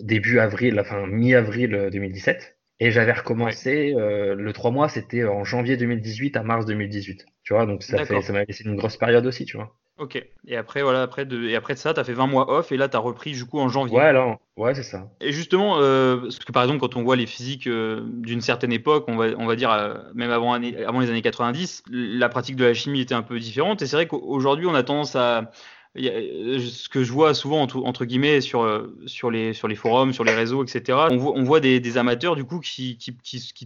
début 0.00 0.38
avril, 0.38 0.78
enfin 0.80 1.06
mi-avril 1.06 1.88
2017. 1.92 2.56
Et 2.84 2.90
j'avais 2.90 3.12
recommencé, 3.12 3.94
le 3.96 4.52
3 4.52 4.72
mois, 4.72 4.88
c'était 4.88 5.24
en 5.24 5.44
janvier 5.44 5.76
2018 5.76 6.36
à 6.36 6.42
mars 6.42 6.66
2018. 6.66 7.26
Tu 7.44 7.54
vois, 7.54 7.64
donc 7.64 7.84
ça, 7.84 8.04
fait, 8.04 8.20
ça 8.20 8.32
m'a 8.32 8.44
laissé 8.44 8.64
une 8.64 8.76
grosse 8.76 8.96
période 8.96 9.24
aussi, 9.24 9.44
tu 9.44 9.56
vois. 9.56 9.72
Ok. 9.98 10.20
Et 10.48 10.56
après, 10.56 10.82
voilà, 10.82 11.02
après 11.02 11.26
de, 11.26 11.44
et 11.44 11.54
après 11.54 11.74
de 11.74 11.78
ça, 11.78 11.94
tu 11.94 12.00
as 12.00 12.04
fait 12.04 12.12
20 12.12 12.26
mois 12.26 12.50
off 12.50 12.72
et 12.72 12.76
là, 12.76 12.88
tu 12.88 12.96
as 12.96 12.98
repris 12.98 13.32
du 13.32 13.44
coup 13.44 13.60
en 13.60 13.68
janvier. 13.68 13.96
Ouais, 13.96 14.12
là, 14.12 14.38
ouais, 14.56 14.74
c'est 14.74 14.82
ça. 14.82 15.10
Et 15.20 15.32
justement, 15.32 15.76
euh, 15.78 16.22
parce 16.22 16.38
que 16.38 16.50
par 16.50 16.64
exemple, 16.64 16.80
quand 16.80 16.96
on 16.96 17.02
voit 17.02 17.14
les 17.14 17.26
physiques 17.26 17.66
euh, 17.66 18.02
d'une 18.06 18.40
certaine 18.40 18.72
époque, 18.72 19.04
on 19.06 19.16
va, 19.16 19.26
on 19.38 19.46
va 19.46 19.54
dire 19.54 19.70
euh, 19.70 19.94
même 20.14 20.30
avant, 20.30 20.54
avant 20.54 21.00
les 21.00 21.10
années 21.10 21.22
90, 21.22 21.84
la 21.90 22.28
pratique 22.28 22.56
de 22.56 22.64
la 22.64 22.74
chimie 22.74 23.00
était 23.00 23.14
un 23.14 23.22
peu 23.22 23.38
différente. 23.38 23.82
Et 23.82 23.86
c'est 23.86 23.96
vrai 23.96 24.06
qu'aujourd'hui, 24.08 24.66
on 24.66 24.74
a 24.74 24.82
tendance 24.82 25.14
à. 25.14 25.52
Ce 25.94 26.88
que 26.88 27.04
je 27.04 27.12
vois 27.12 27.34
souvent 27.34 27.60
entre, 27.60 28.04
guillemets 28.04 28.40
sur, 28.40 28.88
sur, 29.06 29.30
les, 29.30 29.52
forums, 29.74 30.12
sur 30.12 30.24
les 30.24 30.34
réseaux, 30.34 30.64
etc. 30.64 30.98
On 31.10 31.44
voit, 31.44 31.60
des, 31.60 31.98
amateurs 31.98 32.36
du 32.36 32.44
coup 32.44 32.60
qui 32.60 32.96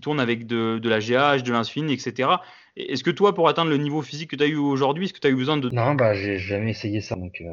tournent 0.00 0.20
avec 0.20 0.46
de, 0.46 0.78
de 0.78 0.88
la 0.88 0.98
GH, 0.98 1.42
de 1.42 1.52
l'insuline, 1.52 1.90
etc. 1.90 2.28
Est-ce 2.76 3.02
que 3.02 3.10
toi, 3.10 3.34
pour 3.34 3.48
atteindre 3.48 3.70
le 3.70 3.78
niveau 3.78 4.02
physique 4.02 4.30
que 4.30 4.36
tu 4.36 4.44
as 4.44 4.46
eu 4.46 4.56
aujourd'hui, 4.56 5.06
est-ce 5.06 5.14
que 5.14 5.18
tu 5.18 5.26
as 5.26 5.30
eu 5.30 5.36
besoin 5.36 5.56
de... 5.56 5.70
Non, 5.70 5.94
bah 5.94 6.12
j'ai 6.12 6.36
jamais 6.36 6.70
essayé 6.70 7.00
ça. 7.00 7.16
Donc, 7.16 7.40
euh, 7.40 7.46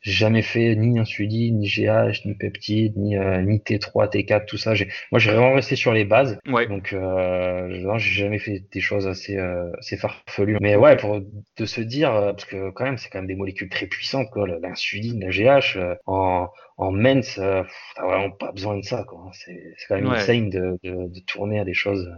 j'ai 0.00 0.12
jamais 0.12 0.42
fait 0.42 0.76
ni 0.76 0.96
insuline, 0.96 1.58
ni 1.58 1.66
GH, 1.66 2.24
ni 2.24 2.34
peptide, 2.34 2.96
ni, 2.96 3.16
euh, 3.16 3.42
ni 3.42 3.58
T3, 3.58 4.08
T4, 4.08 4.46
tout 4.46 4.58
ça. 4.58 4.74
Moi, 5.10 5.18
j'ai 5.18 5.32
vraiment 5.32 5.54
resté 5.54 5.74
sur 5.74 5.92
les 5.92 6.04
bases. 6.04 6.38
Ouais. 6.46 6.68
Donc, 6.68 6.92
euh, 6.92 7.98
j'ai 7.98 8.22
jamais 8.22 8.38
fait 8.38 8.62
des 8.72 8.80
choses 8.80 9.08
assez, 9.08 9.36
euh, 9.36 9.72
assez 9.78 9.96
farfelues. 9.96 10.58
Mais 10.60 10.76
ouais, 10.76 10.96
pour 10.96 11.20
de 11.20 11.66
se 11.66 11.80
dire, 11.80 12.14
euh, 12.14 12.32
parce 12.32 12.44
que 12.44 12.70
quand 12.70 12.84
même, 12.84 12.96
c'est 12.96 13.08
quand 13.10 13.18
même 13.18 13.26
des 13.26 13.34
molécules 13.34 13.70
très 13.70 13.86
puissantes, 13.86 14.30
quoi. 14.30 14.46
L'insuline, 14.46 15.20
la 15.20 15.30
GH, 15.30 15.78
en, 16.06 16.46
en 16.76 16.92
mens, 16.92 17.34
t'as 17.34 17.64
vraiment 18.04 18.30
pas 18.30 18.52
besoin 18.52 18.76
de 18.76 18.82
ça, 18.82 19.02
quoi. 19.02 19.30
C'est 19.32 19.74
quand 19.88 19.96
même 19.96 20.06
insane 20.06 20.48
de, 20.48 20.78
de, 20.84 21.08
de 21.08 21.20
tourner 21.26 21.58
à 21.58 21.64
des 21.64 21.74
choses 21.74 22.08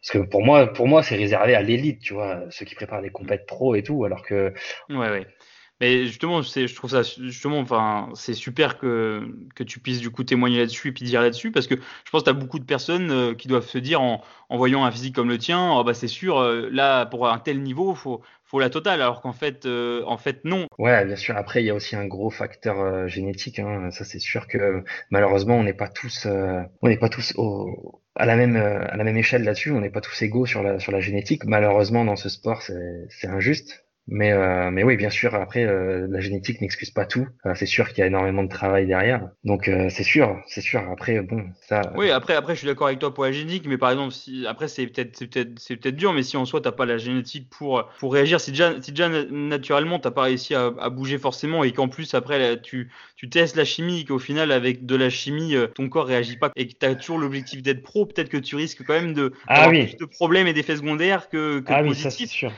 parce 0.00 0.10
que 0.12 0.18
pour 0.18 0.42
moi, 0.42 0.66
pour 0.66 0.88
moi, 0.88 1.02
c'est 1.02 1.16
réservé 1.16 1.54
à 1.54 1.62
l'élite, 1.62 2.00
tu 2.00 2.14
vois, 2.14 2.42
ceux 2.50 2.64
qui 2.64 2.74
préparent 2.74 3.02
des 3.02 3.10
compètes 3.10 3.46
pro 3.46 3.74
et 3.74 3.82
tout, 3.82 4.04
alors 4.04 4.22
que. 4.22 4.52
Ouais, 4.88 5.10
ouais. 5.10 5.26
Mais 5.80 6.06
justement, 6.06 6.42
je 6.42 6.74
trouve 6.74 6.90
ça 6.90 7.02
justement, 7.02 7.60
enfin, 7.60 8.10
c'est 8.14 8.34
super 8.34 8.78
que, 8.78 9.32
que 9.54 9.62
tu 9.62 9.78
puisses 9.78 10.00
du 10.00 10.10
coup 10.10 10.24
témoigner 10.24 10.58
là-dessus 10.58 10.88
et 10.88 10.92
puis 10.92 11.04
dire 11.04 11.22
là-dessus, 11.22 11.52
parce 11.52 11.68
que 11.68 11.76
je 11.76 12.10
pense 12.10 12.22
que 12.22 12.24
tu 12.24 12.30
as 12.30 12.32
beaucoup 12.32 12.58
de 12.58 12.64
personnes 12.64 13.12
euh, 13.12 13.34
qui 13.34 13.46
doivent 13.46 13.66
se 13.66 13.78
dire 13.78 14.00
en, 14.02 14.24
en 14.48 14.56
voyant 14.56 14.84
un 14.84 14.90
physique 14.90 15.14
comme 15.14 15.28
le 15.28 15.38
tien, 15.38 15.72
oh, 15.72 15.84
bah 15.84 15.94
c'est 15.94 16.08
sûr, 16.08 16.38
euh, 16.38 16.68
là 16.72 17.06
pour 17.06 17.28
un 17.28 17.38
tel 17.38 17.62
niveau, 17.62 17.94
faut 17.94 18.22
faut 18.48 18.58
la 18.58 18.70
totale, 18.70 19.00
alors 19.02 19.20
qu'en 19.20 19.32
fait, 19.32 19.66
euh, 19.66 20.02
en 20.06 20.18
fait 20.18 20.44
non. 20.44 20.66
Ouais, 20.78 21.04
bien 21.04 21.16
sûr. 21.16 21.36
Après, 21.36 21.62
il 21.62 21.66
y 21.66 21.70
a 21.70 21.74
aussi 21.74 21.96
un 21.96 22.06
gros 22.06 22.30
facteur 22.30 23.06
génétique. 23.08 23.58
Hein. 23.58 23.90
Ça, 23.90 24.04
c'est 24.04 24.18
sûr 24.18 24.48
que 24.48 24.82
malheureusement, 25.10 25.56
on 25.56 25.62
n'est 25.62 25.74
pas 25.74 25.88
tous, 25.88 26.26
on 26.26 26.88
n'est 26.88 26.96
pas 26.96 27.08
tous 27.08 27.34
au, 27.36 28.02
à 28.14 28.26
la 28.26 28.36
même 28.36 28.56
à 28.56 28.96
la 28.96 29.04
même 29.04 29.16
échelle 29.16 29.44
là-dessus. 29.44 29.70
On 29.70 29.80
n'est 29.80 29.90
pas 29.90 30.00
tous 30.00 30.22
égaux 30.22 30.46
sur 30.46 30.62
la 30.62 30.78
sur 30.78 30.92
la 30.92 31.00
génétique. 31.00 31.44
Malheureusement, 31.44 32.04
dans 32.04 32.16
ce 32.16 32.28
sport, 32.28 32.62
c'est 32.62 33.28
injuste. 33.28 33.87
Mais, 34.10 34.32
euh, 34.32 34.70
mais 34.70 34.82
oui, 34.84 34.96
bien 34.96 35.10
sûr, 35.10 35.34
après, 35.34 35.64
euh, 35.64 36.06
la 36.08 36.20
génétique 36.20 36.62
n'excuse 36.62 36.90
pas 36.90 37.04
tout. 37.04 37.26
Euh, 37.44 37.52
c'est 37.54 37.66
sûr 37.66 37.88
qu'il 37.88 37.98
y 37.98 38.02
a 38.02 38.06
énormément 38.06 38.42
de 38.42 38.48
travail 38.48 38.86
derrière. 38.86 39.28
Donc, 39.44 39.70
c'est 39.90 40.02
sûr, 40.02 40.40
c'est 40.46 40.62
sûr. 40.62 40.80
Après, 40.90 41.20
bon, 41.20 41.44
ça. 41.60 41.92
Oui, 41.94 42.10
après, 42.10 42.34
après, 42.34 42.54
je 42.54 42.60
suis 42.60 42.66
d'accord 42.66 42.86
avec 42.86 42.98
toi 42.98 43.12
pour 43.12 43.24
la 43.24 43.32
génétique, 43.32 43.66
mais 43.66 43.76
par 43.76 43.90
exemple, 43.90 44.14
si 44.14 44.46
après, 44.46 44.66
c'est 44.68 44.86
peut-être, 44.86 45.16
c'est 45.16 45.26
peut-être, 45.26 45.58
c'est 45.58 45.76
peut-être 45.76 45.96
dur, 45.96 46.14
mais 46.14 46.22
si 46.22 46.38
en 46.38 46.46
soi, 46.46 46.62
t'as 46.62 46.72
pas 46.72 46.86
la 46.86 46.96
génétique 46.96 47.50
pour 47.50 47.84
pour 47.98 48.14
réagir, 48.14 48.40
si 48.40 48.50
déjà, 48.50 48.80
si 48.80 48.92
déjà 48.92 49.08
naturellement, 49.08 49.98
t'as 49.98 50.10
pas 50.10 50.22
réussi 50.22 50.54
à, 50.54 50.72
à, 50.78 50.88
bouger 50.88 51.18
forcément, 51.18 51.62
et 51.62 51.72
qu'en 51.72 51.88
plus 51.88 52.14
après, 52.14 52.60
tu 52.62 52.90
tu 53.16 53.28
testes 53.28 53.56
la 53.56 53.64
chimie, 53.64 54.00
et 54.00 54.04
qu'au 54.06 54.18
final, 54.18 54.52
avec 54.52 54.86
de 54.86 54.96
la 54.96 55.10
chimie, 55.10 55.54
ton 55.74 55.88
corps 55.88 56.06
réagit 56.06 56.36
pas, 56.36 56.50
et 56.56 56.66
que 56.66 56.74
t'as 56.78 56.94
toujours 56.94 57.18
l'objectif 57.18 57.62
d'être 57.62 57.82
pro, 57.82 58.06
peut-être 58.06 58.30
que 58.30 58.38
tu 58.38 58.56
risques 58.56 58.84
quand 58.86 58.94
même 58.94 59.12
de 59.12 59.32
ah, 59.48 59.68
oui. 59.68 59.86
plus 59.88 59.96
de 59.96 60.04
problèmes 60.06 60.46
et 60.46 60.54
d'effets 60.54 60.76
secondaires 60.76 61.28
que, 61.28 61.60
que 61.60 61.72
ah, 61.72 61.82
positifs. 61.82 62.04
Oui, 62.04 62.10
ça, 62.10 62.18
c'est 62.18 62.26
sûr. 62.26 62.52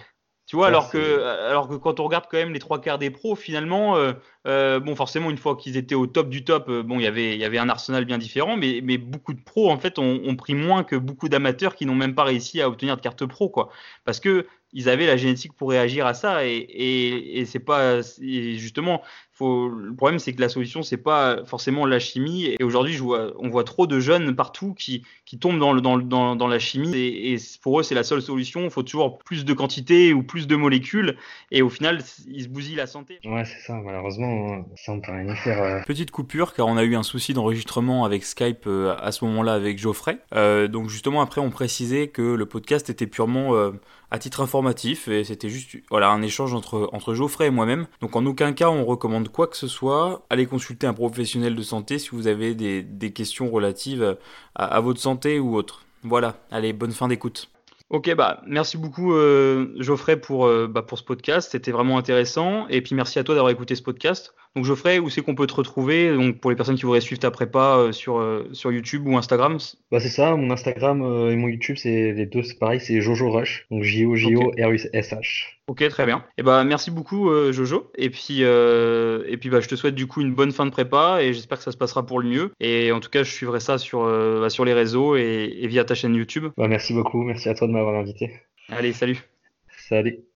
Tu 0.51 0.57
vois, 0.57 0.67
alors 0.67 0.91
que, 0.91 1.23
alors 1.49 1.69
que 1.69 1.77
quand 1.77 2.01
on 2.01 2.05
regarde 2.05 2.25
quand 2.29 2.37
même 2.37 2.53
les 2.53 2.59
trois 2.59 2.81
quarts 2.81 2.99
des 2.99 3.11
pros, 3.11 3.37
finalement, 3.37 3.97
euh, 3.97 4.15
euh, 4.49 4.81
bon, 4.81 4.97
forcément, 4.97 5.31
une 5.31 5.39
fois 5.39 5.55
qu'ils 5.55 5.77
étaient 5.77 5.95
au 5.95 6.09
top 6.09 6.29
du 6.29 6.43
top, 6.43 6.69
euh, 6.69 6.83
bon, 6.83 6.99
y 6.99 7.05
il 7.05 7.37
y 7.37 7.45
avait 7.45 7.59
un 7.59 7.69
arsenal 7.69 8.05
bien 8.05 8.19
différent, 8.19 8.57
mais, 8.57 8.81
mais 8.83 8.99
beaucoup 8.99 9.33
de 9.33 9.41
pros, 9.41 9.71
en 9.71 9.79
fait, 9.79 10.01
ont, 10.01 10.21
ont 10.25 10.35
pris 10.35 10.55
moins 10.55 10.83
que 10.83 10.97
beaucoup 10.97 11.29
d'amateurs 11.29 11.77
qui 11.77 11.87
n'ont 11.87 11.95
même 11.95 12.17
pas 12.17 12.25
réussi 12.25 12.61
à 12.61 12.67
obtenir 12.69 12.97
de 12.97 13.01
carte 13.01 13.25
pro, 13.27 13.49
quoi. 13.49 13.69
Parce 14.05 14.19
que 14.19 14.49
ils 14.73 14.89
avaient 14.89 15.07
la 15.07 15.17
génétique 15.17 15.53
pour 15.53 15.71
réagir 15.71 16.05
à 16.05 16.15
ça, 16.15 16.45
et, 16.45 16.57
et, 16.57 17.39
et 17.39 17.45
c'est 17.45 17.61
pas, 17.61 18.01
justement, 18.21 19.03
le 19.45 19.95
problème, 19.95 20.19
c'est 20.19 20.33
que 20.33 20.41
la 20.41 20.49
solution, 20.49 20.83
c'est 20.83 20.97
pas 20.97 21.45
forcément 21.45 21.87
la 21.87 21.99
chimie. 21.99 22.55
Et 22.59 22.65
aujourd'hui, 22.65 22.97
vois... 22.97 23.33
on 23.39 23.49
voit 23.49 23.65
trop 23.65 23.87
de 23.87 24.01
jeunes 24.01 24.35
partout 24.35 24.75
qui, 24.75 25.05
qui 25.25 25.39
tombent 25.39 25.59
dans, 25.59 25.73
le, 25.73 25.81
dans, 25.81 25.99
dans, 25.99 26.37
dans 26.37 26.47
la 26.47 26.59
chimie. 26.59 26.95
Et, 26.95 27.37
pour 27.63 27.81
eux, 27.81 27.83
c'est 27.83 27.95
la 27.95 28.03
seule 28.03 28.23
solution. 28.23 28.63
Il 28.65 28.71
faut 28.71 28.83
toujours 28.83 29.19
plus 29.19 29.45
de 29.45 29.53
quantité 29.53 30.13
ou 30.13 30.23
plus 30.23 30.47
de 30.47 30.57
molécules. 30.57 31.17
Et 31.51 31.63
au 31.63 31.69
final, 31.69 32.03
ils 32.29 32.45
se 32.45 32.49
bousillent 32.49 32.77
la 32.77 32.87
santé. 32.87 33.19
Ouais, 33.25 33.45
c'est 33.45 33.67
ça. 33.67 33.75
Malheureusement, 33.75 34.65
ça 34.77 34.93
on 34.93 35.01
peut 35.01 35.13
rien 35.13 35.33
y 35.33 35.37
faire. 35.37 35.63
Euh. 35.63 35.81
Petite 35.87 36.11
coupure, 36.11 36.55
car 36.55 36.67
on 36.67 36.77
a 36.77 36.85
eu 36.85 36.97
un 36.97 37.03
souci 37.03 37.35
d'enregistrement 37.35 38.05
avec 38.05 38.25
Skype 38.25 38.67
euh, 38.67 38.97
à 38.99 39.13
ce 39.13 39.25
moment-là 39.25 39.55
avec 39.55 39.79
Geoffrey. 39.79 40.19
Euh, 40.35 40.69
donc 40.69 40.89
justement, 40.89 41.21
après, 41.23 41.41
on 41.41 41.51
précisait 41.51 42.09
que 42.09 42.23
le 42.23 42.47
podcast 42.47 42.91
était 42.91 43.07
purement 43.07 43.55
à 44.11 44.19
titre 44.19 44.41
informatif 44.41 45.09
et 45.09 45.25
c'était 45.25 45.49
juste 45.49 45.77
voilà 45.89 46.11
un 46.11 46.23
échange 46.23 46.53
entre 46.53 46.91
entre 46.93 47.15
Geoffrey 47.15 47.47
et 47.47 47.51
moi-même. 47.51 47.87
Donc 48.01 48.17
en 48.17 48.27
aucun 48.27 48.53
cas 48.53 48.69
on 48.69 48.85
recommande 48.85 49.29
quoi 49.31 49.47
que 49.47 49.57
ce 49.57 49.69
soit. 49.69 50.25
Allez 50.31 50.47
consulter 50.47 50.87
un 50.87 50.95
professionnel 50.95 51.55
de 51.55 51.63
santé 51.63 51.99
si 51.99 52.11
vous 52.11 52.27
avez 52.27 52.55
des, 52.55 53.13
questions 53.13 53.51
relatives 53.51 54.17
à, 54.55 54.81
votre 54.81 55.01
santé 55.01 55.39
ou 55.39 55.57
autre. 55.57 55.85
Voilà, 56.03 56.37
allez 56.51 56.73
bonne 56.73 56.93
fin 56.93 57.09
d'écoute. 57.09 57.51
Ok, 57.91 58.15
bah 58.15 58.41
merci 58.47 58.77
beaucoup 58.77 59.15
euh, 59.15 59.75
Geoffrey 59.81 60.17
pour, 60.17 60.47
euh, 60.47 60.69
bah, 60.69 60.83
pour 60.83 60.97
ce 60.97 61.03
podcast, 61.03 61.51
c'était 61.51 61.73
vraiment 61.73 61.99
intéressant. 61.99 62.69
Et 62.69 62.83
puis 62.83 62.95
merci 62.95 63.19
à 63.19 63.25
toi 63.25 63.35
d'avoir 63.35 63.51
écouté 63.51 63.75
ce 63.75 63.83
podcast. 63.83 64.33
Donc 64.57 64.65
Geoffrey, 64.65 64.99
où 64.99 65.09
c'est 65.11 65.23
qu'on 65.23 65.37
peut 65.37 65.47
te 65.47 65.55
retrouver 65.55 66.13
Donc 66.13 66.41
pour 66.41 66.51
les 66.51 66.57
personnes 66.57 66.75
qui 66.75 66.83
voudraient 66.83 67.01
suivre 67.01 67.21
ta 67.21 67.31
prépa 67.31 67.77
euh, 67.77 67.93
sur, 67.93 68.19
euh, 68.19 68.49
sur 68.53 68.73
YouTube 68.73 69.07
ou 69.07 69.17
Instagram 69.17 69.59
Bah 69.93 70.01
c'est 70.01 70.09
ça, 70.09 70.35
mon 70.35 70.51
Instagram 70.51 71.03
euh, 71.03 71.31
et 71.31 71.37
mon 71.37 71.47
YouTube, 71.47 71.77
c'est 71.79 72.13
les 72.13 72.27
deux, 72.27 72.43
c'est 72.43 72.59
pareil, 72.59 72.81
c'est 72.81 73.01
Jojo 73.01 73.31
Rush. 73.31 73.67
Donc 73.71 73.85
J 73.85 74.07
O 74.07 74.17
J 74.17 74.35
O 74.35 74.51
R 74.51 74.71
U 74.71 74.81
S 74.93 75.13
H. 75.13 75.45
Ok, 75.69 75.87
très 75.89 76.05
bien. 76.05 76.25
Et 76.31 76.41
eh 76.41 76.43
bah 76.43 76.65
merci 76.65 76.91
beaucoup 76.91 77.31
Jojo. 77.53 77.93
Et 77.97 78.11
puis 78.11 78.43
et 78.43 79.37
puis 79.37 79.51
bah 79.51 79.61
je 79.61 79.69
te 79.69 79.77
souhaite 79.77 79.95
du 79.95 80.09
coup 80.09 80.21
une 80.21 80.35
bonne 80.35 80.51
fin 80.51 80.67
de 80.67 80.71
prépa 80.71 81.23
et 81.23 81.33
j'espère 81.33 81.59
que 81.59 81.65
ça 81.65 81.71
se 81.71 81.77
passera 81.77 82.05
pour 82.05 82.21
le 82.21 82.29
mieux. 82.29 82.51
Et 82.59 82.91
en 82.91 82.99
tout 82.99 83.11
cas, 83.11 83.23
je 83.23 83.31
suivrai 83.31 83.61
ça 83.61 83.79
sur 83.79 84.05
bah, 84.05 84.51
sur 84.51 84.65
les 84.65 84.73
réseaux 84.73 85.17
et, 85.17 85.59
et, 85.61 85.69
via 85.69 85.85
ta 85.85 85.95
chaîne 85.95 86.17
YouTube. 86.17 86.47
Bah 86.57 86.67
merci 86.67 86.93
beaucoup, 86.93 87.23
merci 87.23 87.49
à 87.49 87.55
toi 87.55 87.69
de 87.69 87.73
m'avoir 87.73 87.95
invité. 87.95 88.33
Allez, 88.69 88.93
salut. 88.93 89.23
Salut. 89.89 90.21